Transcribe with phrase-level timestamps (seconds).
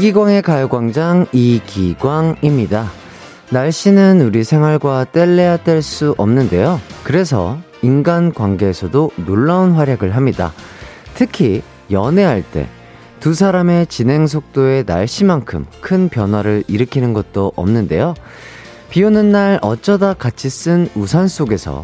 [0.00, 2.90] 이기광의 가요광장 이기광입니다.
[3.50, 6.80] 날씨는 우리 생활과 뗄래야 뗄 수 없는데요.
[7.04, 10.52] 그래서 인간 관계에서도 놀라운 활약을 합니다.
[11.14, 12.66] 특히 연애할 때
[13.20, 18.14] 두 사람의 진행 속도의 날씨만큼 큰 변화를 일으키는 것도 없는데요.
[18.88, 21.82] 비 오는 날 어쩌다 같이 쓴 우산 속에서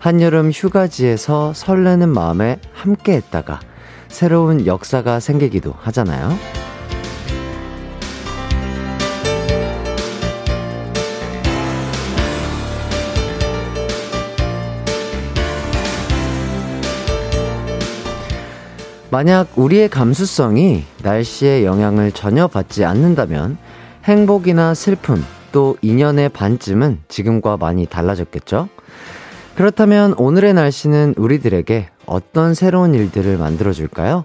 [0.00, 3.60] 한여름 휴가지에서 설레는 마음에 함께 했다가
[4.08, 6.36] 새로운 역사가 생기기도 하잖아요.
[19.12, 23.58] 만약 우리의 감수성이 날씨의 영향을 전혀 받지 않는다면
[24.04, 28.70] 행복이나 슬픔 또 인연의 반쯤은 지금과 많이 달라졌겠죠?
[29.54, 34.24] 그렇다면 오늘의 날씨는 우리들에게 어떤 새로운 일들을 만들어줄까요?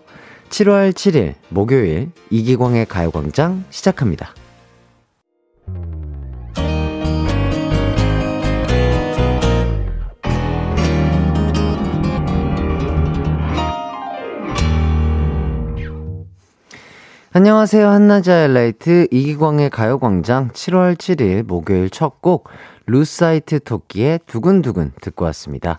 [0.52, 4.30] 7월 7일 목요일 이기광의 가요광장 시작합니다.
[17.42, 17.88] 안녕하세요.
[17.88, 22.50] 한낮의 하이라이트 이기광의 가요광장 7월 7일 목요일 첫 곡
[22.88, 25.78] 루사이트 토끼의 두근두근 듣고 왔습니다.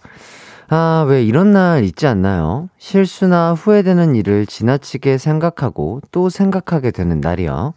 [0.68, 2.68] 아, 왜 이런 날 있지 않나요?
[2.78, 7.74] 실수나 후회되는 일을 지나치게 생각하고 또 생각하게 되는 날이요.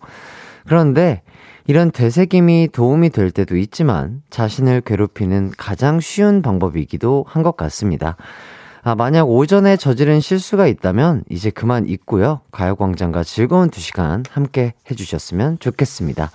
[0.67, 1.23] 그런데
[1.65, 8.15] 이런 되새김이 도움이 될 때도 있지만 자신을 괴롭히는 가장 쉬운 방법이기도 한 것 같습니다.
[8.83, 12.41] 아, 만약 오전에 저지른 실수가 있다면 이제 그만 잊고요.
[12.51, 16.31] 가요광장과 즐거운 두 시간 함께 해주셨으면 좋겠습니다.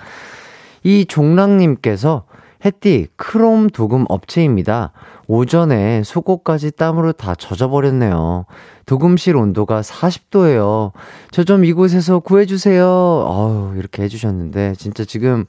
[0.85, 2.25] 이 종랑님께서
[2.65, 4.93] 햇띠 크롬 도금 업체입니다.
[5.27, 8.47] 오전에 속옷까지 땀으로 다 젖어버렸네요.
[8.87, 10.93] 도금실 온도가 40도예요.
[11.33, 12.87] 저 좀 이곳에서 구해주세요.
[12.87, 15.45] 어우, 이렇게 해주셨는데, 진짜 지금,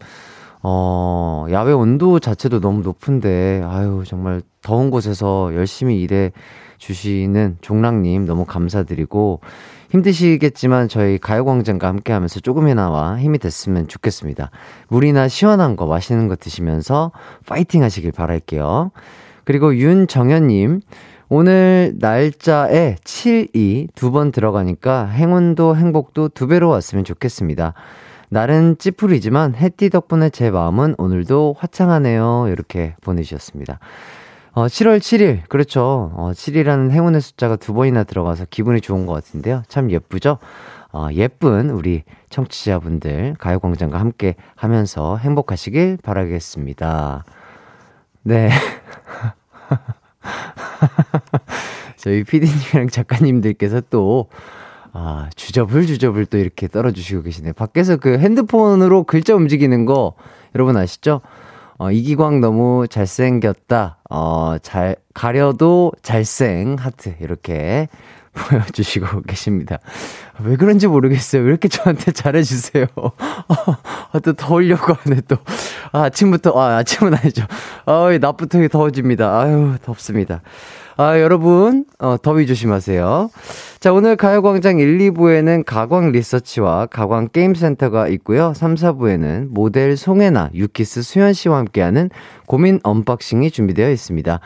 [0.64, 6.32] 어, 야외 온도 자체도 너무 높은데, 아유, 정말 더운 곳에서 열심히 일해
[6.78, 9.42] 주시는 종랑님 너무 감사드리고
[9.90, 14.52] 힘드시겠지만 저희 가요광장과 함께 하면서 조금이나마 힘이 됐으면 좋겠습니다.
[14.90, 17.12] 물이나 시원한 거 맛있는 거 드시면서
[17.46, 18.92] 파이팅 하시길 바랄게요.
[19.46, 20.82] 그리고 윤정현님,
[21.30, 27.74] 오늘 날짜에 7이 두 번 들어가니까 행운도 행복도 두 배로 왔으면 좋겠습니다.
[28.30, 32.48] 날은 찌푸리지만 해띠 덕분에 제 마음은 오늘도 화창하네요.
[32.50, 33.80] 이렇게 보내주셨습니다.
[34.58, 35.48] 어, 7월 7일.
[35.50, 36.12] 그렇죠.
[36.16, 39.62] 어, 7이라는 행운의 숫자가 두 번이나 들어가서 기분이 좋은 것 같은데요.
[39.68, 40.40] 참 예쁘죠?
[40.92, 42.02] 어, 예쁜 우리
[42.32, 47.24] 청취자분들 가요광장과 함께 하면서 행복하시길 바라겠습니다.
[48.24, 48.50] 네.
[51.98, 54.30] 저희 피디님이랑 작가님들께서 또,
[54.92, 57.54] 아, 주접을 주접을 또 이렇게 떨어주시고 계시네요.
[57.54, 60.16] 밖에서 그 핸드폰으로 글자 움직이는 거
[60.56, 61.22] 여러분 아시죠?
[61.80, 63.98] 어, 이기광 너무 잘생겼다.
[64.10, 67.16] 어, 잘, 가려도 잘생 하트.
[67.22, 67.88] 이렇게
[68.34, 69.80] 보여주시고 계십니다.
[70.40, 71.44] 왜 그런지 모르겠어요.
[71.44, 72.86] 왜 이렇게 저한테 잘해주세요.
[74.12, 75.38] 아, 또 더우려고 하네, 또.
[75.92, 77.46] 아, 아침부터, 아, 아침은 아니죠.
[77.86, 79.40] 아, 낮부터 더워집니다.
[79.40, 80.42] 아유, 덥습니다.
[81.00, 83.30] 아, 여러분, 어, 더위 조심하세요.
[83.80, 88.52] 자, 오늘 가요광장 1, 2부에는 가광 리서치와 가광 게임센터가 있고요.
[88.56, 92.10] 3, 4부에는 모델 송해나, 유키스 수현 씨와 함께하는
[92.48, 94.40] 고민 언박싱이 준비되어 있습니다.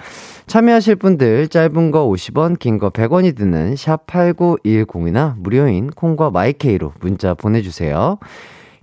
[0.47, 7.33] 참여하실 분들 짧은 거 50원, 긴 거 100원이 드는 샵 8910이나 무료인 콩과 마이케이로 문자
[7.33, 8.17] 보내주세요.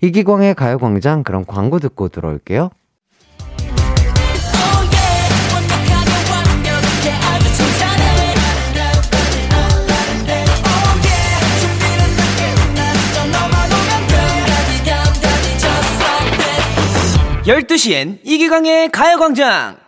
[0.00, 2.70] 이기광의 가요광장 그럼 광고 듣고 들어올게요.
[17.48, 19.78] 12시엔 이기광의 가요광장!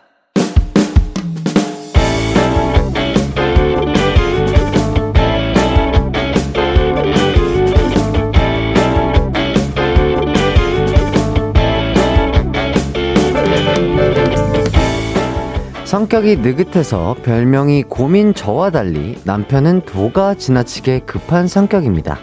[15.85, 22.17] 성격이 느긋해서 별명이 고민 저와 달리 남편은 도가 지나치게 급한 성격입니다.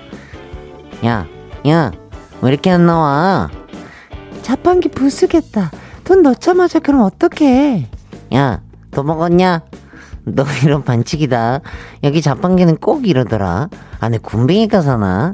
[1.04, 1.28] 야,
[1.68, 1.92] 야,
[2.42, 3.57] 왜 이렇게 안 나와?
[4.48, 5.70] 자판기 부수겠다.
[6.04, 7.86] 돈 넣자마자 그럼 어떡해.
[8.32, 9.60] 야, 더 먹었냐?
[10.24, 11.60] 너 이런 반칙이다.
[12.04, 13.68] 여기 자판기는 꼭 이러더라.
[14.00, 15.32] 안에 군뱅이가 사나?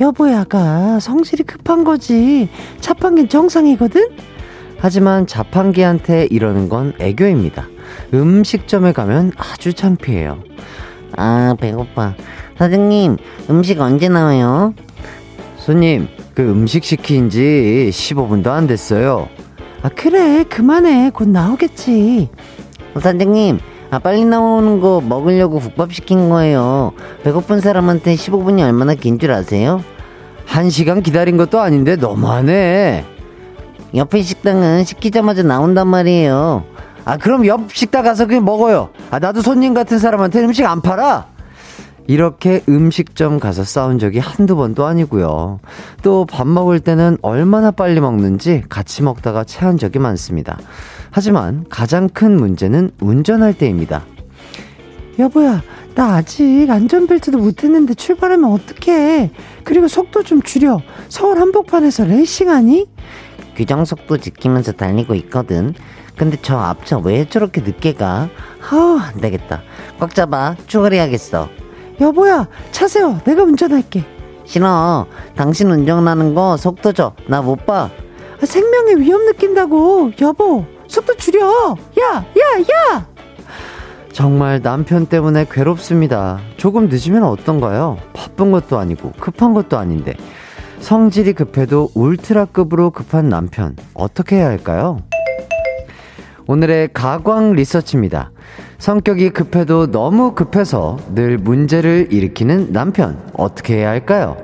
[0.00, 2.48] 여보야가 성질이 급한 거지.
[2.78, 4.10] 자판기는 정상이거든?
[4.78, 7.66] 하지만 자판기한테 이러는 건 애교입니다.
[8.14, 10.38] 음식점에 가면 아주 창피해요.
[11.16, 12.14] 아, 배고파.
[12.56, 13.16] 사장님,
[13.50, 14.74] 음식 언제 나와요?
[15.64, 19.30] 손님, 그 음식 시킨 지 15분도 안 됐어요.
[19.82, 20.44] 아, 그래.
[20.44, 21.08] 그만해.
[21.08, 22.28] 곧 나오겠지.
[22.94, 23.58] 어, 사장님,
[23.90, 26.92] 아, 빨리 나오는 거 먹으려고 국밥 시킨 거예요.
[27.22, 29.82] 배고픈 사람한테 15분이 얼마나 긴 줄 아세요?
[30.44, 33.06] 한 시간 기다린 것도 아닌데 너무하네.
[33.94, 36.64] 옆에 식당은 시키자마자 나온단 말이에요.
[37.06, 38.90] 아, 그럼 옆 식당 가서 그냥 먹어요.
[39.10, 41.26] 아, 나도 손님 같은 사람한테 음식 안 팔아.
[42.06, 45.60] 이렇게 음식점 가서 싸운 적이 한두 번도 아니고요.
[46.02, 50.58] 또 밥 먹을 때는 얼마나 빨리 먹는지 같이 먹다가 체한 적이 많습니다.
[51.10, 54.04] 하지만 가장 큰 문제는 운전할 때입니다.
[55.18, 55.62] 여보야,
[55.94, 59.30] 나 아직 안전벨트도 못했는데 출발하면 어떡해.
[59.62, 60.80] 그리고 속도 좀 줄여.
[61.08, 62.86] 서울 한복판에서 레이싱하니?
[63.54, 65.72] 규정 속도 지키면서 달리고 있거든.
[66.16, 68.28] 근데 저 앞차 왜 저렇게 늦게 가?
[68.70, 69.62] 아, 안 되겠다.
[70.00, 70.56] 꽉 잡아.
[70.66, 71.48] 출발해야겠어.
[72.00, 73.18] 여보야, 차 세워.
[73.24, 74.04] 내가 운전할게.
[74.44, 75.06] 싫어.
[75.36, 77.12] 당신 운전하는 거 속도 줘.
[77.28, 77.88] 나 못 봐.
[78.42, 80.12] 아, 생명의 위험 느낀다고.
[80.20, 81.76] 여보, 속도 줄여.
[82.00, 82.60] 야, 야,
[82.94, 83.06] 야!
[84.12, 86.38] 정말 남편 때문에 괴롭습니다.
[86.56, 87.96] 조금 늦으면 어떤가요?
[88.12, 90.14] 바쁜 것도 아니고 급한 것도 아닌데
[90.78, 94.98] 성질이 급해도 울트라급으로 급한 남편 어떻게 해야 할까요?
[96.46, 98.30] 오늘의 가광 리서치입니다.
[98.88, 104.36] 성격이 급해도 너무 급해서 늘 문제를 일으키는 남편 어떻게 해야 할까요?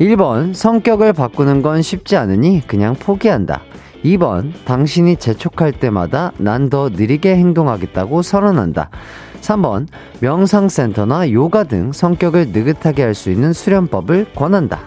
[0.00, 3.60] 1번 성격을 바꾸는 건 쉽지 않으니 그냥 포기한다.
[4.02, 8.88] 2번, 당신이 재촉할 때마다 난 더 느리게 행동하겠다고 선언한다.
[9.42, 9.88] 3번,
[10.20, 14.80] 명상센터나 요가 등 성격을 느긋하게 할 수 있는 수련법을 권한다.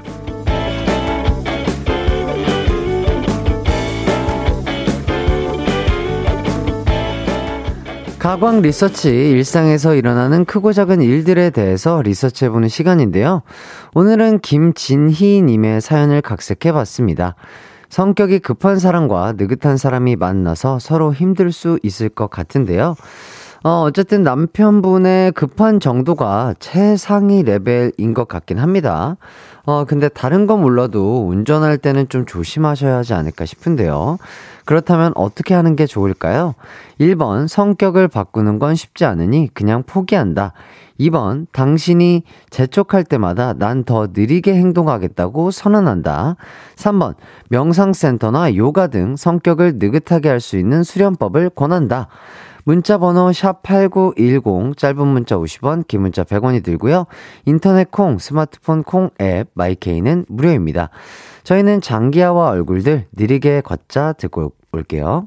[8.23, 13.41] 가광 리서치 일상에서 일어나는 크고 작은 일들에 대해서 리서치해보는 시간인데요.
[13.95, 17.35] 오늘은 김진희님의 사연을 각색해봤습니다.
[17.89, 22.95] 성격이 급한 사람과 느긋한 사람이 만나서 서로 힘들 수 있을 것 같은데요.
[23.65, 29.15] 어, 어쨌든 남편분의 급한 정도가 최상위 레벨인 것 같긴 합니다.
[29.65, 34.17] 어, 근데 다른 건 몰라도 운전할 때는 좀 조심하셔야 하지 않을까 싶은데요.
[34.65, 36.55] 그렇다면 어떻게 하는 게 좋을까요?
[36.99, 40.51] 1번, 성격을 바꾸는 건 쉽지 않으니 그냥 포기한다.
[40.99, 46.35] 2번, 당신이 재촉할 때마다 난 더 느리게 행동하겠다고 선언한다.
[46.75, 47.15] 3번,
[47.49, 52.07] 명상센터나 요가 등 성격을 느긋하게 할 수 있는 수련법을 권한다.
[52.63, 57.05] 문자 번호 샵8910 짧은 문자 50원, 긴 문자 100원이 들고요.
[57.45, 60.89] 인터넷 콩, 스마트폰 콩 앱 마이케이는 무료입니다.
[61.43, 65.25] 저희는 장기하와 얼굴들 느리게 걷자 듣고 올게요.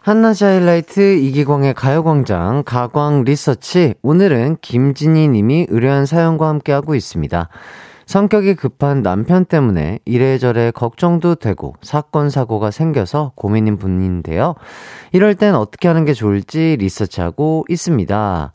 [0.00, 7.48] 한낮 하이라이트 이기광의 가요광장 가광 리서치 오늘은 김진희 님이 의뢰한 사연과 함께하고 있습니다.
[8.08, 14.54] 성격이 급한 남편 때문에 이래저래 걱정도 되고 사건 사고가 생겨서 고민인 분인데요.
[15.12, 18.52] 이럴 땐 어떻게 하는 게 좋을지 리서치하고 있습니다.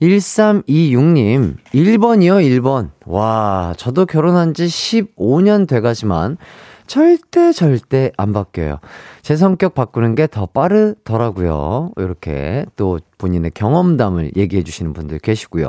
[0.00, 2.88] 1326님, 1번이요, 1번.
[3.04, 6.38] 와, 저도 결혼한 지 15년 돼가지만
[6.86, 8.78] 절대 절대 안 바뀌어요.
[9.20, 11.92] 제 성격 바꾸는 게 더 빠르더라고요.
[11.96, 15.68] 이렇게 또 본인의 경험담을 얘기해 주시는 분들 계시고요.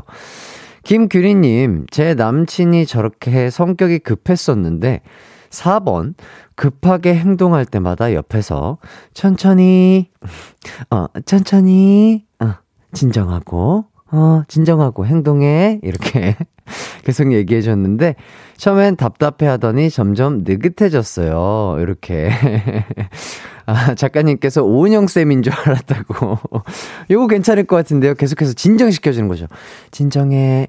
[0.88, 5.02] 김규리님, 제 남친이 저렇게 성격이 급했었는데,
[5.50, 6.14] 4번,
[6.56, 8.78] 급하게 행동할 때마다 옆에서,
[9.14, 10.10] 천천히,
[10.90, 12.54] 어, 천천히, 어,
[12.94, 15.82] 진정하고, 어, 진정하고 행동해.
[15.84, 16.38] 이렇게
[17.04, 18.16] 계속 얘기해 줬는데,
[18.56, 21.82] 처음엔 답답해 하더니 점점 느긋해졌어요.
[21.82, 22.30] 이렇게.
[23.68, 26.40] 아, 작가님께서 오은영 쌤인 줄 알았다고.
[27.12, 28.16] 요거 괜찮을 것 같은데요.
[28.16, 29.48] 계속해서 진정시켜주는 거죠.
[29.92, 30.68] 진정해.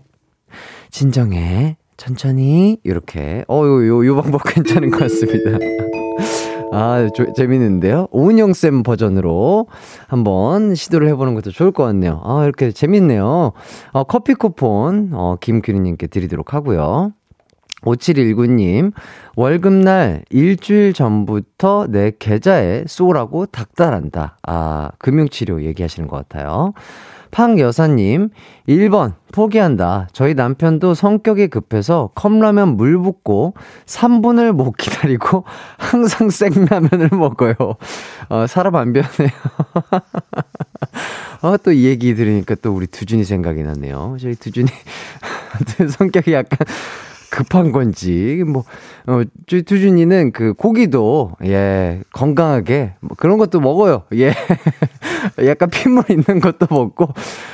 [0.90, 1.76] 진정해.
[1.96, 2.78] 천천히.
[2.82, 3.44] 이렇게.
[3.48, 5.58] 어, 요, 요, 요 방법 괜찮은 것 같습니다.
[6.72, 8.08] 아, 조, 재밌는데요?
[8.10, 9.68] 오은영 쌤 버전으로
[10.08, 12.20] 한번 시도를 해보는 것도 좋을 것 같네요.
[12.24, 13.52] 아, 이렇게 재밌네요.
[13.92, 17.12] 어, 커피 쿠폰, 어, 김규리님께 드리도록 하고요.
[17.82, 18.92] 5719님,
[19.36, 24.36] 월급날 일주일 전부터 내 계좌에 쏘라고 닥달한다.
[24.42, 26.72] 아, 금융치료 얘기하시는 것 같아요.
[27.30, 28.30] 팡 여사님,
[28.66, 30.08] 1번, 포기한다.
[30.12, 33.52] 저희 남편도 성격이 급해서 컵라면 물 붓고
[33.84, 35.44] 3분을 못 기다리고
[35.76, 37.54] 항상 생라면을 먹어요.
[38.30, 39.30] 어, 사람 안 변해요.
[41.42, 44.16] 어, 또 이 얘기 들으니까 또 우리 두준이 생각이 났네요.
[44.20, 44.68] 저희 두준이
[45.98, 46.58] 성격이 약간
[47.30, 48.64] 급한 건지, 뭐,
[49.06, 54.04] 어, 두준이는 그 고기도, 예, 건강하게, 뭐 그런 것도 먹어요.
[54.14, 54.32] 예.
[55.46, 57.08] 약간 핏물 있는 것도 먹고,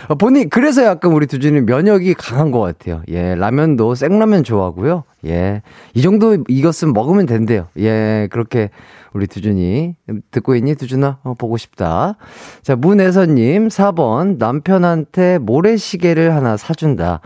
[0.09, 3.03] 어, 본인, 그래서 약간 우리 두준이 면역이 강한 것 같아요.
[3.09, 5.05] 예, 라면도 생라면 좋아하고요.
[5.27, 5.63] 예,
[5.95, 7.69] 이 정도 익었으면 먹으면 된대요.
[7.79, 8.71] 예, 그렇게
[9.15, 9.95] 우리 두준이.
[10.33, 11.19] 듣고 있니, 두준아?
[11.23, 12.17] 어, 보고 싶다.
[12.63, 14.39] 자, 문혜선님, 4번.
[14.39, 17.21] 남편한테 모래시계를 하나 사준다.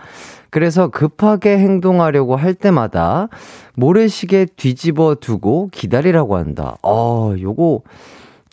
[0.50, 3.28] 그래서 급하게 행동하려고 할 때마다
[3.74, 6.76] 모래시계 뒤집어 두고 기다리라고 한다.
[6.82, 7.82] 어, 요거,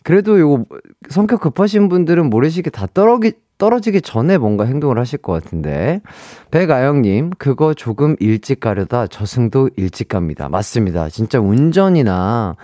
[0.03, 0.65] 그래도 요거
[1.09, 6.01] 성격 급하신 분들은 모래시계 다 떨어기, 떨어지기 전에 뭔가 행동을 하실 것 같은데.
[6.51, 10.49] 백아영님, 그거 조금 일찍 가려다 저승도 일찍 갑니다.
[10.49, 11.09] 맞습니다.
[11.09, 12.55] 진짜 운전이나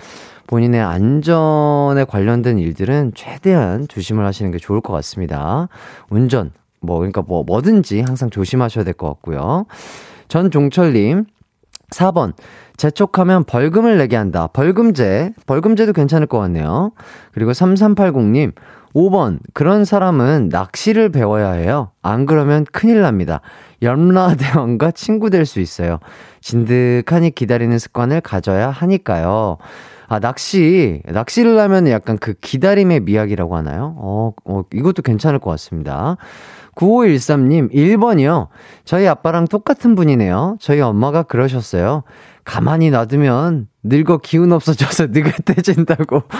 [0.47, 5.69] 본인의 안전에 관련된 일들은 최대한 조심을 하시는 게 좋을 것 같습니다.
[6.09, 9.65] 운전, 뭐, 그러니까 뭐, 뭐든지 항상 조심하셔야 될 것 같고요.
[10.27, 11.25] 전종철님,
[11.91, 12.33] 4번.
[12.77, 14.47] 재촉하면 벌금을 내게 한다.
[14.47, 15.33] 벌금제.
[15.45, 16.91] 벌금제도 괜찮을 것 같네요.
[17.33, 18.53] 그리고 3380님,
[18.95, 19.39] 5번.
[19.53, 21.91] 그런 사람은 낚시를 배워야 해요.
[22.01, 23.41] 안 그러면 큰일 납니다.
[23.81, 26.00] 염라대왕과 친구 될 수 있어요.
[26.41, 29.57] 진득하니 기다리는 습관을 가져야 하니까요.
[30.07, 31.01] 아, 낚시.
[31.05, 33.95] 낚시를 하면 약간 그 기다림의 미학이라고 하나요?
[33.97, 36.17] 어, 어, 이것도 괜찮을 것 같습니다.
[36.75, 38.47] 9513님, 1번이요.
[38.85, 40.57] 저희 아빠랑 똑같은 분이네요.
[40.59, 42.03] 저희 엄마가 그러셨어요.
[42.43, 46.23] 가만히 놔두면 늙어 기운 없어져서 느긋해진다고.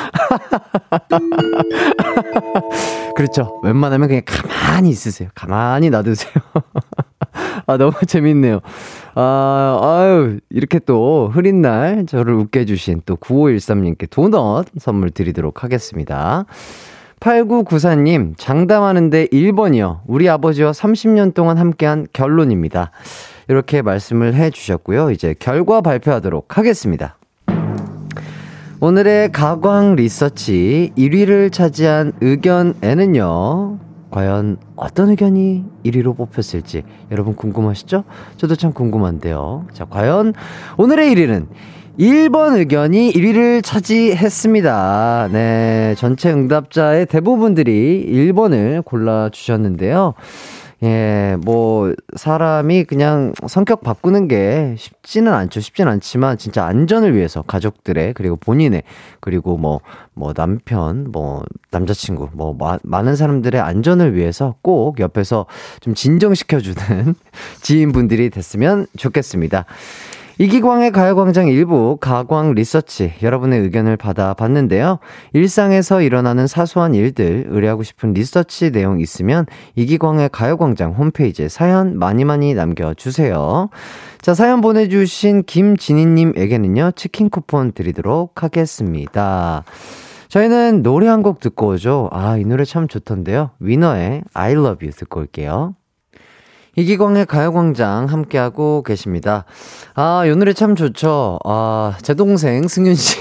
[3.16, 3.60] 그렇죠.
[3.64, 5.30] 웬만하면 그냥 가만히 있으세요.
[5.36, 6.34] 가만히 놔두세요.
[7.68, 8.60] 아, 너무 재밌네요.
[9.16, 16.46] 아, 아유, 이렇게 또 흐린 날 저를 웃게 해주신 또 9513님께 도넛 선물 드리도록 하겠습니다.
[17.22, 20.00] 8994님, 장담하는데 1번이요.
[20.08, 22.92] 우리 아버지와 30년 동안 함께한 결론입니다.
[23.48, 25.12] 이렇게 말씀을 해 주셨고요.
[25.12, 27.18] 이제 결과 발표하도록 하겠습니다.
[28.80, 33.78] 오늘의 가광 리서치 1위를 차지한 의견에는요.
[34.10, 38.04] 과연 어떤 의견이 1위로 뽑혔을지 여러분 궁금하시죠?
[38.38, 39.68] 저도 참 궁금한데요.
[39.74, 40.34] 자, 과연
[40.78, 41.46] 오늘의 1위는
[42.02, 45.30] 1번 의견이 1위를 차지했습니다.
[45.32, 50.16] 네, 전체 응답자의 대부분들이 1번을 골라주셨는데요.
[50.82, 55.60] 예, 뭐, 사람이 그냥 성격 바꾸는 게 쉽지는 않죠.
[55.60, 58.82] 쉽지는 않지만, 진짜 안전을 위해서 가족들의, 그리고 본인의,
[59.20, 59.82] 그리고 뭐,
[60.16, 65.46] 뭐, 남편, 뭐, 남자친구, 뭐, 마, 많은 사람들의 안전을 위해서 꼭 옆에서
[65.82, 67.14] 좀 진정시켜주는
[67.62, 69.66] 지인분들이 됐으면 좋겠습니다.
[70.42, 74.98] 이기광의 가요광장 일부 가광 리서치 여러분의 의견을 받아봤는데요.
[75.34, 79.46] 일상에서 일어나는 사소한 일들 의뢰하고 싶은 리서치 내용 있으면
[79.76, 83.70] 이기광의 가요광장 홈페이지에 사연 많이 많이 남겨주세요.
[84.22, 89.64] 자, 사연 보내주신 김진희님에게는요, 치킨 쿠폰 드리도록 하겠습니다.
[90.28, 92.10] 저희는 노래 한 곡 듣고 오죠.
[92.12, 93.52] 아, 이 노래 참 좋던데요.
[93.60, 95.76] 위너의 I love you 듣고 올게요.
[96.78, 99.46] 이기광의 가요광장 함께하고 계십니다.
[99.94, 101.40] 아, 이 노래 참 좋죠.
[101.44, 103.18] 아, 제 동생 승윤 씨.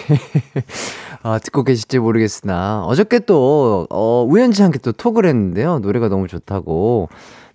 [1.22, 5.80] 아, 듣고 계실지 모르겠으나, 어저께 또, 어, 우연치 않게 또 톡을 했는데요.
[5.80, 7.08] 노래가 너무 좋다고.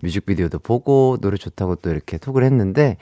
[0.06, 2.98] 뮤직비디오도 보고 노래 좋다고 또 이렇게 톡을 했는데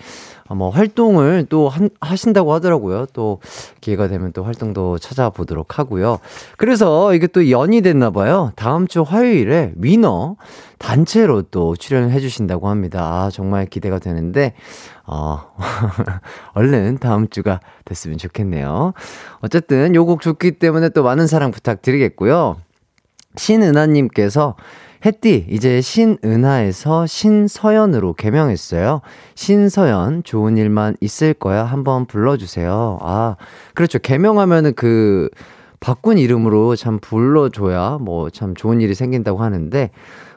[0.47, 3.05] 어, 뭐 활동을 또 한, 하신다고 하더라고요.
[3.13, 3.39] 또
[3.81, 6.19] 기회가 되면 또 활동도 찾아보도록 하고요.
[6.57, 8.51] 그래서 이게 또 연이 됐나 봐요.
[8.55, 10.35] 다음 주 화요일에 위너
[10.83, 13.01] 단체로 또 출연을 해주신다고 합니다.
[13.01, 14.53] 아, 정말 기대가 되는데,
[15.05, 15.39] 어,
[16.53, 18.93] 얼른 다음 주가 됐으면 좋겠네요.
[19.39, 22.57] 어쨌든 요곡 좋기 때문에 또 많은 사랑 부탁드리겠고요.
[23.37, 24.55] 신은하님께서
[25.05, 29.01] 햇띠, 이제 신은하에서 신서연으로 개명했어요.
[29.35, 31.65] 신서연, 좋은 일만 있을 거야.
[31.65, 32.99] 한번 불러주세요.
[33.01, 33.35] 아,
[33.73, 33.99] 그렇죠.
[33.99, 35.29] 개명하면은 그,
[35.81, 39.89] 바꾼 이름으로 참 불러줘야 뭐 참 좋은 일이 생긴다고 하는데,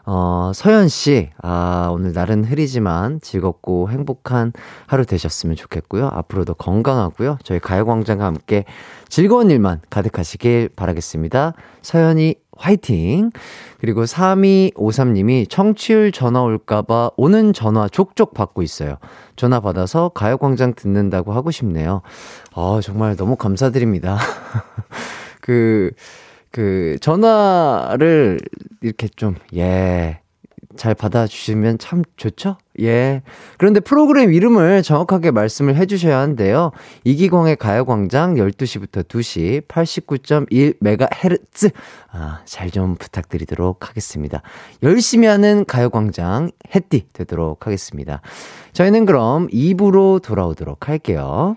[0.04, 4.52] 어, 서연 씨, 아, 오늘 날은 흐리지만 즐겁고 행복한
[4.86, 6.08] 하루 되셨으면 좋겠고요.
[6.12, 7.38] 앞으로도 건강하고요.
[7.44, 8.64] 저희 가요광장과 함께
[9.08, 11.54] 즐거운 일만 가득하시길 바라겠습니다.
[11.82, 13.30] 서연이 화이팅!
[13.78, 18.96] 그리고 3253님이 청취율 전화 올까봐 오는 전화 족족 받고 있어요.
[19.36, 22.02] 전화 받아서 가요광장 듣는다고 하고 싶네요.
[22.54, 24.18] 아, 정말 너무 감사드립니다.
[25.40, 25.90] 그,
[26.50, 28.40] 그, 전화를
[28.80, 30.20] 이렇게 좀, 예,
[30.76, 32.56] 잘 받아주시면 참 좋죠?
[32.80, 33.22] 예.
[33.58, 36.72] 그런데 프로그램 이름을 정확하게 말씀을 해주셔야 하는데요.
[37.04, 41.72] 이기광의 가요광장 12시부터 2시 89.1MHz.
[42.12, 44.42] 아, 잘 좀 부탁드리도록 하겠습니다.
[44.82, 48.20] 열심히 하는 가요광장 해띠 되도록 하겠습니다.
[48.72, 51.56] 저희는 그럼 2부로 돌아오도록 할게요.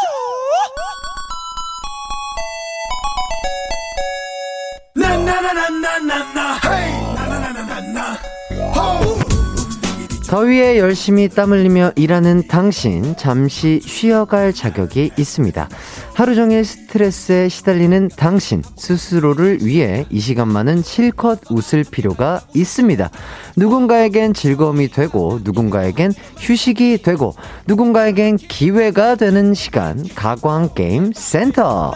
[10.31, 15.67] 더위에 열심히 땀 흘리며 일하는 당신 잠시 쉬어갈 자격이 있습니다.
[16.13, 23.09] 하루 종일 스트레스에 시달리는 당신 스스로를 위해 이 시간만은 실컷 웃을 필요가 있습니다.
[23.57, 27.35] 누군가에겐 즐거움이 되고 누군가에겐 휴식이 되고
[27.67, 31.93] 누군가에겐 기회가 되는 시간 가광 게임 센터.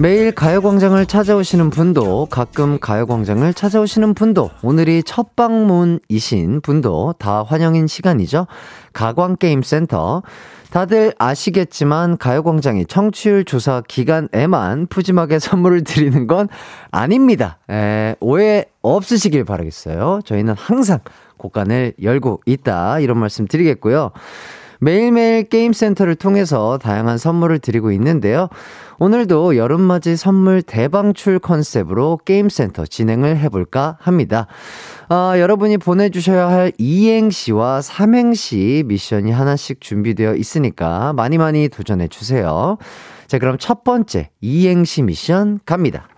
[0.00, 8.46] 매일 가요광장을 찾아오시는 분도 가끔 가요광장을 찾아오시는 분도 오늘이 첫 방문이신 분도 다 환영인 시간이죠.
[8.92, 10.22] 가광게임센터.
[10.70, 16.48] 다들 아시겠지만 가요광장이 청취율 조사 기간에만 푸짐하게 선물을 드리는 건
[16.92, 17.58] 아닙니다.
[17.68, 20.20] 에, 오해 없으시길 바라겠어요.
[20.24, 21.00] 저희는 항상
[21.38, 23.00] 곳간을 열고 있다.
[23.00, 24.12] 이런 말씀 드리겠고요.
[24.80, 28.48] 매일매일 게임센터를 통해서 다양한 선물을 드리고 있는데요.
[28.98, 34.46] 오늘도 여름맞이 선물 대방출 컨셉으로 게임센터 진행을 해볼까 합니다.
[35.08, 42.78] 아, 여러분이 보내주셔야 할 이행시와 삼행시 미션이 하나씩 준비되어 있으니까 많이 많이 도전해주세요.
[43.26, 46.08] 자, 그럼 첫 번째 이행시 미션 갑니다.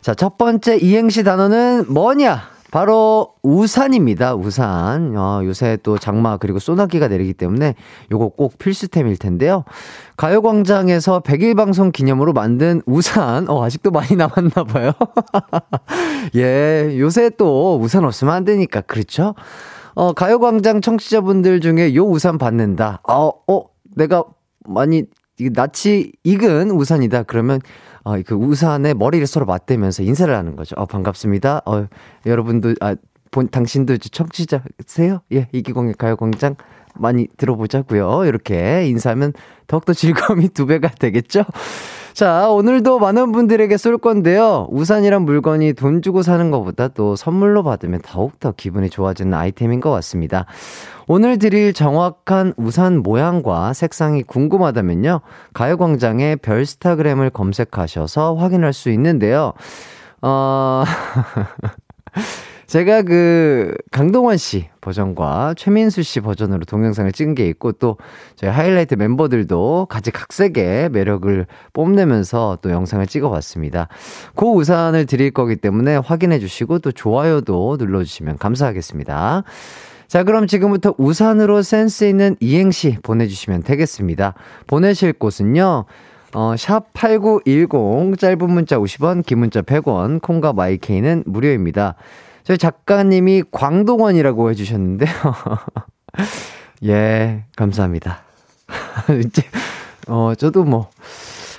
[0.00, 2.53] 자, 첫 번째 이행시 단어는 뭐냐?
[2.74, 4.34] 바로 우산입니다.
[4.34, 5.16] 우산.
[5.16, 7.76] 어, 요새 또 장마 그리고 소나기가 내리기 때문에
[8.10, 9.62] 요거 꼭 필수템일 텐데요.
[10.16, 13.48] 가요광장에서 100일 방송 기념으로 만든 우산.
[13.48, 14.90] 어, 아직도 많이 남았나 봐요.
[16.34, 18.80] 예, 요새 또 우산 없으면 안 되니까.
[18.80, 19.36] 그렇죠?
[19.94, 23.02] 어, 가요광장 청취자분들 중에 요 우산 받는다.
[23.08, 24.24] 어, 어, 내가
[24.66, 25.04] 많이
[25.38, 27.22] 낯이 익은 우산이다.
[27.22, 27.60] 그러면
[28.04, 30.74] 어, 그 우산에 머리를 서로 맞대면서 인사를 하는 거죠.
[30.76, 31.62] 어, 반갑습니다.
[31.64, 31.86] 어,
[32.26, 32.94] 여러분도, 아,
[33.30, 35.22] 본, 당신도 청취자세요?
[35.32, 36.56] 예, 이기광의 가요광장
[36.96, 39.32] 많이 들어보자고요 이렇게 인사하면
[39.66, 41.44] 더욱더 즐거움이 두 배가 되겠죠?
[42.12, 44.68] 자, 오늘도 많은 분들에게 쏠 건데요.
[44.70, 50.46] 우산이란 물건이 돈 주고 사는 것보다 또 선물로 받으면 더욱더 기분이 좋아지는 아이템인 것 같습니다.
[51.06, 55.20] 오늘 드릴 정확한 우산 모양과 색상이 궁금하다면요.
[55.52, 59.52] 가요광장의 별스타그램을 검색하셔서 확인할 수 있는데요.
[60.22, 60.84] 어,
[62.66, 67.98] 제가 그 강동원 씨 버전과 최민수 씨 버전으로 동영상을 찍은 게 있고 또
[68.34, 73.88] 저희 하이라이트 멤버들도 같이 각색의 매력을 뽐내면서 또 영상을 찍어 봤습니다.
[74.34, 79.44] 그 우산을 드릴 거기 때문에 확인해 주시고 또 좋아요도 눌러 주시면 감사하겠습니다.
[80.14, 84.34] 자, 그럼 지금부터 우산으로 센스 있는 이행시 보내주시면 되겠습니다.
[84.68, 85.86] 보내실 곳은요,
[86.34, 91.96] 어, 샵8910, 짧은 문자 50원, 긴 문자 100원, 콩과 마이케이는 무료입니다.
[92.44, 95.10] 저희 작가님이 광동원이라고 해주셨는데요.
[96.86, 98.22] 예, 감사합니다.
[99.18, 99.42] 이제,
[100.06, 100.90] 어, 저도 뭐,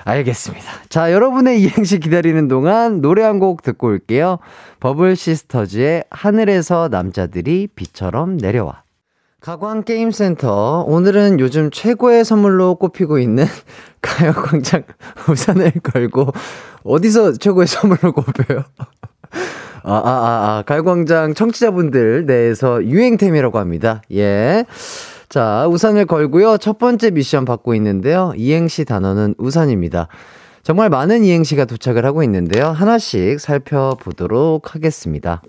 [0.05, 0.65] 알겠습니다.
[0.89, 4.37] 자, 여러분의 이행시 기다리는 동안 노래 한 곡 듣고 올게요.
[4.79, 8.83] 버블 시스터즈의 하늘에서 남자들이 비처럼 내려와.
[9.41, 10.85] 가광 게임센터.
[10.87, 13.45] 오늘은 요즘 최고의 선물로 꼽히고 있는
[14.01, 14.83] 가요광장
[15.29, 16.27] 우산을 걸고
[16.83, 18.63] 어디서 최고의 선물로 꼽혀요?
[19.83, 24.01] 아, 아, 아, 아, 가요광장 청취자분들 내에서 유행템이라고 합니다.
[24.13, 24.65] 예.
[25.35, 26.57] 자, 우산을 걸고요.
[26.57, 28.31] 첫 번째 미션 받고 있는데요.
[28.37, 30.07] 이행시 단어는 우산입니다.
[30.63, 32.67] 정말 많은 이행시가 도착을 하고 있는데요.
[32.67, 35.41] 하나씩 살펴보도록 하겠습니다.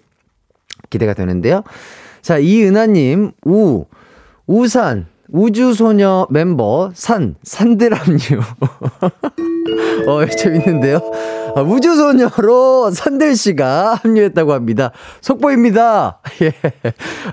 [0.90, 1.62] 기대가 되는데요.
[2.20, 3.84] 자, 이은하님, 우,
[4.48, 8.40] 우산, 우주소녀 멤버, 산, 산들압류.
[10.08, 10.98] 어, 재밌는데요.
[11.54, 14.90] 아, 우주소녀로 산들씨가 합류했다고 합니다.
[15.20, 16.22] 속보입니다.
[16.42, 16.52] 예.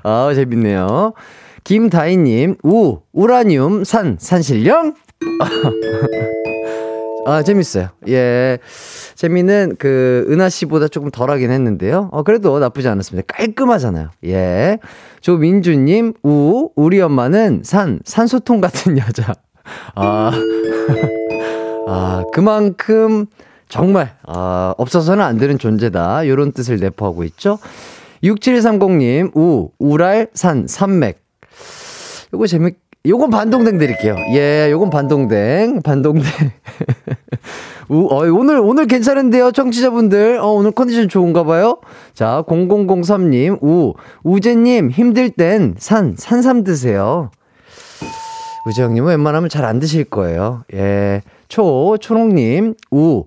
[0.03, 1.13] 아, 재밌네요.
[1.63, 4.95] 김다희님, 우, 우라늄, 산, 산신령?
[7.25, 7.87] 아, 재밌어요.
[8.09, 8.59] 예.
[9.15, 12.09] 재미는 그, 은하 씨보다 조금 덜 하긴 했는데요.
[12.11, 13.25] 어, 그래도 나쁘지 않았습니다.
[13.33, 14.09] 깔끔하잖아요.
[14.25, 14.77] 예.
[15.21, 19.33] 조민주님, 우, 우리 엄마는 산, 산소통 같은 여자.
[19.95, 20.31] 아,
[21.87, 23.27] 아, 그만큼
[23.69, 26.27] 정말, 아, 없어서는 안 되는 존재다.
[26.27, 27.57] 요런 뜻을 내포하고 있죠.
[28.21, 31.22] 6730님, 우, 우랄, 산, 산맥.
[32.33, 34.15] 요거 재밌, 요건 반동댕 드릴게요.
[34.33, 36.23] 예, 요건 반동댕, 반동댕.
[37.89, 40.39] 우, 어, 오늘, 오늘 괜찮은데요, 청취자분들.
[40.39, 41.79] 어, 오늘 컨디션 좋은가 봐요?
[42.13, 43.93] 자, 0003님, 우,
[44.23, 47.29] 우재님, 힘들 땐 산, 산삼 드세요.
[48.65, 50.63] 우재 형님은 웬만하면 잘 안 드실 거예요.
[50.73, 51.21] 예.
[51.49, 53.25] 초, 초롱님, 우,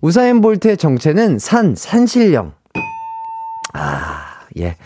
[0.00, 2.52] 우사인 볼트의 정체는 산, 산신령.
[3.72, 4.24] 아,
[4.58, 4.76] 예.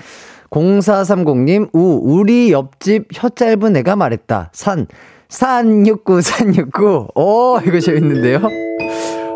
[0.51, 4.51] 0430님, 우, 우리 옆집 혀 짧은 애가 말했다.
[4.53, 4.87] 산,
[5.29, 6.05] 산69,
[6.71, 7.17] 산69.
[7.17, 8.41] 오, 이거 재밌는데요?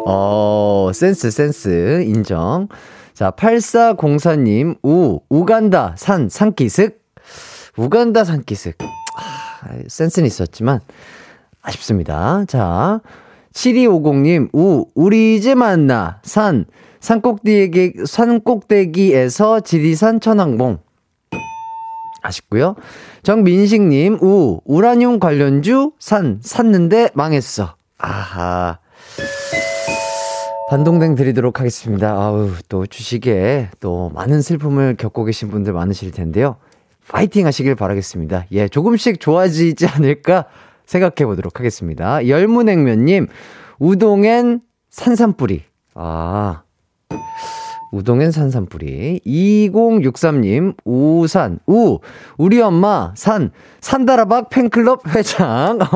[0.06, 2.68] 어, 센스, 센스, 인정.
[3.12, 6.94] 자, 8404님, 우, 우간다, 산, 산기슭.
[7.76, 8.74] 우간다, 산기슭.
[8.78, 10.80] 아, 센스는 있었지만,
[11.60, 12.44] 아쉽습니다.
[12.48, 13.00] 자,
[13.52, 16.64] 7250님, 우, 우리 이제 만나, 산,
[17.00, 20.78] 산꼭대기, 산꼭대기에서 지리산 천왕봉.
[22.22, 22.76] 아쉽고요
[23.22, 27.76] 정민식님, 우, 우라늄 관련주, 산, 샀는데 망했어.
[27.98, 28.78] 아하.
[30.70, 32.12] 반동댕 드리도록 하겠습니다.
[32.12, 36.56] 아우, 또 주식에 또 많은 슬픔을 겪고 계신 분들 많으실 텐데요.
[37.08, 38.46] 파이팅 하시길 바라겠습니다.
[38.52, 40.44] 예, 조금씩 좋아지지 않을까
[40.86, 42.28] 생각해 보도록 하겠습니다.
[42.28, 43.26] 열무냉면님,
[43.80, 45.64] 우동엔 산삼뿌리.
[45.94, 46.62] 아,
[47.92, 49.20] 우동엔 산삼뿌리.
[49.26, 51.98] 2063님, 우산, 우,
[52.38, 53.50] 우리 엄마, 산,
[53.80, 55.78] 산다라박 팬클럽 회장.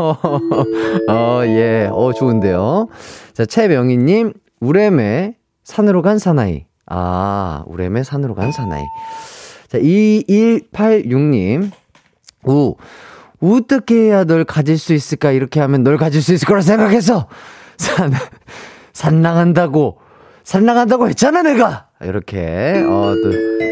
[1.09, 2.89] 어, 예, 어, 좋은데요.
[3.33, 6.67] 자, 최명희님, 우레메, 산으로 간 사나이.
[6.87, 8.83] 아, 우레메, 산으로 간 사나이.
[9.69, 11.71] 자, 2186님,
[12.47, 12.75] 우,
[13.41, 15.31] 어떻게 해야 널 가질 수 있을까?
[15.31, 17.29] 이렇게 하면 널 가질 수 있을 거라 생각해서,
[17.77, 18.13] 산,
[18.93, 19.99] 산 나간다고,
[20.43, 21.84] 산 나간다고 했잖아, 내가!
[22.03, 23.31] 이렇게, 어, 또,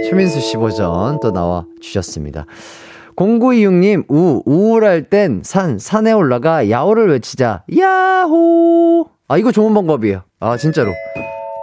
[0.08, 2.46] 최민수 씨 버전 또 나와 주셨습니다.
[3.16, 7.62] 0926님, 우, 우울할 땐 산, 산에 올라가 야호를 외치자.
[7.76, 9.06] 야호!
[9.28, 10.22] 아, 이거 좋은 방법이에요.
[10.40, 10.92] 아, 진짜로.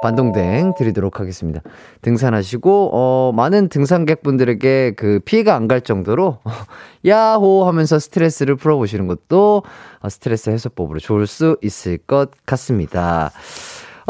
[0.02, 1.60] 반동댕 드리도록 하겠습니다.
[2.04, 6.38] 등산하시고, 어, 많은 등산객분들에게 그 피해가 안 갈 정도로,
[7.06, 9.64] 야호 하면서 스트레스를 풀어보시는 것도
[10.02, 13.32] 어, 스트레스 해소법으로 좋을 수 있을 것 같습니다.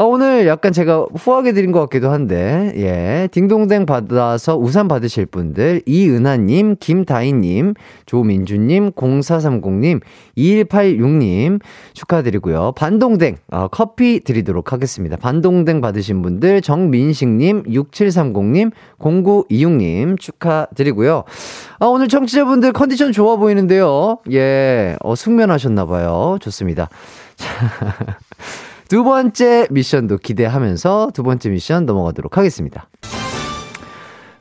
[0.00, 3.28] 아, 오늘 약간 제가 후하게 드린 것 같기도 한데, 예.
[3.32, 7.74] 딩동댕 받아서 우산 받으실 분들, 이은하님, 김다희님,
[8.06, 10.00] 조민주님, 0430님,
[10.38, 11.60] 2186님
[11.92, 12.72] 축하드리고요.
[12.76, 15.18] 반동댕, 어, 커피 드리도록 하겠습니다.
[15.18, 21.24] 반동댕 받으신 분들, 정민식님, 6730님, 0926님 축하드리고요.
[21.78, 24.16] 아, 오늘 청취자분들 컨디션 좋아 보이는데요.
[24.32, 26.38] 예, 어, 숙면하셨나봐요.
[26.40, 26.88] 좋습니다.
[28.90, 32.88] 두 번째 미션도 기대하면서 두 번째 미션 넘어가도록 하겠습니다.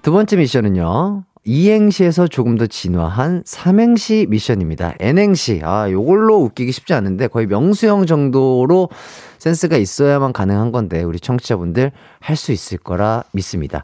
[0.02, 1.24] 두 번째 미션은요.
[1.46, 4.96] 이행시에서 조금 더 진화한 삼행시 미션입니다.
[5.00, 5.62] N행시.
[5.64, 8.90] 아, 요걸로 웃기기 쉽지 않은데 거의 명수형 정도로
[9.38, 13.84] 센스가 있어야만 가능한 건데 우리 청취자분들 할 수 있을 거라 믿습니다.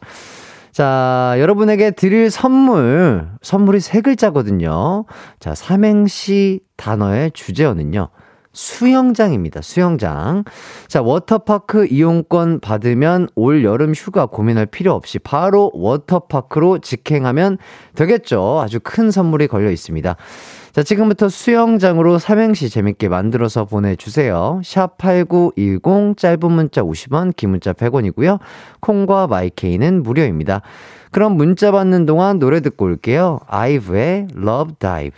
[0.71, 5.06] 자, 여러분에게 드릴 선물, 선물이 세 글자거든요.
[5.39, 8.10] 자, 삼행시 단어의 주제어는요.
[8.55, 9.61] 수영장입니다.
[9.61, 10.43] 수영장.
[10.87, 17.57] 자, 워터파크 이용권 받으면 올 여름 휴가 고민할 필요 없이 바로 워터파크로 직행하면
[17.95, 18.61] 되겠죠.
[18.63, 20.15] 아주 큰 선물이 걸려 있습니다.
[20.71, 24.59] 자, 지금부터 수영장으로 삼행시 재밌게 만들어서 보내주세요.
[24.63, 28.39] 샵 8910, 짧은 문자 50원, 긴 문자 100원이고요.
[28.81, 30.61] 콩과 마이케이는 무료입니다.
[31.11, 33.39] 그럼 문자 받는 동안 노래 듣고 올게요.
[33.47, 35.17] 아이브의 Love Dive.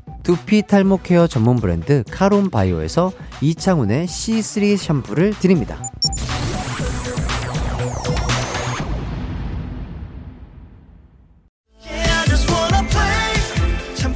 [0.23, 5.77] 두피 탈모 케어 전문 브랜드 카론 바이오에서 이창훈의 C3 샴푸를 드립니다.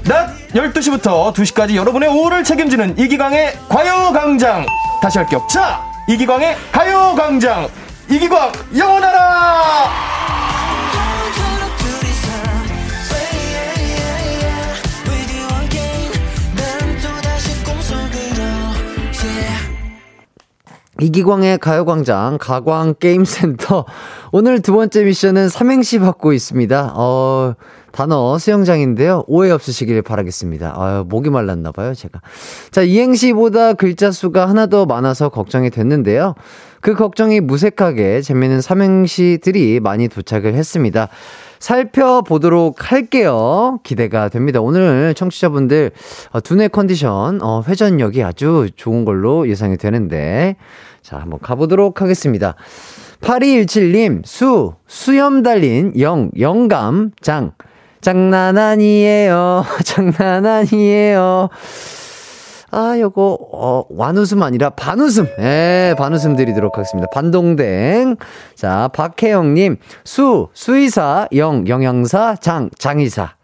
[0.04, 4.66] 낮 12시부터 2시까지 여러분의 오후를 책임지는 이기광의 과요광장.
[5.02, 7.68] 다시 할게요 자 이기광의 가요광장.
[8.10, 10.15] 이기광 영원하라
[21.02, 23.86] 이기광의 가요광장 가광게임센터
[24.32, 26.94] 오늘 두 번째 미션은 삼행시 받고 있습니다.
[26.96, 27.54] 어,
[27.92, 29.24] 단어 수영장인데요.
[29.28, 30.74] 오해 없으시길 바라겠습니다.
[30.76, 32.22] 아유, 목이 말랐나 봐요, 제가.
[32.72, 36.36] 자, 이행시보다 글자 수가 하나 더 많아서 걱정이 됐는데요.
[36.80, 41.10] 그 걱정이 무색하게 재미있는 삼행시들이 많이 도착을 했습니다.
[41.60, 43.80] 살펴보도록 할게요.
[43.84, 44.62] 기대가 됩니다.
[44.62, 45.92] 오늘 청취자분들
[46.32, 50.56] 어, 두뇌 컨디션, 어, 회전력이 아주 좋은 걸로 예상이 되는데,
[51.02, 52.56] 자, 한번 가보도록 하겠습니다.
[53.22, 57.52] 8217님, 수, 수염 달린 영, 영감, 장.
[58.02, 59.66] 장난 아니에요.
[59.84, 61.50] 장난 아니에요.
[62.76, 65.28] 아, 요거, 어, 완웃음 아니라 반웃음.
[65.40, 67.10] 예, 반웃음 드리도록 하겠습니다.
[67.14, 68.18] 반동댕.
[68.54, 73.35] 자, 박혜영님, 수, 수의사, 영, 영양사, 장, 장의사.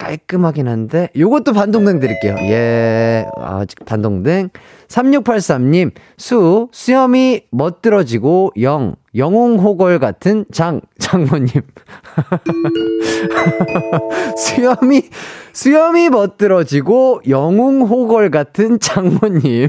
[0.00, 2.34] 깔끔하긴 한데, 요것도 반동댕 드릴게요.
[2.40, 4.48] 예, 아직 반동댕.
[4.88, 11.48] 3683님, 수, 수염이 멋들어지고, 영, 영웅호걸 같은 장, 장모님.
[14.38, 15.02] 수염이,
[15.52, 19.68] 수염이 멋들어지고, 영웅호걸 같은 장모님.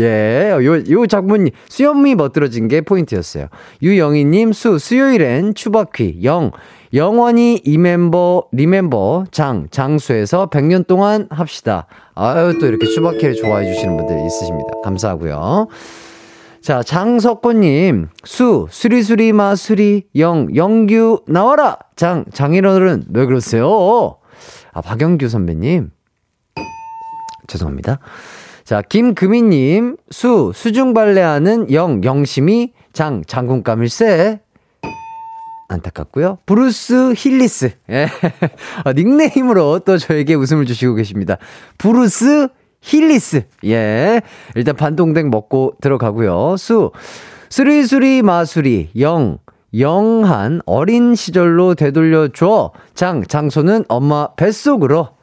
[0.00, 1.50] 예, 요, 요 장모님.
[1.68, 3.48] 수염이 멋들어진 게 포인트였어요.
[3.82, 6.50] 유영희 님, 수, 수요일엔 추바퀴, 영,
[6.94, 11.86] 영원히 이 멤버, 리멤버, 장, 장수에서 100년 동안 합시다.
[12.14, 14.70] 아유, 또 이렇게 추바퀴를 좋아해 주시는 분들 있으십니다.
[14.84, 15.68] 감사하고요.
[16.62, 21.78] 자, 장석권님, 수, 수리수리 마수리, 영, 영규, 나와라!
[21.94, 24.16] 장, 장인어른, 왜 그러세요?
[24.72, 25.90] 아, 박영규 선배님.
[27.46, 28.00] 죄송합니다.
[28.64, 34.40] 자, 김금희님, 수, 수중발레하는 영, 영심이, 장, 장군감일세.
[35.68, 36.38] 안타깝고요.
[36.46, 37.72] 브루스 힐리스.
[37.90, 38.08] 예.
[38.84, 41.38] 아, 닉네임으로 또 저에게 웃음을 주시고 계십니다.
[41.78, 42.48] 브루스
[42.80, 43.44] 힐리스.
[43.64, 44.22] 예.
[44.54, 46.56] 일단 반동댕 먹고 들어가고요.
[46.56, 46.92] 수.
[47.50, 48.90] 수리수리 마수리.
[49.00, 49.38] 영.
[49.76, 52.72] 영한 어린 시절로 되돌려줘.
[52.94, 53.24] 장.
[53.24, 55.15] 장소는 엄마 뱃속으로.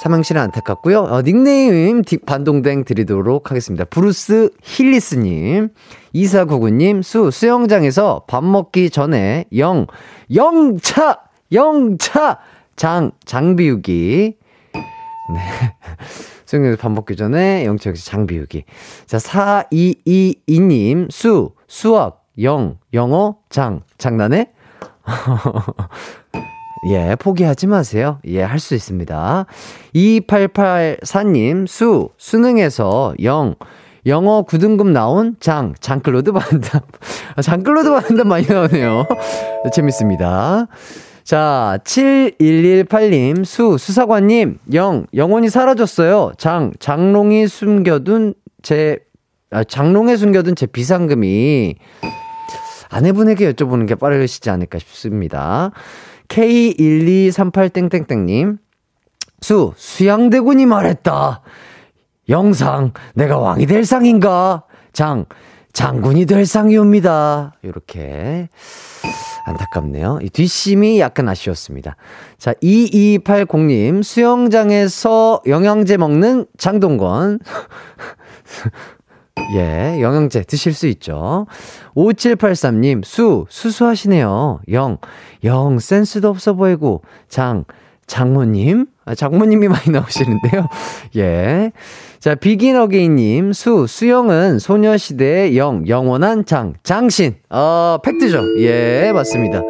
[0.00, 1.00] 삼행시는 안타깝고요.
[1.00, 3.84] 어, 닉네임 반동댕 드리도록 하겠습니다.
[3.84, 5.68] 브루스 힐리스님,
[6.14, 9.86] 이사구구님, 수, 수영장에서 밥 먹기 전에 영,
[10.34, 11.20] 영차!
[11.52, 12.38] 영차!
[12.76, 14.38] 장, 장비우기.
[14.72, 15.40] 네.
[16.46, 18.64] 수영장에서 밥 먹기 전에 영차 역시 장비우기.
[19.04, 24.50] 자, 4222님, 수, 수학, 영, 영어, 장, 장난해?
[26.88, 28.18] 예, 포기하지 마세요.
[28.26, 29.46] 예, 할 수 있습니다.
[29.94, 33.54] 2884님, 수, 수능에서 영,
[34.06, 36.84] 영어 9등급 나온 장, 장클로드 반답.
[37.36, 39.06] 아, 장클로드 반답 많이 나오네요.
[39.72, 40.68] 재밌습니다.
[41.22, 46.32] 자, 7118님, 수, 수사관님, 영, 영혼이 사라졌어요.
[46.38, 48.98] 장, 장롱이 숨겨둔 제,
[49.50, 51.74] 아, 장롱에 숨겨둔 제 비상금이
[52.88, 55.70] 아내분에게 여쭤보는 게 빠르시지 않을까 싶습니다.
[56.30, 58.58] K1238땡땡땡님,
[59.40, 61.40] 수, 수양대군이 말했다.
[62.28, 64.64] 영상, 내가 왕이 될 상인가?
[64.92, 65.26] 장,
[65.72, 67.54] 장군이 될 상이옵니다.
[67.62, 68.48] 이렇게.
[69.44, 70.18] 안타깝네요.
[70.22, 71.96] 이 뒷심이 약간 아쉬웠습니다.
[72.38, 77.38] 자, 2280님, 수영장에서 영양제 먹는 장동건.
[79.54, 81.46] 예, 영양제 드실 수 있죠.
[81.94, 84.60] 5783님, 수, 수수하시네요.
[84.72, 84.98] 영,
[85.44, 87.64] 영, 센스도 없어 보이고, 장,
[88.06, 88.86] 장모님?
[89.04, 90.66] 아, 장모님이 많이 나오시는데요.
[91.16, 91.72] 예.
[92.18, 97.36] 자, 비긴 어게인님, 수, 수영은 소녀시대의 영, 영원한 장, 장신.
[97.50, 98.60] 어, 팩트죠.
[98.60, 99.62] 예, 맞습니다.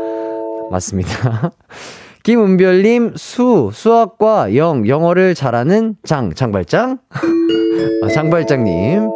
[0.70, 1.53] 맞습니다.
[2.23, 6.99] 김은별님, 수, 수학과 영, 영어를 잘하는 장, 장발장?
[8.03, 9.09] 아, 장발장님.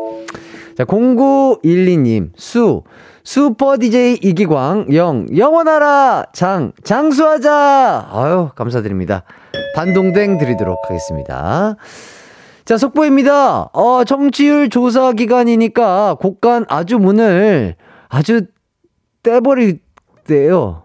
[0.76, 2.82] 자, 0912님, 수,
[3.22, 6.26] 슈퍼 DJ 이기광, 영, 영원하라!
[6.32, 8.08] 장, 장수하자!
[8.10, 9.22] 아유, 감사드립니다.
[9.76, 11.76] 반동댕 드리도록 하겠습니다.
[12.64, 13.70] 자, 속보입니다.
[13.72, 17.76] 어, 정치율 조사 기간이니까 곡간 아주 문을
[18.08, 18.46] 아주
[19.22, 19.78] 떼버릴
[20.26, 20.82] 때요.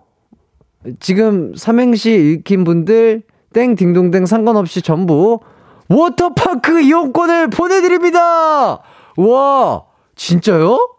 [0.99, 3.23] 지금 삼행시 읽힌 분들,
[3.53, 5.39] 땡, 딩동댕 상관없이 전부
[5.89, 8.83] 워터파크 이용권을 보내드립니다!
[9.27, 9.83] 와,
[10.15, 10.95] 진짜요?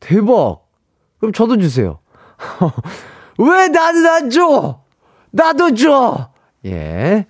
[0.00, 0.66] 대박.
[1.18, 1.98] 그럼 저도 주세요.
[3.38, 4.80] 왜 나는 안 줘?
[5.30, 6.28] 나도 줘!
[6.66, 7.26] 예.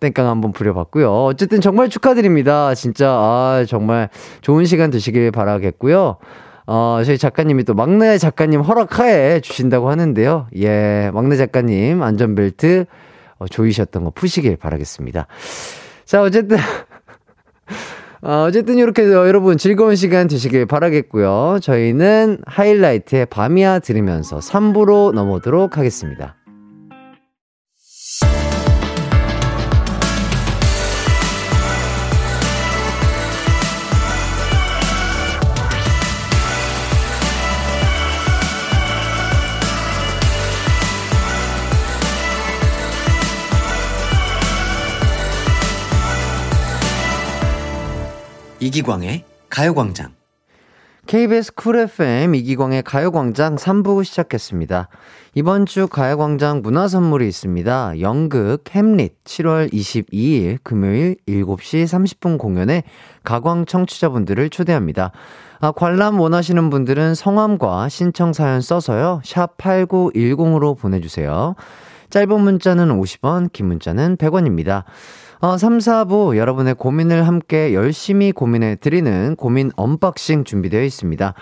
[0.00, 1.24] 땡깡 한번 부려봤고요.
[1.24, 2.74] 어쨌든 정말 축하드립니다.
[2.74, 6.16] 진짜, 아, 정말 좋은 시간 되시길 바라겠고요.
[6.66, 10.48] 어, 저희 작가님이 또 막내 작가님 허락하에 주신다고 하는데요.
[10.56, 12.86] 예, 막내 작가님 안전벨트
[13.38, 15.28] 어, 조이셨던 거 푸시길 바라겠습니다.
[16.04, 16.58] 자, 어쨌든.
[18.26, 21.60] 어, 어쨌든 이렇게 여러분 즐거운 시간 되시길 바라겠고요.
[21.62, 26.34] 저희는 하이라이트의 밤이야 들으면서 3부로 넘어오도록 하겠습니다.
[48.66, 50.10] 이기광의 가요광장.
[51.06, 54.88] KBS 쿨 FM 이기광의 가요광장 3부 시작했습니다.
[55.36, 58.00] 이번 주 가요광장 문화 선물이 있습니다.
[58.00, 62.82] 연극 햄릿 7월 22일 금요일 7시 30분 공연에
[63.22, 65.12] 가광 청취자분들을 초대합니다.
[65.60, 69.20] 아, 관람 원하시는 분들은 성함과 신청 사연 써서요.
[69.24, 71.54] 샵 8910으로 보내주세요.
[72.10, 74.82] 짧은 문자는 50원, 긴 문자는 100원입니다.
[75.40, 81.34] 어, 3, 4부 여러분의 고민을 함께 열심히 고민해 드리는 고민 언박싱 준비되어 있습니다.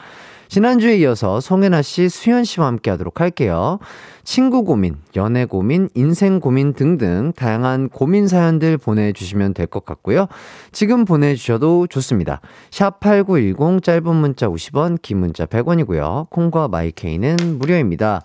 [0.48, 3.78] 지난주에 이어서 송혜나 씨, 수현 씨와 함께 하도록 할게요.
[4.24, 10.26] 친구 고민, 연애 고민, 인생 고민 등등 다양한 고민 사연들 보내주시면 될 것 같고요.
[10.70, 12.40] 지금 보내주셔도 좋습니다.
[12.70, 16.30] 샵 8910 짧은 문자 50원, 긴 문자 100원이고요.
[16.30, 18.22] 콩과 my K는 무료입니다.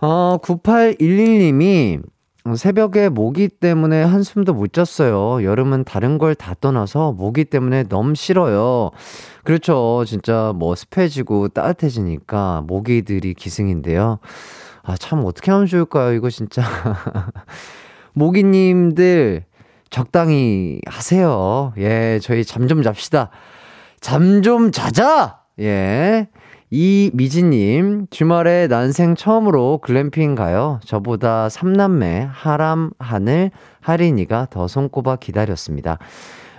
[0.00, 2.00] 어, 9811님이
[2.56, 5.44] 새벽에 모기 때문에 한숨도 못 잤어요.
[5.44, 8.90] 여름은 다른 걸 다 떠나서 모기 때문에 너무 싫어요.
[9.44, 10.04] 그렇죠.
[10.06, 14.18] 진짜 뭐 습해지고 따뜻해지니까 모기들이 기승인데요.
[14.82, 16.12] 아, 참 어떻게 하면 좋을까요?
[16.14, 16.62] 이거 진짜.
[18.14, 19.44] 모기님들
[19.90, 21.72] 적당히 하세요.
[21.78, 23.30] 예, 저희 잠 좀 잡시다.
[24.00, 25.40] 잠 좀 자자!
[25.60, 26.28] 예.
[26.70, 30.80] 이미지님, 주말에 난생 처음으로 글램핑 가요.
[30.84, 33.50] 저보다 삼남매, 하람, 하늘,
[33.80, 35.98] 하린이가 더 손꼽아 기다렸습니다.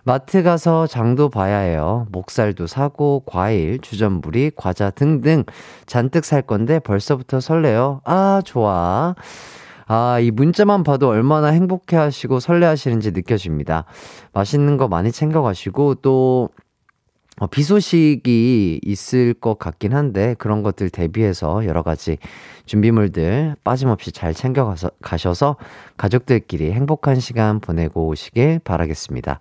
[0.03, 2.07] 마트 가서 장도 봐야 해요.
[2.11, 5.43] 목살도 사고, 과일, 주전부리, 과자 등등
[5.85, 8.01] 잔뜩 살 건데 벌써부터 설레요.
[8.03, 9.13] 아, 좋아.
[9.85, 13.85] 아, 이 문자만 봐도 얼마나 행복해 하시고 설레 하시는지 느껴집니다.
[14.33, 16.49] 맛있는 거 많이 챙겨 가시고, 또,
[17.39, 22.17] 어, 비 소식이 있을 것 같긴 한데 그런 것들 대비해서 여러 가지
[22.65, 25.55] 준비물들 빠짐없이 잘 챙겨가서 가셔서
[25.97, 29.39] 가족들끼리 행복한 시간 보내고 오시길 바라겠습니다.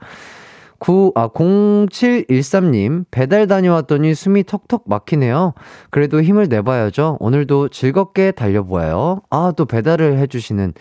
[0.78, 5.54] 9, 아, 0713님, 배달 다녀왔더니 숨이 턱턱 막히네요.
[5.90, 7.16] 그래도 힘을 내봐야죠.
[7.18, 9.22] 오늘도 즐겁게 달려보아요.
[9.28, 10.74] 아, 또 배달을 해주시는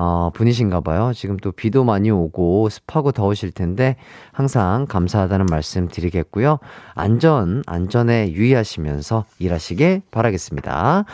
[0.00, 1.10] 어, 분이신가 봐요.
[1.12, 3.96] 지금 또 비도 많이 오고 습하고 더우실 텐데
[4.30, 6.60] 항상 감사하다는 말씀 드리겠고요.
[6.94, 11.04] 안전, 안전에 유의하시면서 일하시길 바라겠습니다.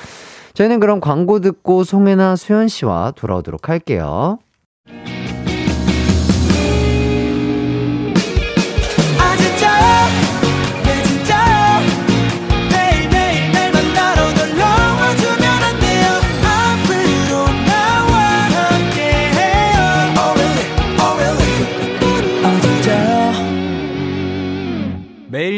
[0.53, 4.38] 저희는 그럼 광고 듣고 송혜나 수현 씨와 돌아오도록 할게요.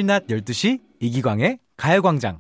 [0.07, 2.39] 매일 낮 12시 이기광의 가요광장.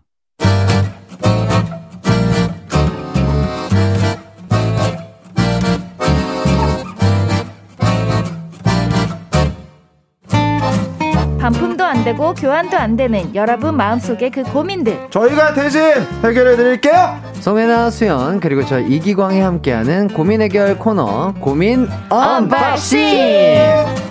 [11.40, 15.80] 반품도 안 되고 교환도 안 되는 여러분 마음속의 그 고민들 저희가 대신
[16.24, 17.20] 해결해 드릴게요.
[17.40, 24.05] 송혜나 수연 그리고 저 이기광이 함께하는 고민 해결 코너 고민 언박싱.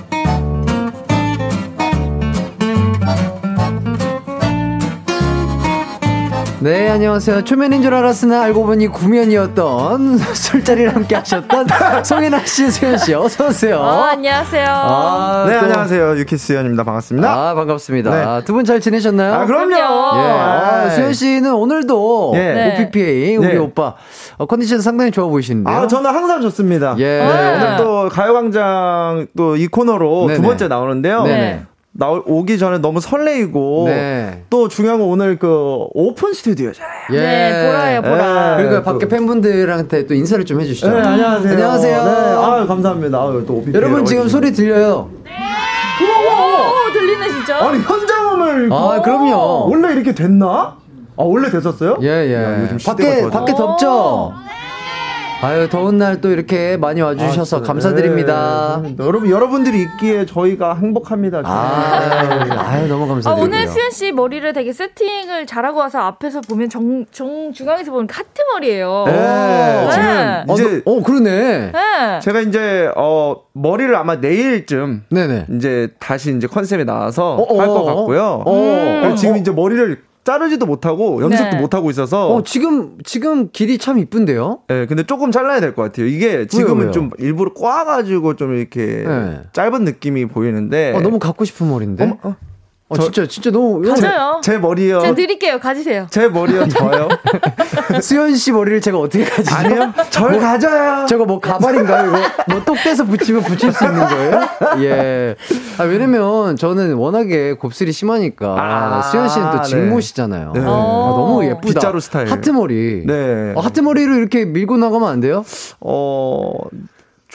[6.65, 7.43] 네, 안녕하세요.
[7.43, 11.67] 초면인 줄 알았으나 알고 보니 구면이었던 술자리를 함께 하셨던
[12.03, 13.77] 송혜나 씨, 수현 씨, 어서 오세요.
[13.77, 14.65] 어, 안녕하세요.
[14.67, 16.17] 아, 네, 또, 안녕하세요.
[16.17, 16.83] 유키스연입니다.
[16.83, 17.31] 반갑습니다.
[17.31, 18.37] 아, 반갑습니다.
[18.39, 18.45] 네.
[18.45, 19.35] 두분 잘 지내셨나요?
[19.35, 19.75] 아, 그럼요.
[19.75, 20.21] 예.
[20.27, 22.73] 아, 수현 씨는 오늘도 예.
[22.79, 23.57] OPPA, 우리 네.
[23.57, 23.93] 오빠,
[24.37, 25.75] 어, 컨디션 상당히 좋아 보이시는데요.
[25.75, 26.95] 아, 저는 항상 좋습니다.
[26.97, 27.19] 예.
[27.19, 30.37] 네, 오늘 또 가요광장 또 이 코너로 네네.
[30.37, 31.21] 두 번째 나오는데요.
[31.25, 31.61] 네.
[31.97, 34.43] 나올 오기 전에 너무 설레이고 네.
[34.49, 36.91] 또 중요한 건 오늘 그 오픈 스튜디오잖아요.
[37.13, 37.17] 예.
[37.17, 38.57] 네, 보라요, 보라.
[38.57, 40.89] 네, 그러니까 밖에 팬분들한테 또 인사를 좀 해주시죠.
[40.91, 41.51] 네, 안녕하세요.
[41.53, 42.03] 안녕하세요.
[42.03, 43.17] 네, 아 감사합니다.
[43.17, 45.09] 아유, 또 여러분 지금 소리 들려요?
[45.23, 45.31] 네.
[46.05, 47.65] 오, 들리네 진짜.
[47.65, 49.69] 아니 현장음을 아 그럼요.
[49.69, 50.75] 원래 이렇게 됐나?
[51.17, 51.97] 아, 원래 됐었어요?
[52.01, 52.33] 예, 예.
[52.73, 54.33] 야, 밖에, 밖에 덥죠?
[55.45, 58.81] 아유 더운 날 또 이렇게 많이 와주셔서 아, 감사드립니다.
[58.81, 58.95] 네.
[58.99, 61.41] 여러분 여러분들이 있기에 저희가 행복합니다.
[61.45, 63.29] 아, 아유 너무 감사드리고요.
[63.29, 68.07] 아, 오늘 수현 씨 머리를 되게 세팅을 잘하고 와서 앞에서 보면 정, 정 중앙에서 보면
[68.07, 69.03] 카트 머리예요.
[69.07, 69.89] 네, 네.
[69.91, 71.71] 지금 이제 어, 어 그러네.
[71.73, 72.19] 네.
[72.21, 75.45] 제가 이제 어 머리를 아마 내일쯤 네네.
[75.55, 78.43] 이제 다시 이제 컨셉에 나와서 어, 어 할것 같고요.
[78.47, 79.15] 음.
[79.15, 81.61] 지금 이제 머리를 자르지도 못하고 염색도 네.
[81.61, 84.59] 못하고 있어서 어 지금 지금 길이 참 이쁜데요?
[84.67, 86.07] 네, 근데 조금 잘라야 될 것 같아요.
[86.07, 86.91] 이게 지금은 왜요, 왜요?
[86.91, 89.41] 좀 일부러 꽈 가지고 좀 이렇게 네.
[89.53, 92.03] 짧은 느낌이 보이는데 어, 너무 갖고 싶은 머리인데.
[92.05, 92.35] 어, 어.
[92.87, 93.81] 어, 진짜, 진짜 너무.
[93.81, 94.39] 가져요.
[94.43, 94.99] 제, 제 머리요.
[95.01, 95.59] 제가 드릴게요.
[95.59, 96.05] 가지세요.
[96.11, 97.09] 제 머리요, 저요.
[97.99, 99.55] 수현 씨 머리를 제가 어떻게 가지죠?
[99.55, 99.93] 아니요.
[100.11, 101.05] 절 뭐, 가져요.
[101.07, 102.09] 저거 뭐 가발인가요?
[102.09, 102.19] 이거
[102.49, 104.41] 뭐똑 떼서 붙이면 붙일 수 있는 거예요?
[104.83, 105.35] 예.
[105.79, 108.55] 아, 왜냐면 저는 워낙에 곱슬이 심하니까.
[108.59, 110.51] 아, 수현 씨는 또 직모시잖아요.
[110.53, 110.59] 네.
[110.59, 110.65] 네.
[110.67, 111.61] 아, 너무 예쁘다.
[111.61, 112.31] 빗자루 스타일.
[112.31, 113.03] 하트 머리.
[113.03, 113.53] 네.
[113.57, 115.43] 아, 하트 머리를 이렇게 밀고 나가면 안 돼요?
[115.79, 116.51] 어,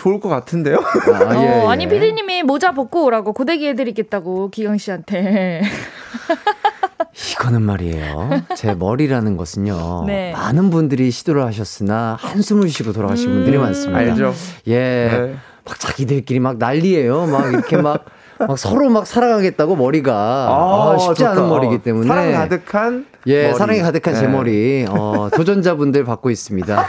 [0.01, 0.79] 좋을 것 같은데요?
[0.79, 5.61] 아, 예, 어, 아니, 피디님이 모자 벗고 오라고 고데기 해드리겠다고, 기강 씨한테.
[7.33, 8.31] 이거는 말이에요.
[8.57, 10.05] 제 머리라는 것은요.
[10.09, 10.33] 네.
[10.33, 13.99] 많은 분들이 시도를 하셨으나 한숨을 쉬고 돌아가신 음, 분들이 많습니다.
[14.01, 14.33] 알죠.
[14.69, 14.79] 예.
[14.79, 15.35] 네.
[15.67, 17.27] 막 자기들끼리 막 난리예요.
[17.27, 18.07] 막 이렇게 막,
[18.39, 21.33] 막 서로 막 사랑하겠다고 머리가 아, 아, 쉽지 좋다.
[21.33, 23.59] 않은 머리이기 때문에 사랑 가득한 예 머리.
[23.59, 24.21] 사랑이 가득한 네.
[24.21, 26.87] 제 머리 어, 도전자분들 받고 있습니다.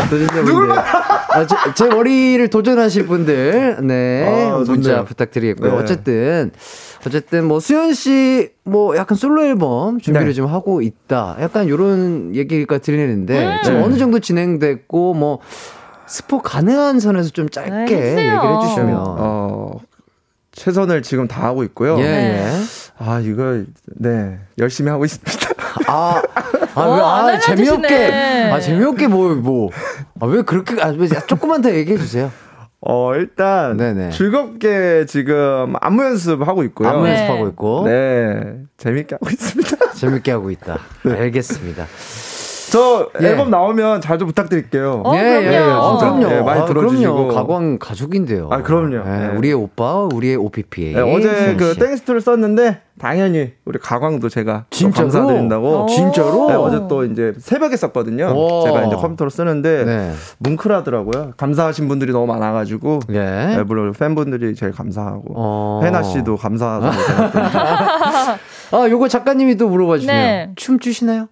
[0.00, 0.08] 예.
[0.10, 5.04] 도전자분들 아, 제, 제, 머리를 도전하실 분들 네 아, 문자 좋네요.
[5.06, 5.72] 부탁드리겠고요.
[5.72, 5.78] 네.
[5.78, 6.50] 어쨌든
[7.06, 10.32] 어쨌든 뭐 수현 씨 뭐 약간 솔로 앨범 준비를 네.
[10.34, 11.36] 좀 하고 있다.
[11.40, 13.58] 약간 요런 얘기가 들리는데 음.
[13.64, 15.40] 지금 어느 정도 진행됐고 뭐
[16.06, 18.94] 스포 가능한 선에서 좀 짧게 네, 얘기를 해주시면.
[18.96, 19.80] 어,
[20.52, 21.98] 최선을 지금 다 하고 있고요.
[21.98, 22.52] 예, 예.
[22.98, 25.51] 아, 이거, 네, 열심히 하고 있습니다.
[25.86, 26.22] 아,
[26.74, 29.70] 아, 왜, 아, 아 재미없게, 아, 재미없게 뭐, 뭐.
[30.20, 30.92] 아, 왜 그렇게, 아,
[31.26, 32.30] 조금만 더 얘기해 주세요.
[32.84, 34.10] 어, 일단 네네.
[34.10, 36.88] 즐겁게 지금 안무 연습 하고 있고요.
[36.88, 37.10] 안무 네.
[37.12, 37.84] 연습하고 있고.
[37.86, 38.56] 네.
[38.76, 39.92] 재밌게 하고 있습니다.
[39.92, 40.78] 재밌게 하고 있다.
[41.04, 41.12] 네.
[41.12, 41.86] 알겠습니다.
[42.72, 43.26] 저 예.
[43.26, 45.02] 앨범 나오면 자주 부탁드릴게요.
[45.04, 45.58] 어, 예, 예, 예.
[45.58, 46.30] 어, 그럼요.
[46.30, 47.12] 예, 많이 아, 들어주시고.
[47.12, 47.28] 그럼요.
[47.34, 48.48] 가광 가족인데요.
[48.50, 48.96] 아, 그럼요.
[48.96, 49.36] 예, 네.
[49.36, 50.94] 우리의 오빠, 우리의 OPP.
[50.94, 55.10] 네, 어제 그 Thanks to를 썼는데 당연히 우리 가광도 제가 진짜로?
[55.10, 55.86] 감사드린다고.
[55.90, 56.46] 진짜로?
[56.48, 58.32] 네, 어제 또 이제 새벽에 썼거든요.
[58.34, 58.62] 오.
[58.64, 60.12] 제가 이제 컴퓨터로 쓰는데 네.
[60.38, 61.32] 뭉클하더라고요.
[61.36, 63.00] 감사하신 분들이 너무 많아가지고.
[63.10, 63.18] 예.
[63.18, 65.34] 네, 물론 팬분들이 제일 감사하고.
[65.36, 65.80] 어.
[65.84, 66.96] 해나 씨도 감사하다고
[68.72, 70.16] 아, 요거 작가님이 또 물어봐 주시네요.
[70.16, 70.52] 네.
[70.56, 71.28] 춤 추시나요?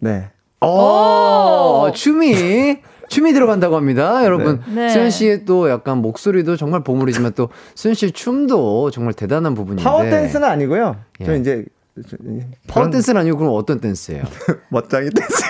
[0.00, 0.30] 네.
[0.60, 2.78] 오, 춤이
[3.08, 4.62] 춤이 들어간다고 합니다, 여러분.
[4.74, 4.88] 네.
[4.88, 9.82] 수현 씨의 또 약간 목소리도 정말 보물이지만 또 수현 씨의 춤도 정말 대단한 부분인데.
[9.84, 10.96] 파워 댄스는 아니고요.
[11.20, 11.24] 예.
[11.24, 11.64] 저 이제
[12.66, 14.24] 파워 댄스는 아니고 그럼 어떤 댄스예요?
[14.70, 15.44] 멋쟁이 댄스.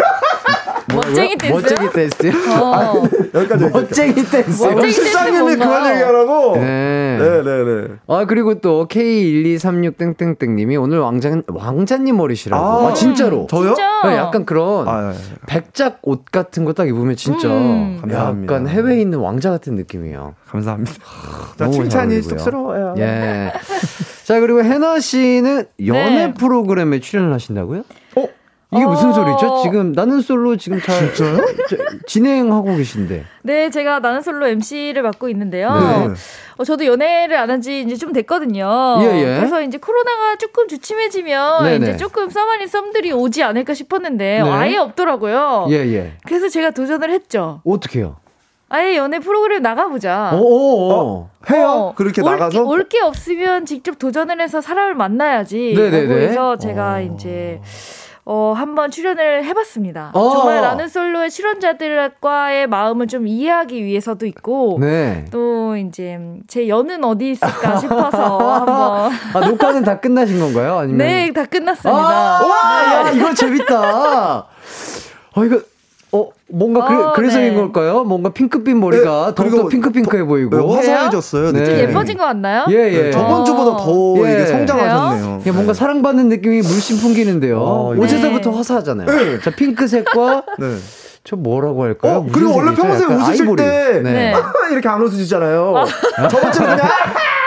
[0.94, 1.52] 멋쟁이 댄스.
[1.54, 2.32] 멋쟁이 댄스.
[2.60, 2.74] 어.
[2.74, 2.94] 아,
[3.34, 3.64] 여기까지.
[3.70, 4.90] 멋쟁이 댄스.
[4.92, 6.56] 실장님이 그만 얘기하라고.
[6.56, 7.18] 네.
[7.18, 7.42] 네네네.
[7.42, 7.94] 네, 네.
[8.08, 12.64] 아 그리고 또 K1236 땡땡땡님이 오늘 왕자 왕자님 머리시라고.
[12.64, 13.46] 아, 아 진짜로.
[13.48, 13.74] 저요?
[14.04, 15.34] 네, 약간 그런 아, 네, 네.
[15.46, 18.02] 백작 옷 같은 거 딱 입으면 진짜 음.
[18.10, 20.34] 약간 해외에 있는 왕자 같은 느낌이에요.
[20.48, 20.92] 감사합니다.
[21.04, 22.94] 하, 칭찬이 쑥스러워요.
[22.98, 23.52] 예.
[24.24, 26.34] 자 그리고 해나 씨는 연애 네.
[26.34, 27.82] 프로그램에 출연을 하신다고요?
[28.74, 28.78] 어?
[28.78, 29.12] 이게 무슨 어...
[29.12, 29.60] 소리죠?
[29.62, 31.38] 지금 나는 솔로 지금 잘 진짜요?
[32.06, 33.24] 진행하고 계신데.
[33.42, 35.70] 네, 제가 나는 솔로 MC를 맡고 있는데요.
[35.74, 36.08] 네.
[36.56, 38.98] 어, 저도 연애를 안 한 지 이제 좀 됐거든요.
[39.00, 39.36] 예, 예.
[39.38, 41.76] 그래서 이제 코로나가 조금 주춤해지면 네네.
[41.76, 44.50] 이제 조금 썸아닌 썸들이 오지 않을까 싶었는데 네.
[44.50, 45.66] 아예 없더라고요.
[45.70, 46.12] 예, 예.
[46.26, 47.60] 그래서 제가 도전을 했죠.
[47.64, 48.16] 어떻게요?
[48.70, 50.32] 아예 연애 프로그램 나가보자.
[50.34, 51.68] 오, 어, 해요?
[51.68, 52.64] 어, 그렇게 올 나가서?
[52.64, 55.74] 올 게 없으면 직접 도전을 해서 사람을 만나야지.
[55.76, 56.06] 네네네.
[56.08, 57.14] 그래서 제가 오.
[57.14, 57.60] 이제
[58.26, 60.10] 어, 한번 출연을 해봤습니다.
[60.14, 60.30] 어.
[60.30, 65.26] 정말 나는 솔로의 출연자들과의 마음을 좀 이해하기 위해서도 있고, 네.
[65.30, 66.18] 또 이제
[66.48, 69.12] 제 연은 어디 있을까 싶어서 한번.
[69.34, 70.78] 아, 녹화는 다 끝나신 건가요?
[70.78, 70.98] 아니면?
[70.98, 72.00] 네, 다 끝났습니다.
[72.00, 74.38] 아, 와, 야, 이거 재밌다.
[75.36, 75.60] 어, 이거
[76.14, 77.54] 어, 뭔가 그, 어, 그 래서인 네.
[77.56, 78.04] 걸까요?
[78.04, 80.56] 뭔가 핑크빛 머리가 네, 더욱더 핑크핑크해 보이고.
[80.56, 81.50] 네, 화사해졌어요.
[81.50, 81.64] 네.
[81.64, 82.66] 좀 예뻐진 것 같나요?
[82.70, 83.02] 예, 예.
[83.04, 84.34] 네, 저번 주보다 더 예.
[84.34, 85.42] 이게 성장하셨네요.
[85.44, 87.58] 예, 뭔가 사랑받는 느낌이 물씬 풍기는데요.
[87.60, 89.06] 어, 옷에서부터 화사하잖아요.
[89.08, 89.40] 네.
[89.40, 90.76] 자, 핑크색과 네.
[91.24, 92.18] 저 뭐라고 할까요?
[92.18, 93.56] 어, 그리고 원래 평소에 웃으실 아이보리.
[93.56, 94.34] 때 네.
[94.70, 95.74] 이렇게 안 웃으시잖아요.
[95.76, 96.28] 아.
[96.28, 96.78] 저번 주에 그냥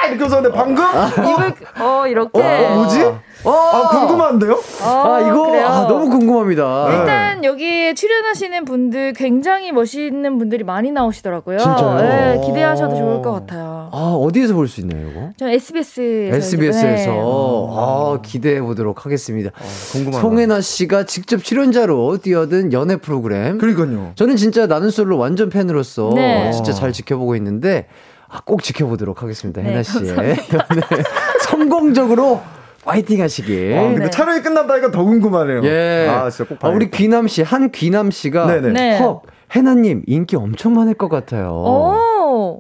[0.09, 3.26] 이렇게 웃었는데 방금 입을 어 이렇게 어, 뭐지?
[3.51, 4.53] 아, 궁금한데요?
[4.53, 6.87] 어, 아, 이거 아, 너무 궁금합니다.
[6.99, 11.57] 일단 여기 출연하시는 분들 굉장히 멋있는 분들이 많이 나오시더라고요.
[11.57, 11.97] 진짜요?
[12.01, 13.89] 네, 기대하셔도 좋을 것 같아요.
[13.91, 15.29] 아, 어디에서 볼 수 있나요, 이거?
[15.37, 16.35] 저 SBS에서.
[16.35, 17.11] SBS에서.
[17.11, 17.17] 네.
[17.19, 19.51] 아, 기대해 보도록 하겠습니다.
[19.55, 19.61] 아,
[19.93, 20.21] 궁금하다.
[20.21, 23.57] 송혜나 씨가 직접 출연자로 뛰어든 연애 프로그램.
[23.57, 24.11] 그러니까요.
[24.15, 26.51] 저는 진짜 나는 솔로 완전 팬으로서 네.
[26.51, 27.87] 진짜 잘 지켜보고 있는데
[28.29, 29.61] 아, 꼭 지켜보도록 하겠습니다.
[29.61, 30.35] 네, 혜나 씨의 네,
[31.41, 32.41] 성공적으로
[32.88, 33.77] 파이팅 하시길.
[33.77, 34.09] 아, 근데 네.
[34.09, 35.61] 촬영이 끝났다니까 더 궁금하네요.
[35.63, 36.07] 예.
[36.09, 38.69] 아, 진짜 꼭 아, 우리 귀남 씨, 한 귀남 씨가 네네.
[38.69, 38.99] 네.
[38.99, 39.21] 헉,
[39.55, 41.51] 해나님 인기 엄청 많을 것 같아요.
[41.51, 41.93] 오,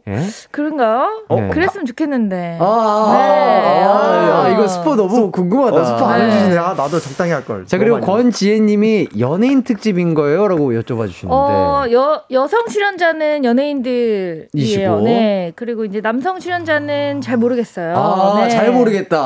[0.07, 0.21] 예?
[0.51, 1.25] 그런가요?
[1.29, 1.49] 네.
[1.49, 2.57] 그랬으면 좋겠는데.
[2.61, 3.83] 아, 아, 네.
[3.83, 5.75] 아, 아 이거 스포 너무 스 궁금하다.
[5.75, 6.25] 어, 스포 안 네.
[6.25, 6.57] 해주시네.
[6.57, 7.65] 아, 나도 적당히 할 걸.
[7.65, 10.47] 자, 그리고 권지혜님이 연예인 특집인 거예요?
[10.47, 11.35] 라고 여쭤봐 주시는데.
[11.35, 15.01] 어, 여, 여성 출연자는 연예인들이에요.
[15.01, 15.51] 네.
[15.55, 17.95] 그리고 이제 남성 출연자는 잘 모르겠어요.
[17.97, 18.49] 아, 네.
[18.49, 19.19] 잘 모르겠다.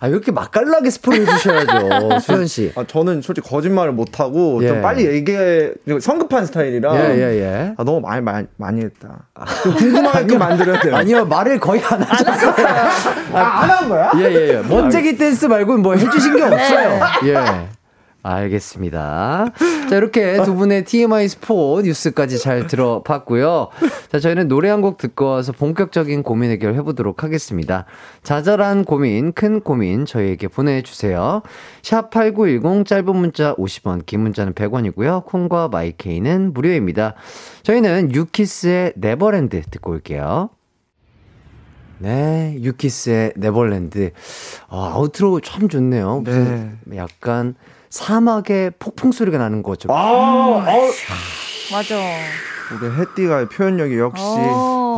[0.00, 2.20] 아, 이렇게 맛깔나게 스포를 해주셔야죠.
[2.22, 2.72] 수현 씨.
[2.76, 4.68] 아, 저는 솔직히 거짓말을 못하고 예.
[4.68, 7.74] 좀 빨리 얘기해, 성급한 스타일 스타일이라 예, 예, 예.
[7.76, 9.28] 아, 너무 많이 많이, 많이 했다.
[9.34, 10.96] 좀 궁금하게 만들어야 돼요.
[10.96, 12.54] 아니요 말을 거의 안 하셨어요.
[13.34, 14.10] 아, 안 한 거야?
[14.16, 14.34] 예예예.
[14.34, 14.62] 예, 예.
[14.68, 17.00] 먼제기 댄스 말고는 뭐 해주신 게 없어요.
[17.22, 17.28] 네.
[17.30, 17.34] 예.
[18.22, 19.46] 알겠습니다.
[19.88, 23.68] 자, 이렇게 두 분의 TMI 스포 뉴스까지 잘 들어봤고요.
[24.12, 27.84] 자, 저희는 노래 한 곡 듣고 와서 본격적인 고민 해결 해보도록 하겠습니다.
[28.22, 31.42] 자잘한 고민, 큰 고민 저희에게 보내주세요.
[31.82, 35.24] 샵8910 짧은 문자 50원, 긴 문자는 100원이고요.
[35.26, 37.14] 콩과 my K는 무료입니다.
[37.62, 40.50] 저희는 U-KISS의 Neverland 듣고 올게요.
[41.98, 44.12] 네, U-KISS의 Neverland.
[44.68, 46.22] 아, outro 참 좋네요.
[46.24, 46.72] 네.
[46.96, 47.54] 약간
[47.90, 49.92] 사막의 폭풍 소리가 나는 거죠.
[49.92, 50.64] 아, 아,
[51.72, 51.96] 맞아.
[52.72, 54.24] 우리 해띠가 표현력이 역시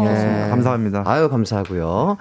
[0.05, 0.51] 예.
[0.51, 1.03] 감사합니다.
[1.07, 2.19] 아유 감사하고요.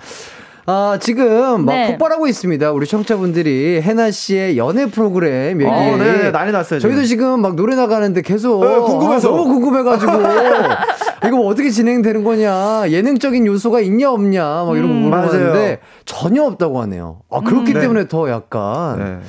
[0.68, 1.88] 아, 지금 막 네.
[1.88, 2.72] 폭발하고 있습니다.
[2.72, 5.70] 우리 청취자분들이 해나 씨의 연애 프로그램 얘기.
[5.70, 6.80] 어, 네, 난리 났어요.
[6.80, 10.12] 저희도 지금 막 노래 나가는데 계속 네, 궁금해서 아, 너무 궁금해가지고
[11.28, 16.44] 이거 뭐 어떻게 진행되는 거냐, 예능적인 요소가 있냐 없냐, 막 이런 거 음, 물어봤는데 전혀
[16.44, 17.20] 없다고 하네요.
[17.30, 17.82] 아 그렇기 음, 네.
[17.82, 19.00] 때문에 더 약간.
[19.00, 19.20] 네.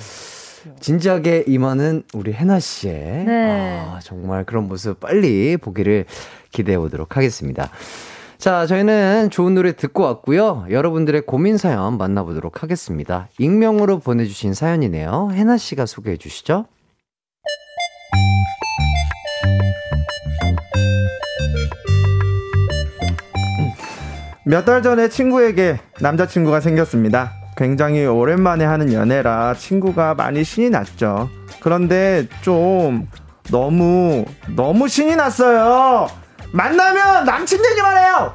[0.80, 3.78] 진지하게 임하는 우리 해나 씨의 네.
[3.80, 6.04] 아, 정말 그런 모습 빨리 보기를
[6.50, 7.70] 기대해 보도록 하겠습니다.
[8.38, 10.66] 자, 저희는 좋은 노래 듣고 왔고요.
[10.68, 13.28] 여러분들의 고민 사연 만나보도록 하겠습니다.
[13.38, 15.30] 익명으로 보내주신 사연이네요.
[15.32, 16.66] 해나 씨가 소개해 주시죠.
[24.44, 27.32] 몇 달 전에 친구에게 남자친구가 생겼습니다.
[27.62, 31.30] 굉장히 오랜만에 하는 연애라 친구가 많이 신이 났죠.
[31.60, 33.08] 그런데 좀
[33.52, 34.24] 너무
[34.56, 36.08] 너무 신이 났어요.
[36.52, 38.34] 만나면 남친 얘기만 해요.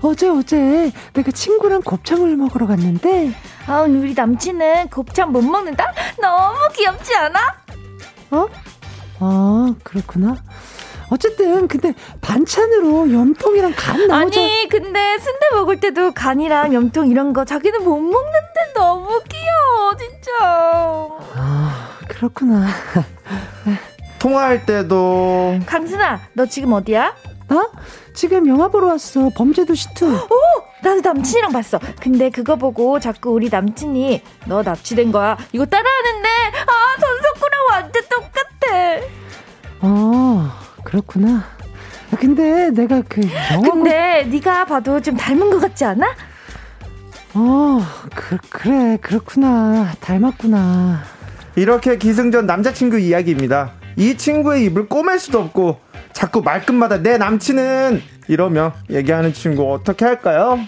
[0.00, 3.34] 어제 어제 내가 친구랑 곱창을 먹으러 갔는데
[3.66, 5.92] 아 우리 남친은 곱창 못 먹는다?
[6.18, 7.38] 너무 귀엽지 않아?
[8.30, 8.46] 어?
[9.20, 10.36] 아 그렇구나.
[11.10, 14.40] 어쨌든 근데 반찬으로 염통이랑 간 나오자.
[14.40, 20.30] 아니 근데 순대 먹을 때도 간이랑 염통 이런 거 자기는 못 먹는데 너무 귀여워 진짜.
[21.34, 22.66] 아 그렇구나.
[24.18, 27.14] 통화할 때도 강순아 너 지금 어디야?
[27.50, 27.62] 어?
[28.14, 29.30] 지금 영화 보러 왔어.
[29.34, 30.04] 범죄도시 2.
[30.04, 30.18] 오!
[30.82, 31.78] 나도 남친이랑 봤어.
[32.00, 35.38] 근데 그거 보고 자꾸 우리 남친이 너 납치된 거야.
[35.52, 36.28] 이거 따라하는데
[36.66, 39.00] 아, 전석구랑 완전 똑같아.
[39.82, 40.50] 어.
[40.88, 41.44] 그렇구나.
[42.10, 43.20] 아, 근데 내가 그
[43.52, 44.30] 영화 근데 보...
[44.30, 46.06] 네가 봐도 좀 닮은 것 같지 않아?
[47.34, 47.80] 어,
[48.14, 51.02] 그, 그래 그렇구나 닮았구나.
[51.56, 53.72] 이렇게 기승전 남자친구 이야기입니다.
[53.96, 55.80] 이 친구의 입을 꼬맬 수도 없고
[56.12, 60.58] 자꾸 말끝마다 내 남친은 이러며 얘기하는 친구 어떻게 할까요?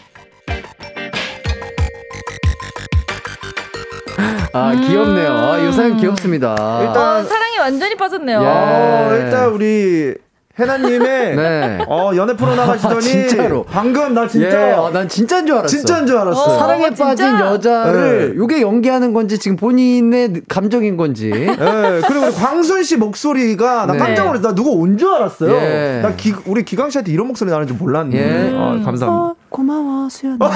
[4.52, 5.32] 아 귀엽네요.
[5.32, 6.50] 아, 이 사연 귀엽습니다.
[6.82, 8.40] 일단 어, 사랑이 완전히 빠졌네요.
[8.42, 9.16] 예.
[9.18, 10.14] 일단 우리
[10.58, 10.98] 해나님의
[11.36, 11.78] 네.
[11.88, 15.68] 어, 연애 프로 나가시더니 아, 진짜로 방금 나 진짜 예, 아, 난 진짜인 줄 알았어.
[15.68, 16.42] 진짜인 줄 알았어.
[16.42, 18.36] 어, 사랑에 어, 빠진 여자를 네.
[18.36, 21.30] 요게 연기하는 건지 지금 본인의 감정인 건지.
[21.30, 21.46] 네.
[21.56, 23.98] 그리고 우리 광순 씨 목소리가 나 네.
[23.98, 24.48] 깜짝 놀랐어.
[24.48, 25.52] 나 누가 온줄 알았어요.
[25.54, 26.00] 예.
[26.02, 28.16] 나 기, 우리 기광 씨한테 이런 목소리 나는 줄 몰랐네.
[28.16, 28.52] 예.
[28.54, 29.06] 아, 감사합니다.
[29.08, 30.50] 어, 고마워 수연 아.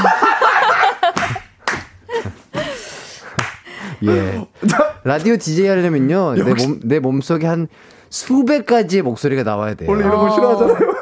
[4.07, 4.47] 예.
[5.05, 6.35] 라디오 DJ 하려면요.
[6.35, 7.69] 내 몸, 내 몸속에 한
[8.11, 9.91] 수백 가지의 목소리가 나와야 돼요.
[9.91, 10.95] 원래 이런 거 싫어하잖아요.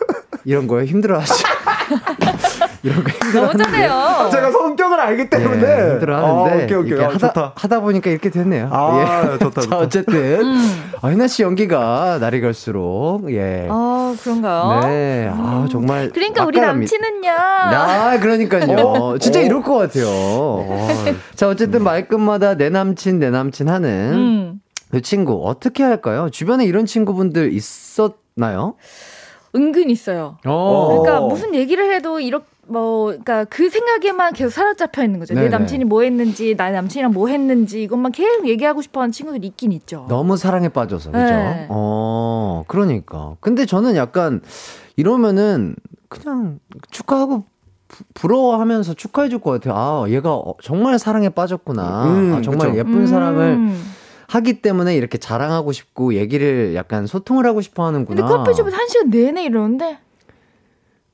[0.44, 1.51] 이런 거에 힘들어 하시죠.
[2.82, 3.10] 이런 거.
[3.32, 3.92] 너무 잘해요.
[3.92, 7.00] 아, 제가 성격을 알기 때문에 예, 힘들어하는데 아, 오케이, 오케이.
[7.04, 7.52] 아, 하다, 좋다.
[7.54, 8.68] 하다 보니까 이렇게 됐네요.
[8.72, 9.38] 아, 예.
[9.38, 9.68] 좋다, 좋다.
[9.68, 10.92] 자, 어쨌든 음.
[11.00, 13.68] 아, 희나 씨 연기가 날이 갈수록 예.
[13.70, 14.80] 아 그런가요?
[14.88, 16.10] 네, 아 정말.
[16.10, 16.60] 그러니까 우리.
[16.60, 17.30] 남친은요.
[17.30, 18.76] 아, 그러니까요.
[18.78, 19.18] 어?
[19.18, 19.42] 진짜 어?
[19.42, 20.64] 이럴 것 같아요.
[21.36, 24.60] 자, 어쨌든 말끝마다 내 남친, 내 남친 하는 음.
[24.90, 26.28] 그 친구, 어떻게 할까요?
[26.30, 28.74] 주변에 이런 친구분들 있었나요?
[29.54, 30.38] 은근 있어요.
[30.46, 31.00] 어.
[31.02, 35.34] 그러니까 무슨 얘기를 해도 이렇게 뭐 그러니까 그 생각에만 계속 사로잡혀 있는 거죠.
[35.34, 35.48] 네네.
[35.48, 39.72] 내 남친이 뭐 했는지, 나의 남친이랑 뭐 했는지 이것만 계속 얘기하고 싶어 하는 친구들이 있긴
[39.72, 40.06] 있죠.
[40.08, 41.24] 너무 사랑에 빠져서, 그죠?
[41.34, 41.66] 네.
[41.70, 43.36] 어, 그러니까.
[43.40, 44.40] 근데 저는 약간
[44.96, 45.74] 이러면은
[46.08, 46.60] 그냥
[46.90, 47.44] 축하하고
[47.88, 49.74] 부- 부러워하면서 축하해 줄 것 같아요.
[49.76, 52.04] 아, 얘가 어, 정말 사랑에 빠졌구나.
[52.06, 52.78] 음, 아, 정말 그쵸.
[52.78, 53.92] 예쁜 사랑을 음.
[54.28, 58.22] 하기 때문에 이렇게 자랑하고 싶고 얘기를 약간 소통을 하고 싶어 하는구나.
[58.22, 59.98] 근데 커피숍에서 한 시간 내내 이러는데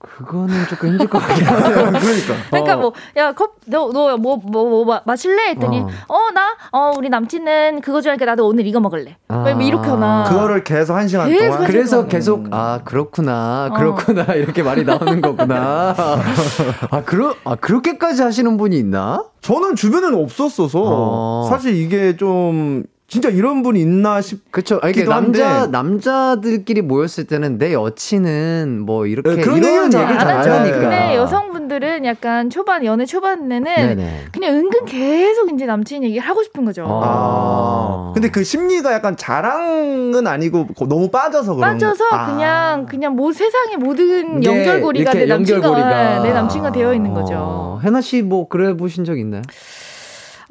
[0.00, 1.74] 그거는 조금 힘들 것 같긴 하네요.
[1.98, 2.34] 그러니까.
[2.50, 2.76] 그러니까 어.
[2.78, 5.88] 뭐 야 컵 너 너 뭐 뭐 뭐 마실래 했더니 어.
[6.08, 9.16] 어 나 어 우리 남친은 그거 좋아하니까 나도 오늘 이거 먹을래.
[9.26, 9.38] 아.
[9.38, 10.24] 뭐 이렇게 하나.
[10.28, 11.60] 그거를 계속 한 시간 계속 동안.
[11.62, 13.74] 한 그래서 계속 아 그렇구나 어.
[13.76, 15.94] 그렇구나 이렇게 말이 나오는 거구나.
[16.90, 19.24] 아 그러 아 그렇게까지 하시는 분이 있나?
[19.40, 21.46] 저는 주변에는 없었어서 어.
[21.50, 24.52] 사실 이게 좀 진짜 이런 분이 있나 싶.
[24.52, 24.78] 그쵸.
[24.82, 25.70] 아니, 기도 남자 한데.
[25.70, 30.50] 남자들끼리 모였을 때는 내 여친은 뭐 이렇게 네, 그런 이런 얘기를 잘잘안안 하죠.
[30.52, 30.78] 하니까.
[30.78, 34.24] 근데 여성분들은 약간 초반 연애 초반에는 네네.
[34.30, 36.84] 그냥 은근 계속 이제 남친 얘기를 하고 싶은 거죠.
[36.86, 37.00] 아.
[37.02, 38.12] 아.
[38.12, 42.14] 근데 그 심리가 약간 자랑은 아니고 너무 빠져서 그런 빠져서 거.
[42.14, 42.26] 아.
[42.26, 46.22] 그냥 그냥 뭐 세상의 모든 이게 연결고리가 내 남친과 연결고리가.
[46.24, 47.34] 내 남친과 되어 있는 거죠.
[47.38, 49.40] 어, 해나 씨 뭐 그래 보신 적 있나요?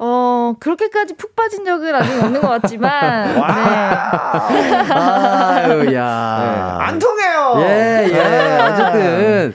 [0.00, 3.42] 어 그렇게까지 푹 빠진 적은 아직 없는 것 같지만 네.
[4.92, 5.94] 아유 네.
[5.96, 6.78] 야.
[6.80, 7.54] 안 통해요.
[7.58, 8.12] 예, 예.
[8.12, 8.60] 네.
[8.62, 9.54] 어쨌든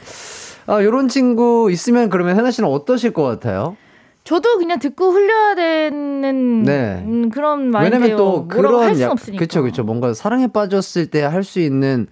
[0.67, 3.77] 아, 요런 친구 있으면 그러면 해나 씨는 어떠실 것 같아요?
[4.25, 7.03] 저도 그냥 듣고 흘려야 되는 네.
[7.05, 8.01] 음, 그런 마인드예요.
[8.01, 9.39] 왜냐면 또 그런 약, 없으니까.
[9.39, 12.07] 그쵸 그쵸 뭔가 사랑에 빠졌을 때 할 수 있는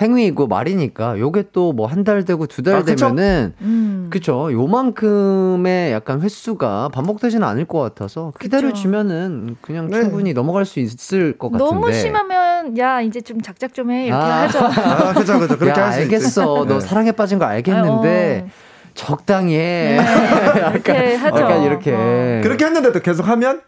[0.00, 2.82] 행위이고 말이니까 요게 또 뭐 한 달 되고 두달 아?
[2.82, 4.08] 되면은 음.
[4.10, 10.00] 그쵸 요만큼의 약간 횟수가 반복되지는 않을 것 같아서 기다려 주면은 그냥 네.
[10.00, 14.20] 충분히 넘어갈 수 있을 것 같은데 너무 심하면 야 이제 좀 작작 좀 해 이렇게
[14.22, 14.42] 아.
[14.42, 14.58] 하죠.
[14.66, 15.56] 아, 그죠, 그죠.
[15.58, 16.00] 그렇게 야할 수.
[16.00, 16.80] 알겠어 너 네.
[16.80, 18.48] 사랑에 빠진 거 알겠는데
[18.94, 19.98] 적당히 해
[20.72, 21.14] 이렇게 네.
[21.14, 21.40] 하죠.
[21.40, 22.40] 약간 이렇게 어.
[22.42, 23.60] 그렇게 했는데도 계속 하면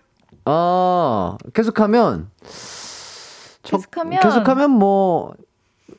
[0.44, 2.28] 아 계속 하면
[3.62, 4.20] 적- 계속하면?
[4.20, 5.32] 계속하면 뭐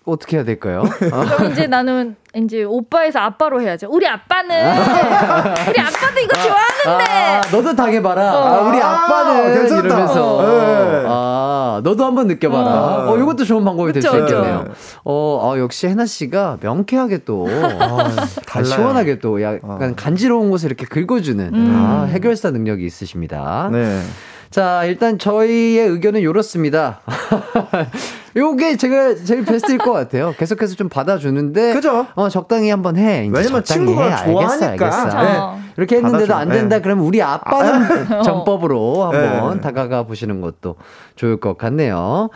[0.07, 0.83] 어떻게 해야 될까요?
[1.11, 3.87] 아, 그럼 이제 나는 이제 오빠에서 아빠로 해야죠.
[3.89, 4.55] 우리 아빠는
[5.69, 7.11] 우리 아빠도 이거 좋아하는데.
[7.13, 8.33] 아, 너도 당해봐라.
[8.37, 8.45] 어.
[8.45, 9.85] 아, 우리 아빠는 아, 괜찮다.
[9.87, 10.41] 이러면서 어.
[10.47, 11.03] 네.
[11.07, 12.65] 아 너도 한번 느껴봐라.
[13.05, 13.11] 어.
[13.11, 14.63] 어, 이것도 좋은 방법이 될 수 있겠네요.
[14.63, 14.73] 그쵸.
[15.03, 18.09] 어, 아, 역시 해나 씨가 명쾌하게 또 아,
[18.45, 18.65] 달라요.
[18.65, 19.93] 시원하게 또 약간 어.
[19.95, 21.73] 간지러운 곳을 이렇게 긁어주는 음.
[21.75, 23.69] 아, 해결사 능력이 있으십니다.
[23.71, 24.01] 네.
[24.49, 27.01] 자, 일단 저희의 의견은 이렇습니다.
[28.35, 30.33] 요게 제가 제일 베스트일 것 같아요.
[30.37, 31.73] 계속해서 좀 받아주는데.
[31.73, 32.05] 그죠?
[32.15, 33.25] 어, 적당히 한번 해.
[33.25, 34.11] 이제 왜냐면 적당히 친구가 해.
[34.13, 34.85] 알겠어, 좋아하니까.
[34.85, 35.23] 알겠어.
[35.23, 35.63] 네.
[35.77, 36.39] 이렇게 했는데도 받아줘.
[36.39, 36.75] 안 된다.
[36.77, 36.81] 네.
[36.81, 39.61] 그러면 우리 아빠는 전법으로 한번 네.
[39.61, 40.75] 다가가 보시는 것도
[41.15, 42.29] 좋을 것 같네요.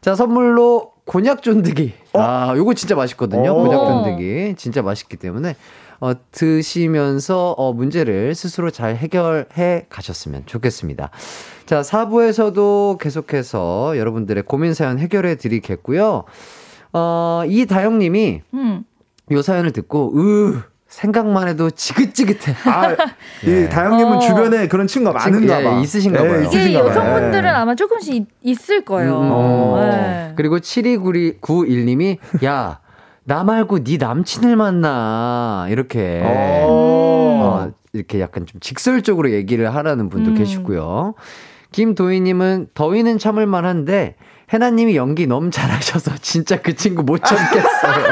[0.00, 1.92] 자, 선물로 곤약 쫀득이.
[2.14, 3.50] 아, 요거 진짜 맛있거든요.
[3.52, 3.54] 어.
[3.64, 4.54] 곤약 쫀득이.
[4.56, 5.56] 진짜 맛있기 때문에.
[6.00, 11.10] 어, 드시면서 어, 문제를 스스로 잘 해결해 가셨으면 좋겠습니다.
[11.68, 16.24] 자, 4부에서도 계속해서 여러분들의 고민 사연 해결해 드리겠고요.
[16.94, 18.84] 어, 이다영 님이 음.
[19.32, 22.56] 요 사연을 듣고, 으, 생각만 해도 지긋지긋해.
[22.64, 22.96] 아,
[23.46, 23.64] 예.
[23.66, 24.18] 이 다영님은 어.
[24.20, 25.78] 주변에 그런 친구가 많은가 예, 봐.
[25.80, 26.36] 있으신가 봐요.
[26.40, 26.88] 이게 있으신가 봐요.
[26.88, 27.48] 여성분들은 예.
[27.48, 29.20] 아마 조금씩 있- 있을 거예요.
[29.20, 29.76] 음, 어.
[29.90, 30.32] 네.
[30.36, 32.16] 그리고 7291님이,
[32.46, 32.80] 야,
[33.24, 35.66] 나 말고 네 남친을 만나.
[35.68, 36.22] 이렇게.
[36.24, 37.28] 어.
[37.40, 40.34] 어, 이렇게 약간 좀 직설적으로 얘기를 하라는 분도 음.
[40.36, 41.12] 계시고요.
[41.72, 44.16] 김도희님은 더위는 참을 만 한데
[44.52, 48.04] 해나님이 연기 너무 잘하셔서 진짜 그 친구 못 참겠어요.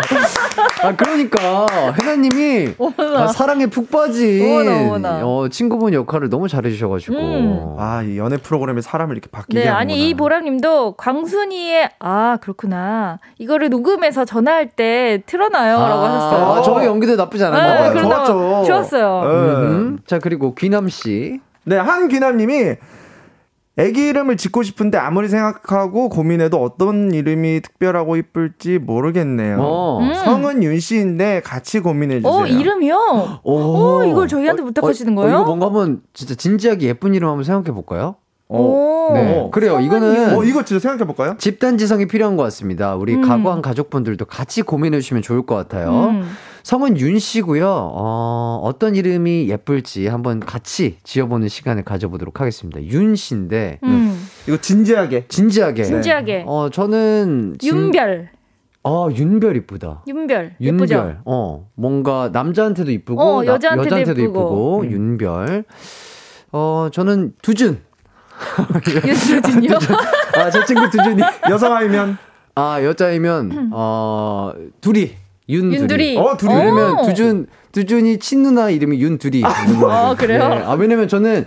[0.83, 1.67] 아 그러니까
[1.99, 2.75] 해나님이
[3.17, 5.21] 아, 사랑에 푹 빠진 어머나, 어머나.
[5.27, 7.77] 어, 친구분 역할을 너무 잘해주셔가지고 음.
[7.79, 9.81] 아, 이 연애 프로그램에 사람을 이렇게 바뀌게 네, 하는구나.
[9.81, 16.45] 아니 이 보람님도 광순이의 아 그렇구나 이거를 녹음해서 전화할 때 틀어놔요라고 하셨어요.
[16.45, 17.93] 아, 저 연기도 나쁘지 네, 않았나요?
[17.95, 18.67] 그러다 좋았죠.
[18.67, 19.23] 좋았어요.
[19.25, 19.67] 네.
[19.69, 19.99] 음.
[20.07, 21.41] 자 그리고 귀남 씨.
[21.65, 22.77] 네, 한귀남님이
[23.79, 29.59] 애기 이름을 짓고 싶은데 아무리 생각하고 고민해도 어떤 이름이 특별하고 이쁠지 모르겠네요.
[29.61, 30.01] 어.
[30.01, 30.15] 음.
[30.15, 32.33] 성은 윤 씨인데 같이 고민해 주세요.
[32.33, 33.41] 어 이름이요?
[33.43, 35.35] 오, 어, 이걸 저희한테 부탁하시는 거예요?
[35.37, 38.17] 이거 뭔가 한번 진짜 진지하게 예쁜 이름 한번 생각해 볼까요?
[38.49, 39.11] 오.
[39.13, 39.49] 네.
[39.53, 39.81] 그래요.
[39.81, 41.37] 이거는 어, 이거 진짜 생각해 볼까요?
[41.39, 42.95] 집단 지성이 필요한 것 같습니다.
[42.97, 43.21] 우리 음.
[43.21, 45.91] 가구한 가족분들도 같이 고민해 주시면 좋을 것 같아요.
[45.91, 46.31] 음.
[46.67, 47.65] 성은 윤 씨고요.
[47.69, 52.83] 어, 어떤 이름이 예쁠지 한번 같이 지어보는 시간을 가져보도록 하겠습니다.
[52.83, 54.29] 윤 씨인데 음.
[54.49, 56.43] 이거 진지하게 진지하게 진지하게.
[56.45, 57.73] 어 저는 진...
[57.73, 58.31] 윤별.
[58.83, 60.03] 어, 윤별 이쁘다.
[60.09, 60.57] 윤별.
[60.61, 60.89] 윤별.
[60.89, 61.19] 예쁘죠?
[61.25, 64.91] 어, 뭔가 남자한테도 이쁘고 어, 여자한테도, 나, 여자한테도 이쁘고, 이쁘고 음.
[64.91, 65.65] 윤별.
[66.51, 67.79] 어, 저는 두준.
[68.83, 69.79] 두준이요?
[70.35, 71.23] 아, 저 친구 두준이.
[71.49, 72.19] 여성아이면?
[72.57, 75.26] 아, 여자이면, 어, 둘이.
[75.49, 75.81] 윤두리.
[75.81, 76.17] 윤두리.
[76.19, 76.55] 어, 둘이.
[76.55, 79.43] 왜냐면 두준, 두준이 친누나 이름이 윤두리.
[79.45, 80.49] 아, 그래요?
[80.49, 80.63] 네.
[80.63, 81.45] 아, 왜냐면 저는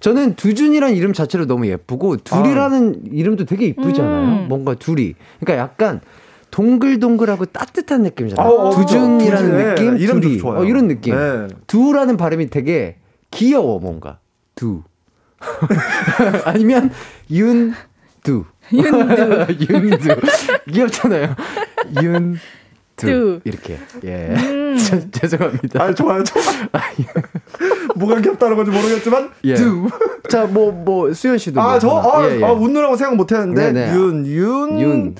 [0.00, 3.08] 저는 두준이란 이름 자체로 너무 예쁘고 둘이라는 아.
[3.12, 4.42] 이름도 되게 이쁘잖아요.
[4.42, 4.48] 음.
[4.48, 5.14] 뭔가 둘이.
[5.40, 6.00] 그러니까 약간
[6.50, 8.46] 동글동글하고 따뜻한 느낌이잖아요.
[8.48, 9.64] 어, 어, 두준이라는 네.
[9.74, 10.38] 느낌, 이름 둘이.
[10.38, 10.60] 좋아요.
[10.60, 11.14] 어, 이런 느낌.
[11.14, 11.48] 네.
[11.66, 12.96] 두라는 발음이 되게
[13.30, 14.18] 귀여워 뭔가.
[14.54, 14.82] 두.
[16.44, 16.90] 아니면
[17.30, 18.44] 윤두.
[18.72, 19.46] 윤두.
[19.70, 20.16] 윤두.
[20.70, 21.34] 귀엽잖아요.
[22.02, 22.36] 윤.
[22.96, 23.40] 두.
[23.44, 23.78] 이렇게.
[24.04, 24.34] 예.
[24.34, 24.76] 음.
[25.12, 25.82] 죄송합니다.
[25.82, 26.46] 아, 좋아요, 좋아요.
[27.94, 29.54] 뭐가 귀엽다는 건지 모르겠지만, 예.
[29.54, 29.88] 두.
[30.28, 31.60] 자, 뭐, 뭐, 수현 씨도.
[31.60, 32.44] 아, 뭐 저, 아, 예, 예.
[32.44, 33.94] 아, 웃느라고 생각 못 했는데, 네네.
[33.94, 34.80] 윤, 윤.
[34.80, 35.14] 윤.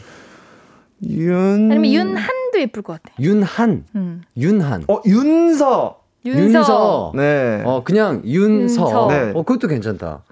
[1.05, 1.71] 윤.
[1.71, 3.15] 아니면 윤한도 예쁠 것 같아.
[3.21, 3.85] 윤한.
[3.95, 4.23] 음.
[4.37, 4.85] 윤한.
[4.89, 6.01] 어, 윤서.
[6.25, 6.41] 윤서.
[6.43, 7.13] 윤서.
[7.15, 7.63] 네.
[7.65, 8.83] 어, 그냥 윤서.
[8.83, 9.07] 윤서.
[9.11, 9.33] 네.
[9.35, 10.25] 어, 그것도 괜찮다.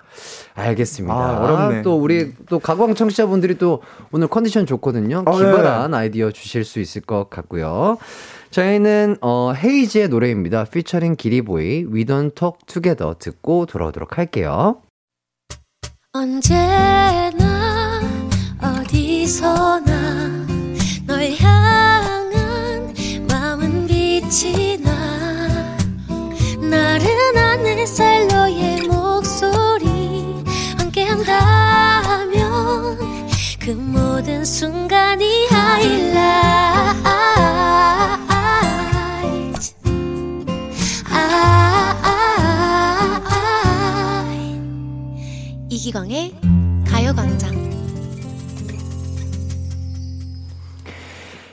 [0.55, 1.15] 알겠습니다.
[1.15, 1.83] 아, 어렵네.
[1.83, 3.83] 또 우리 또 가광 청취자분들이 또
[4.13, 5.25] 오늘 컨디션 좋거든요.
[5.27, 5.97] 아, 기발한 네.
[5.97, 7.99] 아이디어 주실 수 있을 것 같고요.
[8.51, 10.65] 저희는 어, 헤이즈의 노래입니다.
[10.65, 14.77] 피처링 기리보이 We Don't Talk Together 듣고 돌아오도록 할게요.
[16.13, 18.01] 언제나
[18.63, 20.47] 어디서나
[21.09, 22.95] 널 향한
[23.29, 25.77] 마음은 빛이 나
[26.61, 29.04] 나른한 햇살 너의 목
[33.65, 36.15] 그 모든 순간이 하이라이트
[45.71, 46.35] 이기광의
[46.87, 47.55] 가요광장.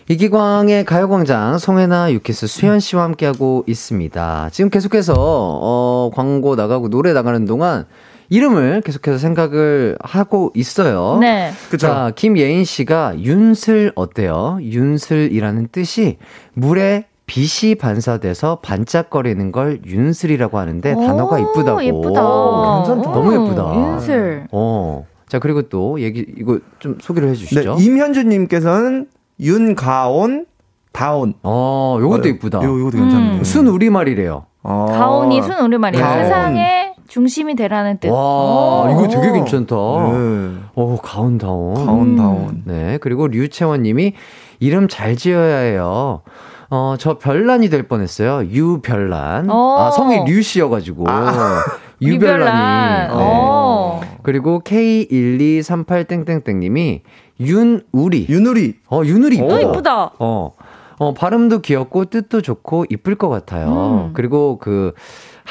[0.09, 4.49] 이기광의 가요광장 송혜나 유키스 수현 씨와 함께하고 있습니다.
[4.51, 7.85] 지금 계속해서 어, 광고 나가고 노래 나가는 동안
[8.31, 11.17] 이름을 계속해서 생각을 하고 있어요.
[11.19, 11.51] 네.
[11.69, 11.87] 그죠.
[11.87, 14.57] 자, 김예인 씨가 윤슬 어때요?
[14.61, 16.17] 윤슬이라는 뜻이
[16.53, 21.83] 물에 빛이 반사돼서 반짝거리는 걸 윤슬이라고 하는데 단어가 이쁘다고.
[21.83, 22.83] 예쁘다.
[22.85, 23.11] 괜찮다.
[23.11, 23.75] 너무 예쁘다.
[23.75, 24.47] 윤슬.
[24.53, 25.05] 어.
[25.27, 27.75] 자, 그리고 또 얘기 이거 좀 소개를 해 주시죠.
[27.75, 29.07] 네, 임현주 님께서는
[29.41, 30.45] 윤가온
[30.93, 31.33] 다온.
[31.43, 32.63] 어, 요것도 이쁘다.
[32.63, 33.33] 요, 요것도 괜찮네요.
[33.39, 33.43] 음.
[33.43, 34.45] 순 우리말이래요.
[34.63, 34.85] 아.
[34.89, 36.05] 가온이 순 우리말이에요.
[36.05, 36.80] 세상에
[37.11, 38.07] 중심이 되라는 뜻.
[38.07, 39.75] 와, 이거 되게 괜찮다.
[39.75, 40.53] 네.
[40.75, 41.85] 어, 가온다온.
[41.85, 42.61] 가온다온.
[42.63, 42.99] 네.
[43.01, 44.13] 그리고 류채원 님이
[44.61, 46.21] 이름 잘 지어야 해요.
[46.69, 48.49] 어, 저 별난이 될 뻔했어요.
[48.49, 49.49] 유별난.
[49.49, 49.75] 어.
[49.77, 51.03] 아, 성이 류 씨여가지고.
[51.09, 51.61] 아.
[52.01, 53.07] 유별난이.
[53.09, 53.11] 네.
[53.11, 53.99] 어.
[54.23, 57.01] 그리고 K1238땡땡땡님이
[57.41, 58.27] 윤우리.
[58.29, 58.75] 윤우리.
[58.89, 59.53] 어, 윤우리 이쁘다.
[59.53, 60.11] 어, 이쁘다.
[60.17, 60.53] 어.
[60.97, 64.11] 어, 발음도 귀엽고 뜻도 좋고 이쁠 것 같아요.
[64.11, 64.13] 음.
[64.13, 64.93] 그리고 그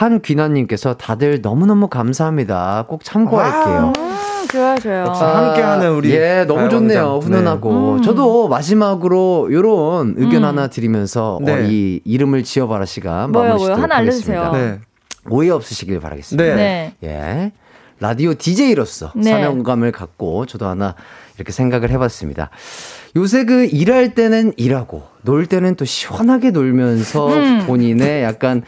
[0.00, 2.86] 한귀나님께서 다들 너무너무 감사합니다.
[2.88, 3.92] 꼭 참고할게요.
[3.98, 5.04] 음, 좋아요, 좋아요.
[5.04, 6.10] 함께하는 우리.
[6.12, 7.20] 예, 너무 좋네요.
[7.22, 7.70] 훈훈하고.
[7.70, 7.76] 네.
[7.76, 8.02] 음.
[8.02, 10.48] 저도 마지막으로 요런 의견 음.
[10.48, 11.52] 하나 드리면서 어, 네.
[11.52, 13.30] 어, 이 이름을 지어봐라 시간.
[13.30, 13.74] 뭐요, 뭐요?
[13.74, 14.52] 하나 알려주세요.
[14.52, 14.78] 네.
[15.28, 16.56] 오해 없으시길 바라겠습니다.
[16.56, 16.94] 네.
[17.04, 17.52] 예.
[17.98, 19.32] 라디오 DJ로서 네.
[19.32, 20.94] 사명감을 갖고 저도 하나
[21.36, 22.48] 이렇게 생각을 해봤습니다.
[23.16, 27.66] 요새 그 일할 때는 일하고 놀 때는 또 시원하게 놀면서 음.
[27.66, 28.62] 본인의 약간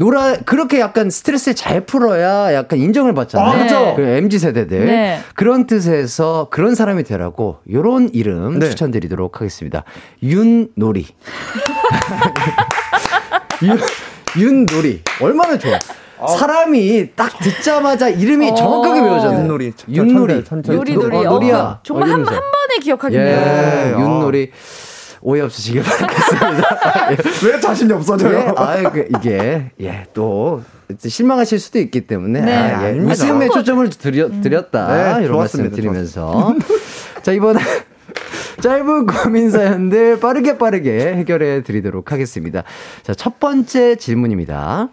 [0.00, 3.50] 놀아 그렇게 약간 스트레스를 잘 풀어야 약간 인정을 받잖아요.
[3.50, 3.92] 아, 그렇죠.
[3.96, 5.20] 그 MZ 세대들 네.
[5.34, 8.70] 그런 뜻에서 그런 사람이 되라고 요런 이름 네.
[8.70, 9.84] 추천드리도록 하겠습니다.
[10.22, 11.06] 윤놀이.
[13.62, 13.78] 윤
[14.38, 15.78] 윤놀이 얼마나 좋아.
[16.18, 16.28] 아.
[16.28, 18.54] 사람이 딱 듣자마자 이름이 어.
[18.54, 19.40] 정확하게 외워져요.
[19.40, 19.74] 윷놀이.
[19.86, 20.44] 윷놀이.
[20.64, 21.16] 놀이놀이.
[21.16, 21.80] 어, 놀이야.
[21.82, 23.36] 정말 어, 한, 한 번에 기억하겠네요.
[23.36, 24.50] 예, 윷놀이.
[25.22, 27.08] 오해 없으시길 바라겠습니다.
[27.46, 28.38] 왜 자신이 없어져요?
[28.38, 30.62] 예, 아, 그, 이게, 예, 또,
[30.98, 32.52] 실망하실 수도 있기 때문에, 네.
[32.52, 34.40] 아, 예, 웃음에 초점을 드려, 음.
[34.40, 35.18] 드렸다.
[35.18, 36.54] 네, 이런 말씀 드리면서.
[37.22, 37.60] 자, 이번에.
[38.60, 42.62] 짧은 고민 사연들 빠르게 빠르게 해결해 드리도록 하겠습니다.
[43.02, 44.90] 자, 첫 번째 질문입니다.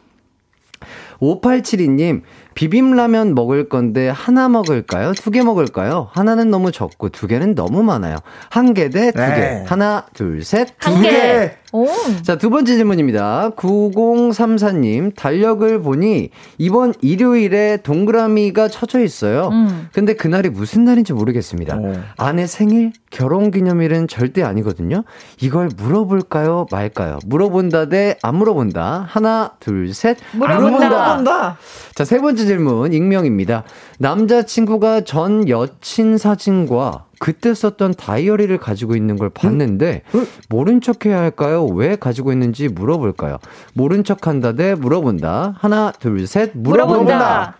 [1.19, 2.21] 5872님,
[2.57, 5.13] 비빔라면 먹을 건데 하나 먹을까요?
[5.13, 6.09] 두 개 먹을까요?
[6.13, 8.17] 하나는 너무 적고 두 개는 너무 많아요.
[8.49, 9.25] 한 개 대 두 개.
[9.27, 9.63] 네.
[9.67, 10.69] 하나, 둘, 셋.
[10.79, 11.55] 두 개.
[11.73, 12.21] 개.
[12.23, 13.51] 자, 두 번째 질문입니다.
[13.55, 19.49] 9034님, 달력을 보니 이번 일요일에 동그라미가 쳐져 있어요.
[19.51, 19.89] 음.
[19.91, 21.77] 근데 그날이 무슨 날인지 모르겠습니다.
[21.77, 21.93] 오.
[22.17, 25.03] 아내 생일, 결혼 기념일은 절대 아니거든요.
[25.41, 26.65] 이걸 물어볼까요?
[26.71, 27.19] 말까요?
[27.25, 29.05] 물어본다 대 안 물어본다.
[29.09, 30.17] 하나, 둘, 셋.
[30.33, 30.87] 물어본다.
[30.89, 31.57] 물어본다.
[31.95, 33.63] 자, 세 번째 질문, 익명입니다.
[33.99, 40.19] 남자친구가 전 여친 사진과 그때 썼던 다이어리를 가지고 있는 걸 봤는데 응?
[40.19, 40.27] 응?
[40.49, 41.65] 모른 척 해야 할까요?
[41.65, 43.37] 왜 가지고 있는지 물어볼까요?
[43.73, 45.55] 모른 척 한다 대 물어본다.
[45.57, 46.51] 하나, 둘, 셋.
[46.53, 47.03] 물어본다.
[47.03, 47.57] 물어본다.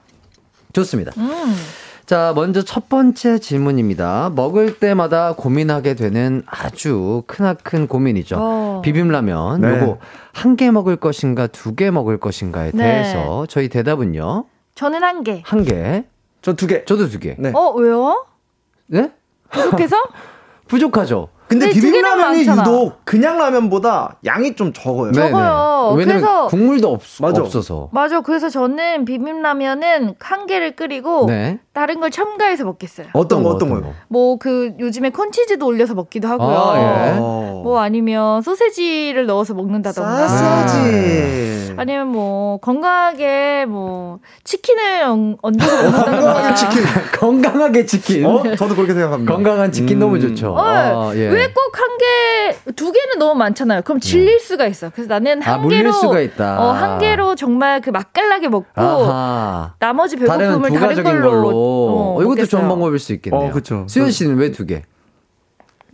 [0.74, 1.12] 좋습니다.
[1.18, 1.56] 음.
[2.06, 4.32] 자, 먼저 첫 번째 질문입니다.
[4.34, 8.38] 먹을 때마다 고민하게 되는 아주 크나큰 고민이죠.
[8.40, 8.82] 어.
[8.84, 9.60] 비빔라면.
[9.62, 9.82] 네.
[9.82, 9.98] 요거
[10.34, 12.78] 한 개 먹을 것인가 두 개 먹을 것인가에 네.
[12.84, 14.46] 대해서 저희 대답은요.
[14.76, 15.42] 저는 한 개.
[15.46, 16.06] 한 개.
[16.42, 16.86] 저 두 개.
[16.86, 17.36] 저도 두 개.
[17.40, 17.52] 네.
[17.54, 18.26] 어, 왜요?
[18.86, 19.12] 네?
[19.52, 19.98] 부족해서?
[20.68, 21.30] 부족하죠.
[21.48, 25.14] 근데 비빔라면이 유독 그냥 라면보다 양이 좀 적어요.
[25.14, 25.94] 적어요.
[25.96, 27.42] 왜냐면 그래서 국물도 없, 맞아.
[27.42, 27.88] 없어서.
[27.94, 28.20] 맞아.
[28.20, 31.60] 그래서 저는 비빔라면은 한 개를 끓이고 네.
[31.72, 33.08] 다른 걸 첨가해서 먹겠어요.
[33.14, 33.94] 어떤 거 어떤 거요?
[34.10, 36.50] 뭐 그 요즘에 콘치즈도 올려서 먹기도 하고요.
[36.50, 36.78] 아,
[37.16, 37.18] 예.
[37.18, 40.28] 뭐 아니면 소세지를 넣어서 먹는다던가.
[40.28, 41.67] 소세지.
[41.78, 45.04] 아니면 뭐 건강하게 뭐 치킨을
[45.42, 46.56] 얹어서 먹는다던가.
[46.56, 46.82] 치킨.
[47.20, 48.26] 건강하게 치킨.
[48.26, 48.44] 어?
[48.56, 49.34] 저도 그렇게 생각합니다.
[49.34, 50.00] 건강한 치킨 음.
[50.00, 50.54] 너무 좋죠.
[50.54, 51.28] 어, 아, 예.
[51.30, 53.82] 왜꼭 한 개, 두 개는 너무 많잖아요.
[53.84, 54.44] 그럼 질릴 네.
[54.44, 54.90] 수가 있어.
[54.90, 56.60] 그래서 나는 한 아, 개로 수가 있다.
[56.62, 59.74] 어, 한 개로 정말 그 맛깔나게 먹고 아하.
[59.80, 61.32] 나머지 배고픔을 다른 걸로.
[61.32, 61.50] 걸로.
[61.50, 63.50] 어, 어, 이것도 좋은 방법일 수 있겠네요.
[63.50, 63.86] 어, 그렇죠.
[63.88, 64.82] 수현 씨는 왜 두 개?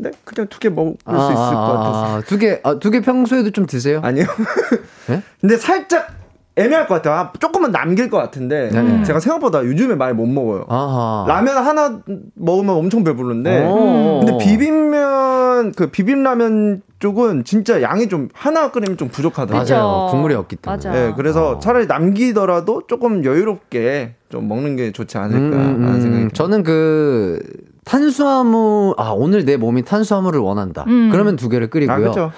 [0.03, 2.21] 네, 그냥 두 개 먹을 아, 수 있을 것 같아서.
[2.27, 3.99] 두 개, 아, 두 개 평소에도 좀 드세요?
[4.03, 4.25] 아니요.
[5.07, 5.21] 네?
[5.41, 6.07] 근데 살짝
[6.55, 7.15] 애매할 것 같아요.
[7.15, 9.03] 아, 조금은 남길 것 같은데 네.
[9.03, 10.65] 제가 생각보다 요즘에 많이 못 먹어요.
[10.69, 11.25] 아하.
[11.27, 11.99] 라면 하나
[12.35, 13.71] 먹으면 엄청 배부른데
[14.19, 19.75] 근데 비빔면 그 비빔라면 쪽은 진짜 양이 좀 하나 끓이면 좀 부족하더라고요.
[19.77, 20.07] 맞아요.
[20.11, 20.75] 국물이 없기 때문에.
[20.77, 20.91] 맞아.
[20.91, 21.59] 네, 그래서 아.
[21.59, 26.27] 차라리 남기더라도 조금 여유롭게 좀 먹는 게 좋지 않을까라는 음, 음, 생각이.
[26.33, 27.41] 저는 그
[27.85, 30.85] 탄수화물 아 오늘 내 몸이 탄수화물을 원한다.
[30.87, 31.09] 음.
[31.11, 31.95] 그러면 두 개를 끓이고요.
[31.95, 32.31] 아, 그렇죠.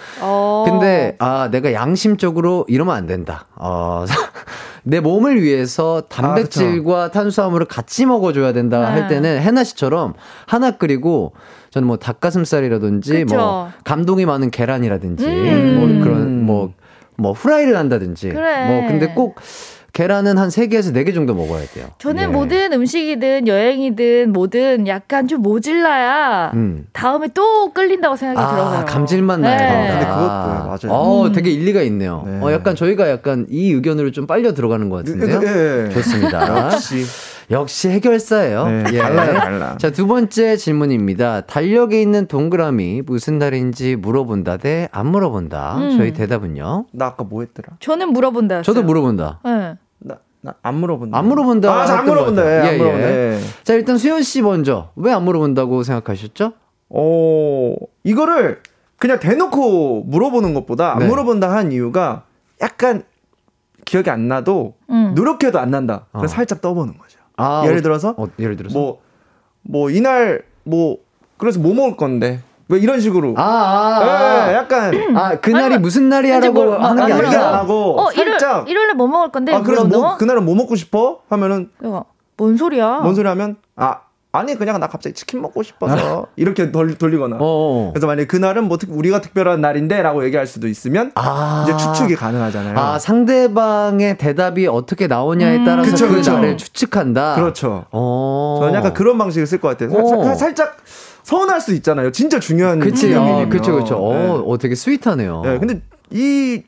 [0.65, 3.45] 근데 아 내가 양심적으로 이러면 안 된다.
[3.55, 4.05] 어.
[4.87, 8.85] 내 몸을 위해서 단백질과 아, 탄수화물을 같이 먹어줘야 된다 네.
[8.85, 10.13] 할 때는 해나 씨처럼
[10.45, 11.33] 하나 끓이고
[11.71, 13.35] 저는 뭐 닭가슴살이라든지 뭐 그쵸.
[13.35, 15.75] 뭐 감동이 많은 계란이라든지 음.
[15.79, 16.73] 뭐 그런 뭐뭐
[17.17, 18.67] 뭐 후라이를 한다든지 그래.
[18.67, 19.39] 뭐 근데 꼭
[19.95, 21.85] 계란은 한 3개에서 4개 정도 먹어야 돼요.
[21.99, 22.27] 저는 예.
[22.27, 26.85] 모든 음식이든 여행이든 뭐든 약간 좀 모질라야 음.
[26.91, 28.85] 다음에 또 끌린다고 생각이 아, 들어요.
[28.85, 29.57] 감질만 나요.
[29.57, 29.89] 네.
[29.91, 30.77] 근데 그것도 맞아요.
[30.89, 31.31] 어, 음.
[31.31, 32.23] 되게 일리가 있네요.
[32.27, 32.39] 네.
[32.41, 35.39] 어, 약간 저희가 약간 이 의견으로 좀 빨려 들어가는 것 같은데요.
[35.39, 35.89] 네.
[35.91, 36.67] 좋습니다.
[36.73, 37.05] 역시.
[37.51, 38.65] 역시 해결사예요.
[38.67, 38.97] 네, 예.
[38.97, 39.77] 달라요, 달라.
[39.77, 41.41] 자, 두 번째 질문입니다.
[41.41, 45.77] 달력에 있는 동그라미 무슨 달인지 물어본다 대 안 물어본다.
[45.77, 45.97] 음.
[45.97, 46.87] 저희 대답은요?
[46.91, 47.77] 나 아까 뭐 했더라?
[47.79, 48.63] 저는 물어본다.
[48.63, 49.41] 저도 물어본다.
[49.45, 49.75] 네.
[50.61, 51.17] 안 물어본다.
[51.17, 51.71] 안 물어본다.
[51.73, 52.45] 아, 안 물어본다.
[52.45, 53.11] 예, 예, 안 물어본다.
[53.11, 53.39] 예.
[53.63, 56.53] 자, 일단 수현 씨 먼저 왜 안 물어본다고 생각하셨죠?
[56.89, 58.61] 어, 이거를
[58.97, 61.07] 그냥 대놓고 물어보는 것보다 안 네.
[61.07, 62.23] 물어본다 한 이유가
[62.61, 63.03] 약간
[63.85, 65.13] 기억이 안 나도 음.
[65.15, 66.05] 노력해도 안 난다.
[66.11, 66.35] 그래서 어.
[66.35, 67.19] 살짝 떠보는 거죠.
[67.37, 69.05] 아, 예를 들어서 어, 예를 들어서 뭐
[69.67, 70.97] 뭐 이날 뭐
[71.37, 74.47] 그래서 뭐 먹을 건데 왜 이런 식으로 아, 아, 아.
[74.47, 78.87] 네, 약간 아 그날이 무슨 날이야라고 뭐, 하는 게 아니라 안 하고 어, 살짝 일요일,
[78.87, 81.69] 날뭐 먹을 건데 아 그래서 뭐, 그날은 뭐 먹고 싶어 하면은
[82.37, 83.99] 뭔 소리야 뭔 소리 하면 아
[84.31, 87.91] 아니 그냥 나 갑자기 치킨 먹고 싶어서 이렇게 돌, 돌리거나 어어.
[87.93, 91.65] 그래서 만약 그날은 뭐 특, 우리가 특별한 날인데 라고 얘기할 수도 있으면 아.
[91.65, 92.77] 이제 추측이 가능하잖아요.
[92.77, 95.65] 아 상대방의 대답이 어떻게 나오냐에 음.
[95.65, 96.33] 따라서 그쵸, 그 그쵸.
[96.33, 97.35] 날을 추측한다.
[97.35, 97.85] 그렇죠.
[97.91, 98.57] 어.
[98.59, 100.05] 저는 약간 그런 방식을 쓸 것 같아요.
[100.25, 100.77] 살, 살짝
[101.25, 102.11] 서운할 수 있잖아요.
[102.11, 103.95] 진짜 중요한 그치, 어, 그쵸, 그쵸.
[103.97, 104.43] 어, 네.
[104.45, 105.41] 어, 되게 스윗하네요.
[105.43, 106.61] 네, 근데 이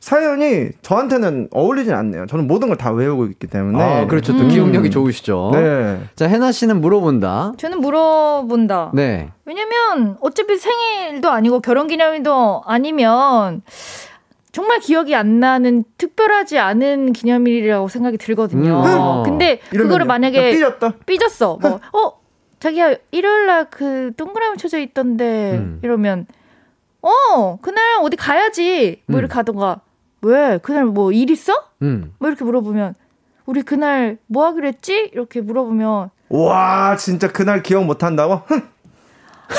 [0.00, 2.24] 사연이 저한테는 어울리진 않네요.
[2.26, 3.82] 저는 모든 걸 다 외우고 있기 때문에.
[3.82, 4.32] 아, 그렇죠.
[4.32, 4.48] 또 음.
[4.48, 5.50] 기억력이 좋으시죠.
[5.52, 6.00] 네.
[6.16, 7.52] 자, 해나 씨는 물어본다.
[7.58, 8.92] 저는 물어본다.
[8.94, 9.28] 네.
[9.44, 13.60] 왜냐면 어차피 생일도 아니고 결혼 기념일도 아니면
[14.52, 18.82] 정말 기억이 안 나는 특별하지 않은 기념일이라고 생각이 들거든요.
[18.84, 19.22] 음.
[19.22, 20.94] 근데 그거를 만약에 삐졌다.
[21.04, 21.58] 삐졌어.
[21.60, 22.21] 뭐 어,
[22.62, 25.80] 자기야 일요일 날 그 동그라미 쳐져 있던데 음.
[25.82, 26.26] 이러면
[27.00, 29.02] 어, 그날 어디 가야지.
[29.06, 29.18] 뭐 음.
[29.18, 29.80] 이렇게 하던가.
[30.22, 30.58] 왜?
[30.62, 31.52] 그날 뭐 일 있어?
[31.82, 32.14] 음.
[32.20, 32.94] 뭐 이렇게 물어보면
[33.46, 35.10] 우리 그날 뭐 하기로 했지?
[35.12, 38.42] 이렇게 물어보면 와 진짜 그날 기억 못 한다고?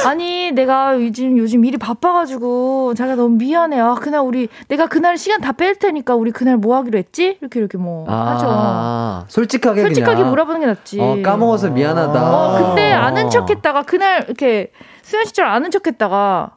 [0.06, 3.80] 아니 내가 요즘 요즘 일이 바빠가지고 자기가 너무 미안해.
[3.80, 7.38] 아 그날 우리 내가 그날 시간 다 뺄 테니까 우리 그날 뭐 하기로 했지?
[7.42, 9.26] 이렇게 이렇게 뭐 아, 하죠.
[9.30, 10.30] 솔직하게 솔직하게 그냥.
[10.32, 11.00] 물어보는 게 낫지.
[11.00, 12.22] 어, 까먹어서 미안하다.
[12.34, 14.72] 어, 근데 아는 척했다가 그날 이렇게
[15.04, 16.52] 수현 씨처럼 아는 척했다가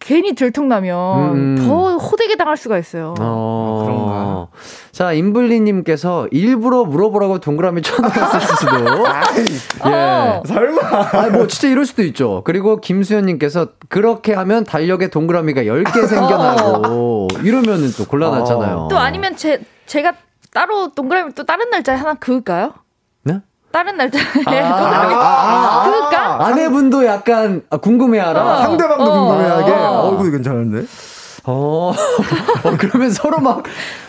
[0.00, 1.56] 괜히 들통나면 음.
[1.66, 3.14] 더 호되게 당할 수가 있어요.
[3.20, 4.48] 어, 그런가.
[4.98, 8.76] 자, 임블리님께서 일부러 물어보라고 동그라미 쳐놨을 수도.
[9.86, 9.92] 예.
[9.94, 10.42] 어.
[10.44, 10.80] 설마.
[10.82, 12.42] 아, 뭐 진짜 이럴 수도 있죠.
[12.44, 17.28] 그리고 김수현님께서 그렇게 하면 달력에 동그라미가 10개 생겨나고 어.
[17.44, 18.76] 이러면은 또 곤란하잖아요.
[18.76, 18.88] 어.
[18.88, 20.14] 또 아니면 제, 제가
[20.52, 22.72] 따로 동그라미 또 다른 날짜에 하나 그을까요?
[23.70, 24.32] 다른 날짜에 아,
[24.82, 26.46] 동그라미 아, 아, 그을까?
[26.46, 28.42] 아내분도 약간 궁금해하라.
[28.42, 28.62] 어.
[28.62, 29.26] 상대방도 어.
[29.26, 29.70] 궁금해하게.
[29.70, 30.86] 어, 이거 괜찮은데?
[31.50, 31.94] 어,
[32.62, 33.62] 어, 그러면 서로 막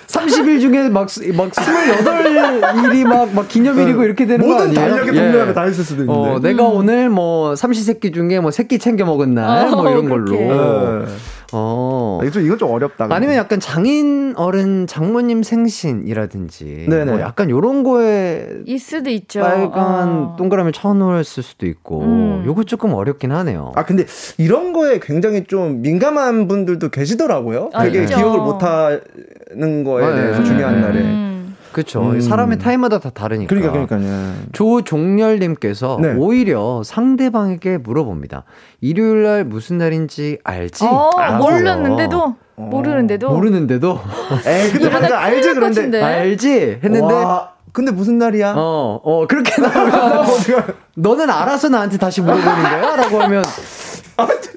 [0.08, 4.74] 30일 중에 막, 막 28일이 막, 막 기념일이고 이렇게 되는 거 아니에요?
[4.76, 5.54] 달력에 동료하게 예.
[5.54, 6.30] 다 있을 수도 있는데.
[6.30, 6.74] 어, 내가 음.
[6.74, 10.32] 오늘 뭐 삼시세끼 중에 뭐 새끼 챙겨 먹은 날, 어, 뭐 이런 걸로.
[10.32, 11.06] 네.
[11.54, 12.20] 어.
[12.22, 13.06] 이거 좀, 이건 좀 어렵다.
[13.06, 13.16] 근데.
[13.16, 16.86] 아니면 약간 장인 어른 장모님 생신이라든지.
[16.90, 17.12] 네네.
[17.12, 18.48] 뭐 약간 요런 거에.
[18.66, 19.42] 일 수도 있죠.
[19.42, 20.36] 빨간 어.
[20.38, 22.02] 동그라미 쳐놓을 수도 있고.
[22.02, 22.44] 음.
[22.46, 23.72] 요거 조금 어렵긴 하네요.
[23.76, 24.06] 아, 근데
[24.38, 27.70] 이런 거에 굉장히 좀 민감한 분들도 계시더라고요.
[27.74, 28.16] 아, 되게 있죠.
[28.18, 30.46] 기억을 못 하는 거에 아, 대해서 네.
[30.46, 31.00] 중요한 날에.
[31.02, 31.39] 음.
[31.72, 32.02] 그렇죠.
[32.02, 32.22] 음.
[32.22, 33.50] 사람의 타임마다 다 다르니까.
[33.50, 34.34] 그러니까 그러니까요.
[34.52, 36.14] 조종렬님께서 네.
[36.18, 38.44] 오히려 상대방에게 물어봅니다.
[38.82, 40.86] 일요일 날 무슨 날인지 알지?
[40.86, 42.62] 어, 아, 모르는데도 어.
[42.62, 44.00] 모르는데도 모르는데도.
[44.46, 47.14] 에 근데 방금 알지 그런데 알지 했는데.
[47.14, 47.52] 와.
[47.72, 48.56] 근데 무슨 날이야?
[48.58, 50.26] 어, 어, 그렇게 나오면,
[50.96, 52.96] 너는 알아서 나한테 다시 물어보는 거야?
[52.96, 53.44] 라고 하면,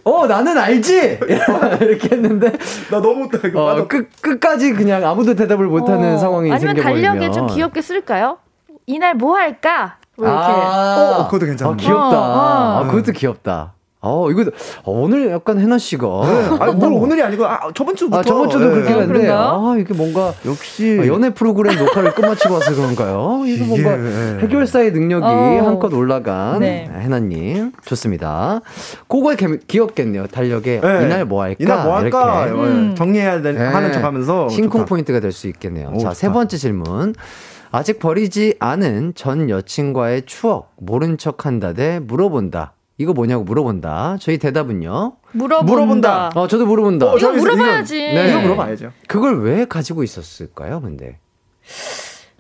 [0.05, 1.19] 어 나는 알지
[1.81, 2.53] 이렇게 했는데
[2.91, 7.47] 나 너무 어, 끝 끝까지 그냥 아무도 대답을 못하는 어, 상황이 아니면 생겨버리면 달력에 좀
[7.49, 8.39] 귀엽게 쓸까요?
[8.87, 9.99] 이날 뭐 할까?
[10.17, 11.71] 뭐 이렇게 아, 어, 그것도 괜찮아.
[11.71, 12.21] 어, 귀엽다.
[12.21, 13.75] 어, 아, 그것도 귀엽다.
[14.05, 14.43] 어, 이거,
[14.83, 16.07] 어, 오늘 약간 혜나 씨가.
[16.25, 16.57] 네.
[16.59, 18.19] 아니, 뭘 오늘이 아니고, 아, 저번 주부터.
[18.19, 18.73] 아, 저번 주도 네.
[18.73, 20.35] 그렇게 했는데, 아, 이게 뭔가.
[20.45, 20.99] 역시.
[21.01, 23.45] 아, 연애 프로그램 녹화를 끝마치고 와서 그런가요?
[23.47, 24.39] 이게 뭔가 예.
[24.41, 25.63] 해결사의 능력이 어.
[25.67, 26.91] 한껏 올라간 네.
[26.93, 27.71] 혜나님.
[27.85, 28.61] 좋습니다.
[29.07, 29.37] 그거에
[29.69, 30.27] 귀엽겠네요.
[30.27, 30.81] 달력에.
[30.81, 31.05] 네.
[31.07, 31.57] 이날 뭐 할까?
[31.61, 32.47] 이날 뭐 할까?
[32.49, 32.61] 이렇게.
[32.61, 32.95] 음.
[32.97, 33.65] 정리해야 되, 네.
[33.65, 34.49] 하는 척 하면서.
[34.49, 35.91] 심쿵 포인트가 될 수 있겠네요.
[35.91, 36.15] 오, 자, 좋다.
[36.15, 37.15] 세 번째 질문.
[37.71, 42.75] 아직 버리지 않은 전 여친과의 추억, 모른 척 한다 대 물어본다.
[42.99, 44.19] 이거 뭐냐고 물어본다.
[44.21, 45.17] 저희 대답은요.
[45.33, 45.73] 물어본다.
[45.73, 46.31] 물어본다.
[46.35, 47.13] 어, 저도 물어본다.
[47.13, 47.97] 어, 이거 물어봐야지.
[47.97, 48.31] 이거, 네.
[48.31, 48.93] 이거 물어봐야죠.
[49.09, 51.19] 그걸 왜 가지고 있었을까요, 근데?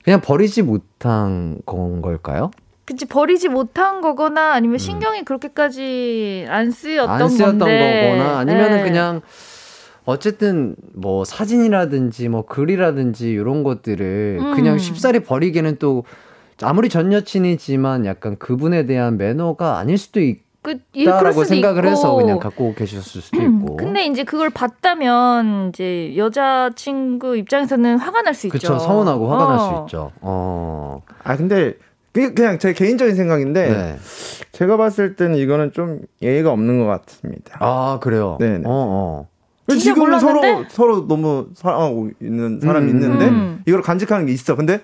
[0.04, 2.50] 그냥 버리지 못한 건 걸까요?
[2.84, 4.78] 그치 버리지 못한 거거나 아니면 음.
[4.78, 5.24] 신경이 음.
[5.24, 8.10] 그렇게까지 안 쓰였던 안 쓰였던 건데.
[8.18, 8.82] 거거나 아니면은 네.
[8.82, 9.20] 그냥
[10.04, 14.54] 어쨌든 뭐 사진이라든지 뭐 글이라든지 이런 것들을 음.
[14.54, 16.04] 그냥 쉽사리 버리기는 또
[16.62, 21.90] 아무리 전 여친이지만 약간 그분에 대한 매너가 아닐 수도 있 그, 있다라고 생각을 있고.
[21.90, 23.76] 해서 그냥 갖고 계셨을 수도 음, 있고.
[23.76, 28.58] 근데 이제 그걸 봤다면 이제 여자 친구 입장에서는 화가 날 수 있죠.
[28.58, 28.78] 그렇죠.
[28.78, 29.48] 서운하고 화가 어.
[29.48, 30.12] 날수 있죠.
[30.20, 31.02] 어.
[31.24, 31.74] 아 근데
[32.12, 33.96] 그냥 제 개인적인 생각인데 네.
[34.52, 37.56] 제가 봤을 때는 이거는 좀 예의가 없는 것 같습니다.
[37.58, 38.36] 아 그래요.
[38.38, 38.56] 네.
[38.56, 39.28] 어 어.
[39.78, 43.62] 지금 서로 서로 너무 사랑하고 있는 사람이 음, 있는데 음.
[43.66, 44.54] 이걸 간직하는 게 있어.
[44.54, 44.80] 근데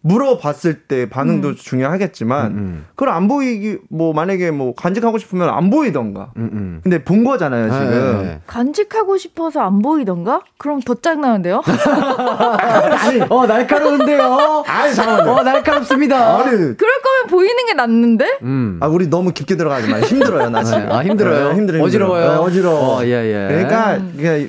[0.00, 1.54] 물어봤을 때 반응도 음.
[1.56, 2.86] 중요하겠지만 음, 음.
[2.90, 6.30] 그걸 안 보이기 뭐 만약에 뭐 간직하고 싶으면 안 보이던가.
[6.36, 6.80] 음, 음.
[6.82, 7.90] 근데 본 거잖아요 네, 지금.
[7.90, 8.40] 네, 네.
[8.46, 10.40] 간직하고 싶어서 안 보이던가?
[10.56, 11.62] 그럼 더 짱나는데요?
[11.66, 14.64] 아니 어 날카로운데요?
[14.66, 15.30] 아니 잠깐만요.
[15.32, 16.38] 어 날카롭습니다.
[16.38, 16.50] 아니.
[16.50, 18.38] 그럴 거면 보이는 게 낫는데?
[18.80, 19.98] 아 우리 너무 깊게 들어가지 마.
[19.98, 20.90] 힘들어요 나 지금.
[20.92, 21.48] 아 힘들어요?
[21.50, 22.28] 네, 힘들어, 힘들어 어지러워요?
[22.30, 22.98] 네, 어지러워.
[23.00, 23.48] 어, 예, 예.
[23.48, 24.48] 그러니까 그냥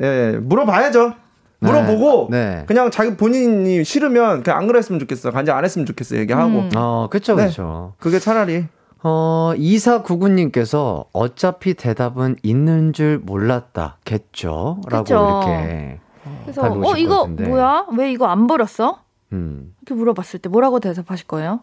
[0.00, 1.14] 예, 물어봐야죠
[1.60, 2.56] 물어보고 네.
[2.56, 2.64] 네.
[2.66, 5.30] 그냥 자기 본인이 싫으면 그냥 안 그랬으면 좋겠어.
[5.30, 6.16] 간지 안 했으면 좋겠어.
[6.16, 6.50] 얘기하고.
[6.58, 6.70] 음.
[6.76, 7.34] 어, 그렇죠.
[7.34, 7.42] 네.
[7.44, 7.94] 그렇죠.
[7.98, 8.66] 그게 차라리
[9.02, 13.98] 어, 2499님께서 어차피 대답은 있는 줄 몰랐다.
[14.04, 14.80] 겠죠?
[14.88, 15.06] 라고.
[15.08, 16.00] 이렇게.
[16.42, 17.86] 그래서, 어, 이거 뭐야?
[17.96, 19.02] 왜 이거 안 버렸어?
[19.32, 19.74] 음.
[19.82, 21.60] 이렇게 물어봤을 때 뭐라고 대답하실 거예요?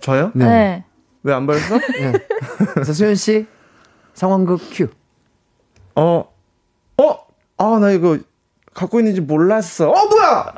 [0.00, 0.30] 저요?
[0.34, 0.44] 네.
[0.44, 0.84] 네.
[1.22, 1.78] 왜 안 버렸어?
[1.98, 2.12] 네.
[2.74, 3.46] 그래서 수현씨,
[4.14, 4.84] 상황극 큐.
[5.94, 6.24] 어, 어?
[7.58, 8.18] 아, 나 이거
[8.74, 9.90] 갖고 있는지 몰랐어.
[9.90, 10.52] 어, 뭐야!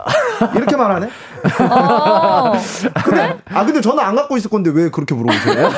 [0.57, 1.09] 이렇게 말하네?
[1.71, 2.53] 어,
[3.05, 3.37] 그래?
[3.53, 5.67] 아, 근데 저는 안 갖고 있을 건데 왜 그렇게 물어보세요?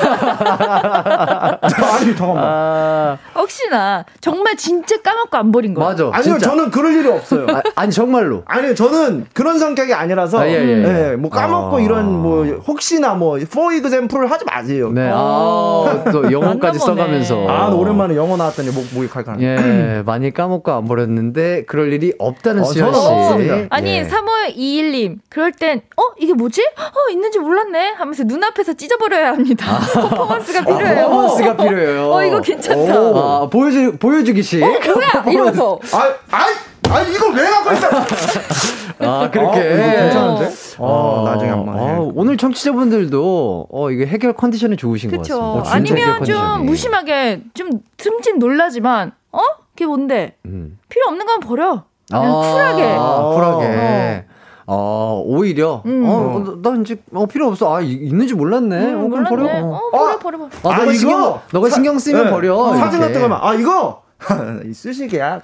[1.61, 2.45] 아니, 잠깐만.
[2.45, 3.19] 아...
[3.35, 5.89] 혹시나 정말 진짜 까먹고 안 버린 거야?
[5.89, 6.05] 맞아.
[6.13, 6.39] 아니요, 진짜.
[6.51, 7.47] 저는 그럴 일이 없어요.
[7.75, 8.43] 아, 니 정말로.
[8.47, 10.41] 아니요, 저는 그런 성격이 아니라서.
[10.41, 11.11] 아, 예, 예, 예.
[11.13, 11.81] 예 뭐 까먹고 아...
[11.81, 14.91] 이런 뭐 혹시나 뭐 for example을 하지 마세요.
[14.93, 15.11] 네.
[15.13, 17.47] 아, 또 영어까지 써가면서.
[17.49, 19.41] 아, 오랜만에 영어 나왔더니 목 목이 칼칼.
[19.41, 23.67] 예, 많이 까먹고 안 버렸는데 그럴 일이 없다는 어, 수현 씨.
[23.71, 24.07] 아니, 예.
[24.07, 26.63] 3월 2일님 그럴 이럴 땐, 어, 이게 뭐지?
[26.79, 27.91] 어, 있는지 몰랐네?
[27.91, 29.67] 하면서 눈앞에서 찢어버려야 합니다.
[29.69, 30.09] 아.
[30.09, 31.07] 퍼포먼스가 필요해요.
[31.07, 32.13] 아, 퍼포먼스가 필요해요.
[32.13, 32.95] 어, 이거 괜찮다.
[32.95, 34.63] 아, 보여주, 보여주기식.
[34.63, 35.25] 어, 뭐야?
[35.29, 35.79] 이러면서.
[35.93, 36.47] 아, 아,
[36.91, 37.89] 아, 이걸 왜 갖고 있어?
[39.03, 39.59] 아, 그렇게.
[39.61, 40.51] 아, 괜찮은데?
[40.79, 41.79] 어, 아, 나중에 한번.
[41.79, 45.39] 아, 오늘 청취자분들도, 어, 이게 해결 컨디션이 좋으신 그쵸.
[45.41, 45.71] 것 같습니다.
[45.71, 49.41] 어, 아니면 좀 무심하게, 좀 틈짓 놀라지만, 어?
[49.71, 50.37] 그게 뭔데?
[50.45, 50.79] 음.
[50.89, 51.85] 필요 없는 건 버려.
[52.09, 52.83] 그냥 아, 쿨하게.
[52.85, 53.67] 아, 쿨하게.
[53.67, 54.30] 어.
[54.67, 56.05] 어, 오히려, 음.
[56.07, 57.75] 어, 나, 나 이제, 어, 필요 없어.
[57.75, 58.93] 아, 있는지 몰랐네.
[58.93, 59.45] 음, 어, 그럼 버려.
[59.45, 60.51] 어, 버려, 버려, 버려.
[60.63, 62.31] 아, 너가 아, 신경, 너가 신경 쓰면 네.
[62.31, 62.75] 버려.
[62.77, 64.03] 사진 같은 거만, 아, 이거!
[64.69, 65.41] 이쑤시개야.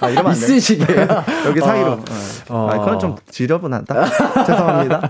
[0.00, 0.38] 아, 이러면 안 돼.
[0.38, 1.24] 이쑤시개야.
[1.48, 1.92] 여기 사이로.
[1.92, 2.04] 어.
[2.50, 2.68] 어.
[2.70, 4.04] 아, 그건 좀 지저분하다.
[4.44, 5.08] 죄송합니다.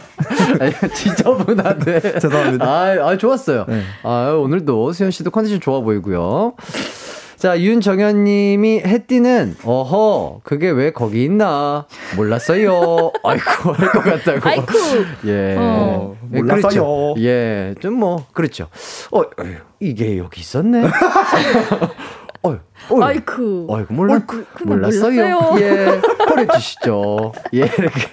[0.94, 2.20] 지저분하대.
[2.20, 2.64] 죄송합니다.
[2.64, 3.64] 아, 아 좋았어요.
[3.66, 3.82] 네.
[4.04, 6.54] 아, 오늘도 수현 씨도 컨디션 좋아 보이고요.
[7.44, 11.84] 자, 윤정현 님이 해띠는 어허 그게 왜 거기 있나
[12.16, 13.12] 몰랐어요.
[13.22, 14.48] 아이고 할것 같다고.
[14.48, 14.72] 아이쿠.
[15.26, 15.54] 예.
[15.58, 16.16] 어.
[16.32, 16.62] 예, 몰랐어요.
[16.62, 17.14] 그렇죠.
[17.18, 18.68] 예, 좀 뭐 그렇죠.
[19.12, 19.20] 어
[19.78, 20.84] 이게 여기 있었네.
[22.44, 23.66] 어, 어, 아이쿠.
[23.70, 25.38] 아이고 몰라, 어이쿠, 몰랐어요.
[25.40, 25.60] 몰랐어요.
[25.60, 27.32] 예, 보내주시죠.
[27.52, 28.08] 예, 이렇게.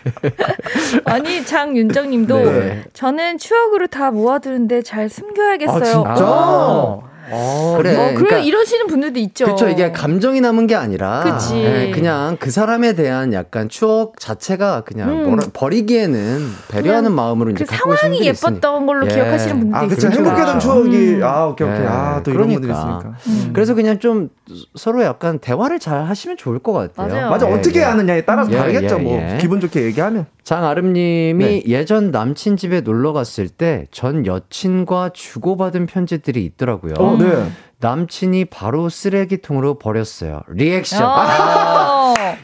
[1.06, 2.84] 아니 장윤정 님도 네.
[2.92, 6.04] 저는 추억으로 다 모아두는데 잘 숨겨야겠어요.
[6.06, 6.26] 아, 진짜.
[6.28, 7.11] 어.
[7.32, 7.96] 어, 그래.
[7.96, 9.46] 어, 그래 그러니까, 이러시는 분들도 있죠.
[9.46, 9.70] 그렇죠.
[9.70, 15.24] 이게 감정이 남은 게 아니라 네, 그냥 그 사람에 대한 약간 추억 자체가 그냥 음.
[15.26, 19.14] 뭐라, 버리기에는 배려하는 마음으로 이제 그 갖고 상황이 예뻤던 걸로 예.
[19.14, 20.10] 기억하시는 분들도 아, 그렇죠.
[20.10, 21.24] 행복했던 추억이 음.
[21.24, 21.82] 아, 오케이 오케이.
[21.82, 21.88] 예.
[21.88, 22.32] 아, 또 그러니까.
[22.32, 23.14] 이런 분들이 있으니까.
[23.28, 23.50] 음.
[23.54, 24.30] 그래서 그냥 좀
[24.76, 27.08] 서로 약간 대화를 잘 하시면 좋을 것 같아요.
[27.14, 27.30] 맞아요.
[27.30, 27.50] 맞아.
[27.50, 27.84] 예, 어떻게 예.
[27.84, 29.00] 하느냐에 따라서 예, 다르겠죠.
[29.00, 30.26] 뭐 예, 기분 좋게 얘기하면.
[30.44, 31.64] 장아름님이 네.
[31.68, 36.94] 예전 남친 집에 놀러 갔을 때 전 여친과 주고받은 편지들이 있더라고요.
[36.98, 37.48] 어, 네.
[37.80, 40.42] 남친이 바로 쓰레기통으로 버렸어요.
[40.50, 41.04] 리액션.
[41.04, 41.91] 아~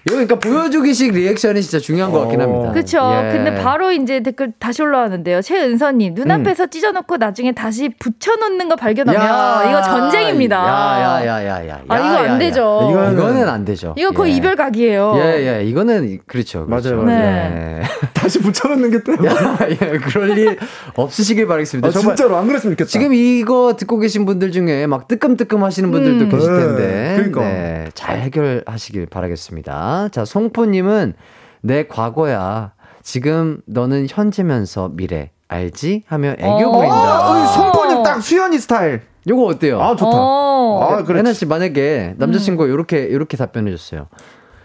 [0.08, 2.72] 그러니까 보여주기식 리액션이 진짜 중요한 것 같긴 합니다.
[2.72, 2.98] 그렇죠.
[2.98, 3.32] 예.
[3.32, 5.42] 근데 바로 이제 댓글 다시 올라왔는데요.
[5.42, 6.70] 최은서님 눈앞에서 음.
[6.70, 10.58] 찢어놓고 나중에 다시 붙여놓는 거 발견하면 야~ 이거 전쟁입니다.
[10.58, 11.80] 야야야야야.
[11.88, 12.88] 아 이거 안 되죠.
[12.92, 13.94] 이거는, 이거는 안 되죠.
[13.98, 14.38] 이거 거의 예.
[14.38, 15.14] 이별각이에요.
[15.18, 15.58] 예예.
[15.60, 15.64] 예.
[15.66, 16.66] 이거는 그렇죠.
[16.66, 16.96] 그렇죠.
[16.96, 17.04] 맞아요.
[17.04, 17.82] 네.
[18.28, 19.14] 다시 붙여놓는 게 또.
[19.14, 20.58] 예, 그럴 일
[20.96, 21.88] 없으시길 바라겠습니다.
[21.88, 22.90] 아, 진짜로 안 그랬으면 좋겠다.
[22.90, 26.30] 지금 이거 듣고 계신 분들 중에 막 뜨끔 뜨끔뜨끔 하시는 분들도 음.
[26.30, 26.88] 계실 텐데.
[26.88, 27.42] 네, 그러니까.
[27.42, 30.10] 네, 잘 해결하시길 바라겠습니다.
[30.12, 31.14] 자, 송포님은
[31.62, 32.74] 내 과거야.
[33.04, 35.32] 지금 너는 현재면서 미래.
[35.50, 36.04] 알지?
[36.08, 36.72] 하며 애교 어.
[36.78, 37.32] 부린다.
[37.32, 39.02] 어, 송포님 딱 수연이 스타일.
[39.28, 39.82] 요거 어때요?
[39.82, 40.12] 아, 좋다.
[40.14, 40.90] 어.
[40.90, 41.20] 아, 그래.
[41.20, 44.08] 혜나 씨 만약에 남자친구가 요렇게, 요렇게 답변해 줬어요.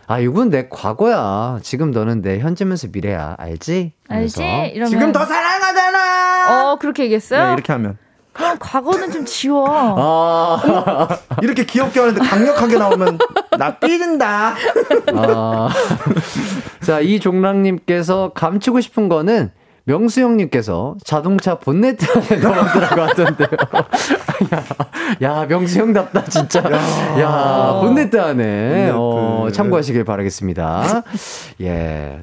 [0.07, 1.61] 아, 이건 내 과거야.
[1.62, 3.36] 지금 너는 내 현재면서 미래야.
[3.38, 3.92] 알지?
[4.09, 4.42] 알지?
[4.74, 4.90] 이러면...
[4.90, 6.72] 지금 더 사랑하잖아!
[6.72, 7.46] 어, 그렇게 얘기했어요?
[7.46, 7.96] 네, 이렇게 하면.
[8.32, 9.66] 그럼 과거는 좀 지워.
[9.68, 11.09] 아.
[11.42, 13.18] 이렇게 귀엽게 하는데 강력하게 나오면
[13.59, 14.55] 나 삐진다.
[15.14, 15.68] 아.
[16.82, 19.53] 자, 이종랑님께서 감추고 싶은 거는
[19.85, 23.49] 명수 형님께서 자동차 본네트 안에 넣어두라고 하던데요.
[25.22, 26.61] 야, 야, 명수 형답다, 진짜.
[26.61, 31.03] 야, 야 본네트 안에 어, 참고하시길 바라겠습니다.
[31.62, 32.20] 예.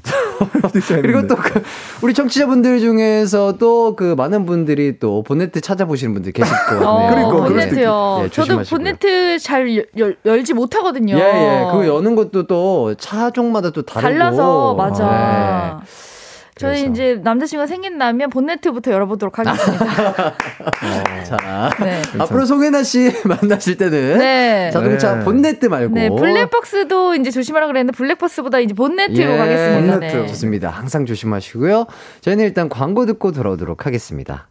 [0.88, 1.62] 그리고 또 그,
[2.02, 6.88] 우리 청취자분들 중에서 또 그 많은 분들이 또 본네트 찾아보시는 분들 계실 거예요.
[6.88, 8.22] 어, 그러니까 본네트요.
[8.24, 11.18] 예, 저도 본네트 잘 열, 열지 못하거든요.
[11.18, 11.66] 예, 예.
[11.72, 14.02] 그거 여는 것도 또 차종마다 또 다르고.
[14.02, 15.82] 달라서, 맞아.
[15.84, 16.19] 예.
[16.60, 20.36] 저희 이제 남자친구가 생긴다면 본네트부터 열어보도록 하겠습니다.
[20.60, 21.24] 어.
[21.24, 22.02] 자, 네.
[22.20, 24.70] 앞으로 송혜나 씨 만나실 때는 네.
[24.72, 25.24] 자동차 네.
[25.24, 29.94] 본네트 말고 네, 블랙박스도 이제 조심하라 그랬는데 블랙박스보다 이제 본네트로 예, 가겠습니다.
[29.94, 30.28] 본네트 네.
[30.28, 30.70] 좋습니다.
[30.70, 31.86] 항상 조심하시고요.
[32.22, 34.50] 저희는 일단 광고 듣고 돌아오도록 하겠습니다.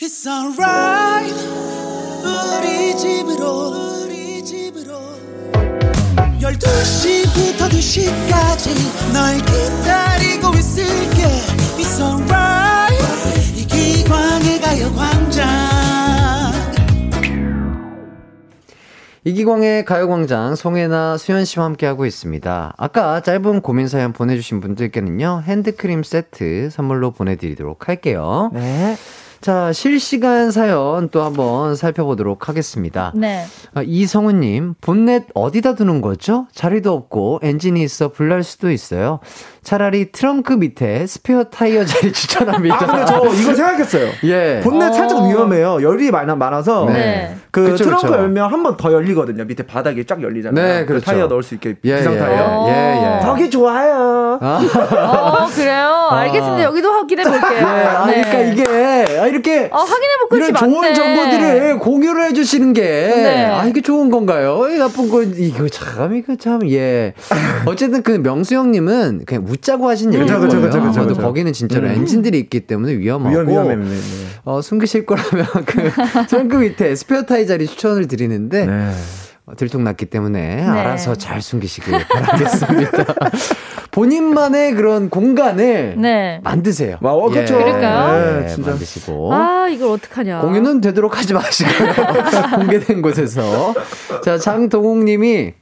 [0.00, 1.34] It's alright.
[6.46, 8.70] 12시부터 2시까지
[9.12, 11.24] 널 기다리고 있을게
[11.76, 15.46] It's alright 이기광의 가요광장
[19.24, 22.74] 이기광의 가요광장 송혜나 수현씨와 함께하고 있습니다.
[22.76, 28.52] 아까 짧은 고민 사연 보내주신 분들께는요 핸드크림 세트 선물로 보내드리도록 할게요.
[28.54, 28.96] 네.
[29.40, 33.12] 자, 실시간 사연 또 한번 살펴보도록 하겠습니다.
[33.14, 33.44] 네.
[33.74, 36.46] 아, 이성우님, 본넷 어디다 두는 거죠?
[36.52, 39.20] 자리도 없고 엔진이 있어 불날 수도 있어요.
[39.70, 42.76] 차라리 트렁크 밑에 스페어 타이어 자리 추천합니다.
[42.76, 44.10] 아, 근데 저 이거 생각했어요.
[44.22, 44.60] 예.
[44.62, 44.92] 본넷 어.
[44.92, 45.82] 살짝 위험해요.
[45.82, 46.84] 열이 많아, 많아서.
[46.88, 47.34] 네.
[47.50, 48.14] 그 그쵸, 트렁크 그쵸.
[48.16, 49.44] 열면 한 번 더 열리거든요.
[49.44, 50.64] 밑에 바닥이 쫙 열리잖아요.
[50.66, 51.06] 네, 그 그렇죠.
[51.06, 52.18] 타이어 넣을 수 있게 예, 비상 예.
[52.18, 52.66] 타이어.
[52.68, 52.72] 예,
[53.22, 53.24] 예.
[53.26, 54.38] 거기 좋아요.
[54.40, 54.60] 아.
[54.62, 56.08] 어, 그래요.
[56.10, 56.16] 아.
[56.20, 56.62] 알겠습니다.
[56.62, 57.58] 여기도 확인해 볼게요.
[57.58, 57.62] 예.
[57.64, 58.22] 아, 네.
[58.22, 60.74] 그러니까 이게 아, 이렇게 아, 확인해 볼 것이 많네.
[60.74, 63.44] 좋은 정보들을 공유를 해 주시는 게 네.
[63.46, 64.60] 아, 이게 좋은 건가요?
[64.78, 67.14] 나쁜 거 이거 참 이거 참 예.
[67.64, 70.38] 어쨌든 그 명수 형님은 그냥 웃자고 하신 얘기죠.
[70.38, 71.00] 그렇죠, 그렇죠, 그렇죠.
[71.00, 71.92] 아마도 거기는 진짜로 음.
[71.92, 73.96] 엔진들이 있기 때문에 위험하고 위험, 네, 네.
[74.44, 78.90] 어, 숨기실 거라면 그 창구 밑에 스페어 타이 자리 추천을 드리는데 네.
[79.46, 80.62] 어, 들통났기 때문에 네.
[80.62, 83.04] 알아서 잘 숨기시길 바라겠습니다.
[83.92, 86.40] 본인만의 그런 공간을 네.
[86.44, 86.98] 만드세요.
[87.02, 87.54] 아, 어, 그렇죠.
[87.54, 87.58] 예.
[87.64, 88.40] 그럴까요?
[88.40, 88.70] 네, 진짜.
[88.70, 89.32] 만드시고.
[89.32, 90.42] 아, 이걸 어떡하냐.
[90.42, 91.94] 공유는 되도록 하지 마시고요.
[92.56, 93.72] 공개된 곳에서.
[94.22, 95.54] 자, 장동욱 님이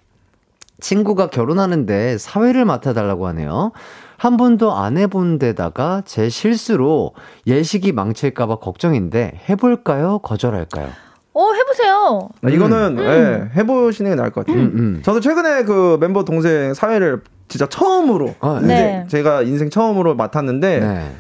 [0.80, 3.72] 친구가 결혼하는데 사회를 맡아달라고 하네요.
[4.16, 7.12] 한 번도 안 해본 데다가 제 실수로
[7.46, 10.18] 예식이 망칠까봐 걱정인데 해볼까요?
[10.20, 10.88] 거절할까요?
[11.34, 12.28] 어, 해보세요.
[12.42, 13.04] 아, 이거는, 음.
[13.04, 14.62] 네, 해보시는 게 나을 것 같아요.
[14.62, 15.02] 음, 음.
[15.02, 19.04] 저도 최근에 그 멤버 동생 사회를 진짜 처음으로, 아, 이제 네.
[19.08, 21.12] 제가 인생 처음으로 맡았는데, 네.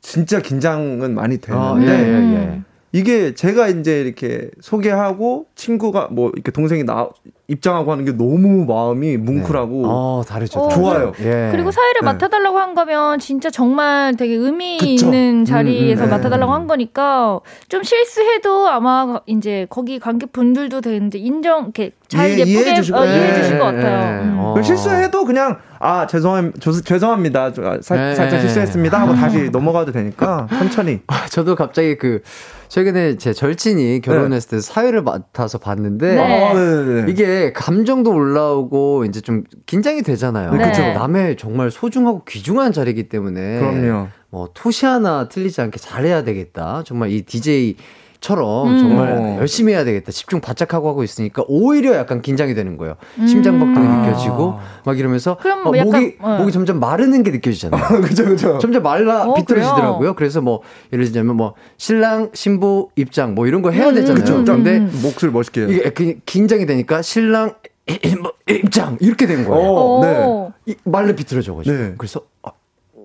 [0.00, 2.62] 진짜 긴장은 많이 되는데, 아, 예, 예, 예.
[2.92, 7.08] 이게 제가 이제 이렇게 소개하고 친구가 뭐 이렇게 동생이 나
[7.50, 9.82] 입장하고 하는 게 너무 마음이 뭉클하고 네.
[9.84, 10.60] 어, 다르죠.
[10.60, 11.12] 어, 좋아요.
[11.20, 11.48] 예.
[11.50, 12.04] 그리고 사회를 네.
[12.06, 15.06] 맡아달라고 한 거면 진짜 정말 되게 의미 그쵸?
[15.06, 16.16] 있는 자리에서 음, 음, 네.
[16.16, 22.38] 맡아달라고 한 거니까 좀 실수해도 아마 이제 거기 관객 분들도 되는데 인정 이렇게 잘 예,
[22.38, 23.82] 예쁘게 해주실, 어, 이해해 주실 것 네.
[23.82, 24.22] 같아요.
[24.22, 24.36] 음.
[24.38, 24.62] 어.
[24.62, 26.52] 실수해도 그냥 아 죄송
[26.84, 28.14] 죄송합니다 사, 네.
[28.14, 31.00] 살짝 실수했습니다 하고 다시 넘어가도 되니까 천천히.
[31.30, 32.20] 저도 갑자기 그
[32.68, 36.50] 최근에 제 절친이 결혼했을 때 사회를 맡아서 봤는데 네.
[36.50, 36.52] 아,
[37.40, 40.52] 이게 감정도 올라오고 이제 좀 긴장이 되잖아요.
[40.52, 40.58] 네.
[40.58, 40.82] 그렇죠.
[40.82, 44.08] 남의 정말 소중하고 귀중한 자리이기 때문에 그럼요.
[44.30, 46.82] 뭐 토시 하나 틀리지 않게 잘해야 되겠다.
[46.84, 47.76] 정말 이 DJ
[48.20, 48.78] 처럼 음.
[48.78, 49.36] 정말 어.
[49.38, 50.12] 열심히 해야 되겠다.
[50.12, 52.96] 집중 바짝 하고 하고 있으니까 오히려 약간 긴장이 되는 거예요.
[53.18, 53.26] 음.
[53.26, 54.06] 심장 박동이 아.
[54.06, 56.36] 느껴지고 막 이러면서 어, 약간, 목이 어.
[56.38, 58.00] 목이 점점 마르는 게 느껴지잖아요.
[58.02, 58.58] 그죠 그죠.
[58.58, 60.14] 점점 말라 어, 비뚤어지더라고요.
[60.14, 60.60] 그래서 뭐
[60.92, 63.94] 예를 들자면 뭐 신랑 신부 입장 뭐 이런 거 해야 음.
[63.94, 64.22] 되잖아요.
[64.22, 65.00] 그쵸, 근데 음.
[65.02, 67.54] 목소리 멋있게 이게 그 긴장이 되니까 신랑
[68.22, 69.68] 뭐, 입장 이렇게 된 거예요.
[69.72, 70.74] 오, 어, 네.
[70.84, 71.94] 말로 비틀어져가지고 네.
[71.96, 72.52] 그래서 아,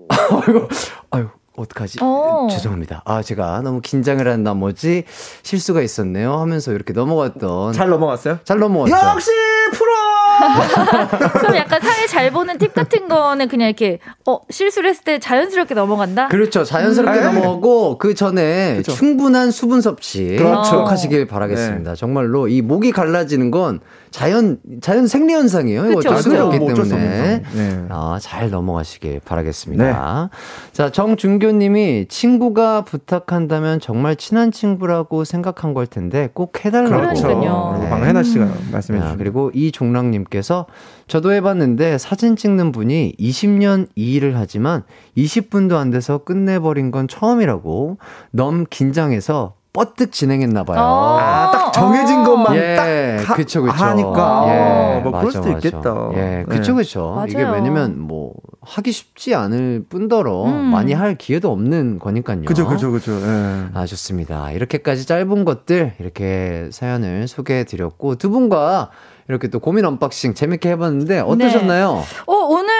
[0.46, 0.68] 아이고
[1.12, 2.00] 아유 어떡하지?
[2.02, 2.48] 어.
[2.52, 3.02] 죄송합니다.
[3.06, 5.04] 아, 제가 너무 긴장을 한 나머지
[5.44, 7.74] 실수가 있었네요 하면서 이렇게 넘어갔던.
[7.74, 8.40] 잘 넘어갔어요?
[8.44, 8.96] 잘 넘어갔죠.
[8.96, 9.30] 역시
[9.74, 9.92] 프로!
[11.40, 15.76] 그럼 약간 사회 잘 보는 팁 같은 거는 그냥 이렇게 어 실수를 했을 때 자연스럽게
[15.76, 16.28] 넘어간다.
[16.28, 16.64] 그렇죠.
[16.64, 17.24] 자연스럽게 음.
[17.36, 18.92] 넘어가고 그 전에 그렇죠.
[18.94, 20.84] 충분한 수분 섭취 그렇죠.
[20.84, 21.92] 하시길 바라겠습니다.
[21.92, 21.96] 네.
[21.96, 23.80] 정말로 이 목이 갈라지는 건
[24.16, 25.92] 자연 자연 생리 현상이에요.
[25.92, 27.86] 이거 어쩔 없기 때문에 네.
[27.90, 30.30] 아, 잘 넘어가시길 바라겠습니다.
[30.32, 30.38] 네.
[30.72, 36.96] 자 정준교님이 친구가 부탁한다면 정말 친한 친구라고 생각한 걸 텐데 꼭 해달라고.
[36.96, 37.28] 그렇죠.
[37.28, 37.90] 네.
[37.90, 40.66] 방해나 씨가 말씀해 주신 그리고 이종랑님께서
[41.08, 44.84] 저도 해봤는데 사진 찍는 분이 20년 이 일을 하지만
[45.18, 47.98] 20분도 안 돼서 끝내버린 건 처음이라고
[48.32, 50.80] 너무 긴장해서 뻗뜩 진행했나 봐요.
[50.80, 53.74] 아, 딱 정해진 것만 예, 딱 그쵸, 그쵸.
[53.76, 54.46] 하니까.
[54.48, 55.68] 예, 뭐 맞아, 그럴 수도 맞아.
[55.68, 56.10] 있겠다.
[56.14, 56.78] 예, 그쵸, 네.
[56.78, 57.26] 그쵸.
[57.28, 58.32] 이게 왜냐면 뭐
[58.62, 60.72] 하기 쉽지 않을 뿐더러 음.
[60.72, 62.44] 많이 할 기회도 없는 거니까요.
[62.46, 63.12] 그죠, 그죠, 그죠.
[63.12, 63.66] 예.
[63.74, 64.52] 아, 좋습니다.
[64.52, 68.92] 이렇게까지 짧은 것들 이렇게 사연을 소개해 드렸고 두 분과
[69.28, 71.96] 이렇게 또 고민 언박싱 재밌게 해봤는데 어떠셨나요?
[71.96, 72.04] 네.
[72.28, 72.34] 어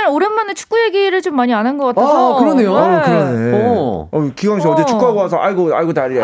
[0.06, 2.36] 오늘 오랜만에 축구 얘기를 좀 많이 안 한 것 같아서.
[2.36, 2.74] 아 그러네요.
[2.74, 2.80] 네.
[2.80, 3.52] 아, 그러네.
[3.66, 4.10] 어.
[4.12, 4.76] 어 기광 씨 어.
[4.76, 6.24] 제 축구하고 와서 아이고 아이고 다리야.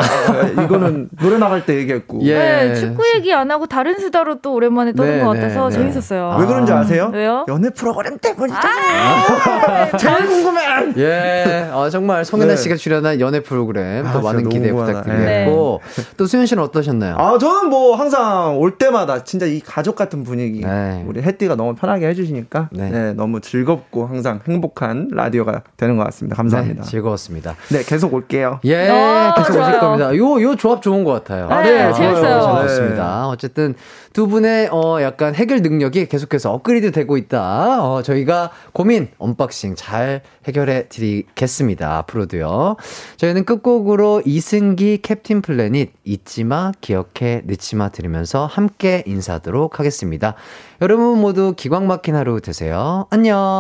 [0.64, 2.20] 이거는 노래 나갈 때 얘기했고.
[2.24, 2.36] 예.
[2.38, 5.82] 네, 축구 얘기 안 하고 다른 수다로 또 오랜만에 떠는 네, 것 같아서 네, 네.
[5.84, 6.32] 재밌었어요.
[6.32, 6.38] 아.
[6.38, 7.10] 왜 그런지 아세요?
[7.14, 7.46] 왜요?
[7.48, 9.98] 연애 프로그램 때문이잖아요.
[9.98, 10.26] 잘 아.
[10.28, 10.62] 궁금해.
[10.98, 11.70] 예.
[11.72, 15.82] 아, 정말 송혜나 씨가 출연한 연애 프로그램 또 아, 많은 기대 부탁드리고
[16.18, 17.16] 또 수현 씨는 어떠셨나요?
[17.18, 20.62] 아 저는 뭐 항상 올 때마다 진짜 이 가족 같은 분위기.
[20.62, 21.04] 네.
[21.08, 22.90] 우리 혜띠가 너무 편하게 해주시니까 네.
[22.90, 23.14] 네.
[23.14, 26.36] 너무 즐 겁고 항상 행복한 라디오가 되는 것 같습니다.
[26.36, 26.84] 감사합니다.
[26.84, 27.56] 네, 즐거웠습니다.
[27.72, 28.60] 네, 계속 올게요.
[28.66, 29.70] 예, 어, 계속 좋아요.
[29.70, 30.16] 오실 겁니다.
[30.18, 31.48] 요, 요 조합 좋은 것 같아요.
[31.50, 32.68] 아, 네, 아, 재밌어요.
[32.68, 33.28] 좋습니다.
[33.30, 33.76] 어쨌든
[34.14, 37.84] 두 분의 어, 약간 해결 능력이 계속해서 업그레이드 되고 있다.
[37.84, 41.98] 어, 저희가 고민 언박싱 잘 해결해 드리겠습니다.
[42.00, 42.76] 앞으로도요.
[43.18, 50.36] 저희는 끝곡으로 이승기 캡틴 플래닛 잊지마 기억해 늦지마 들으면서 함께 인사하도록 하겠습니다.
[50.82, 53.08] 여러분 모두 기광 막힌 하루 되세요.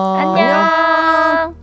[0.02, 0.49] 안녕.
[0.49, 1.56] 안녕.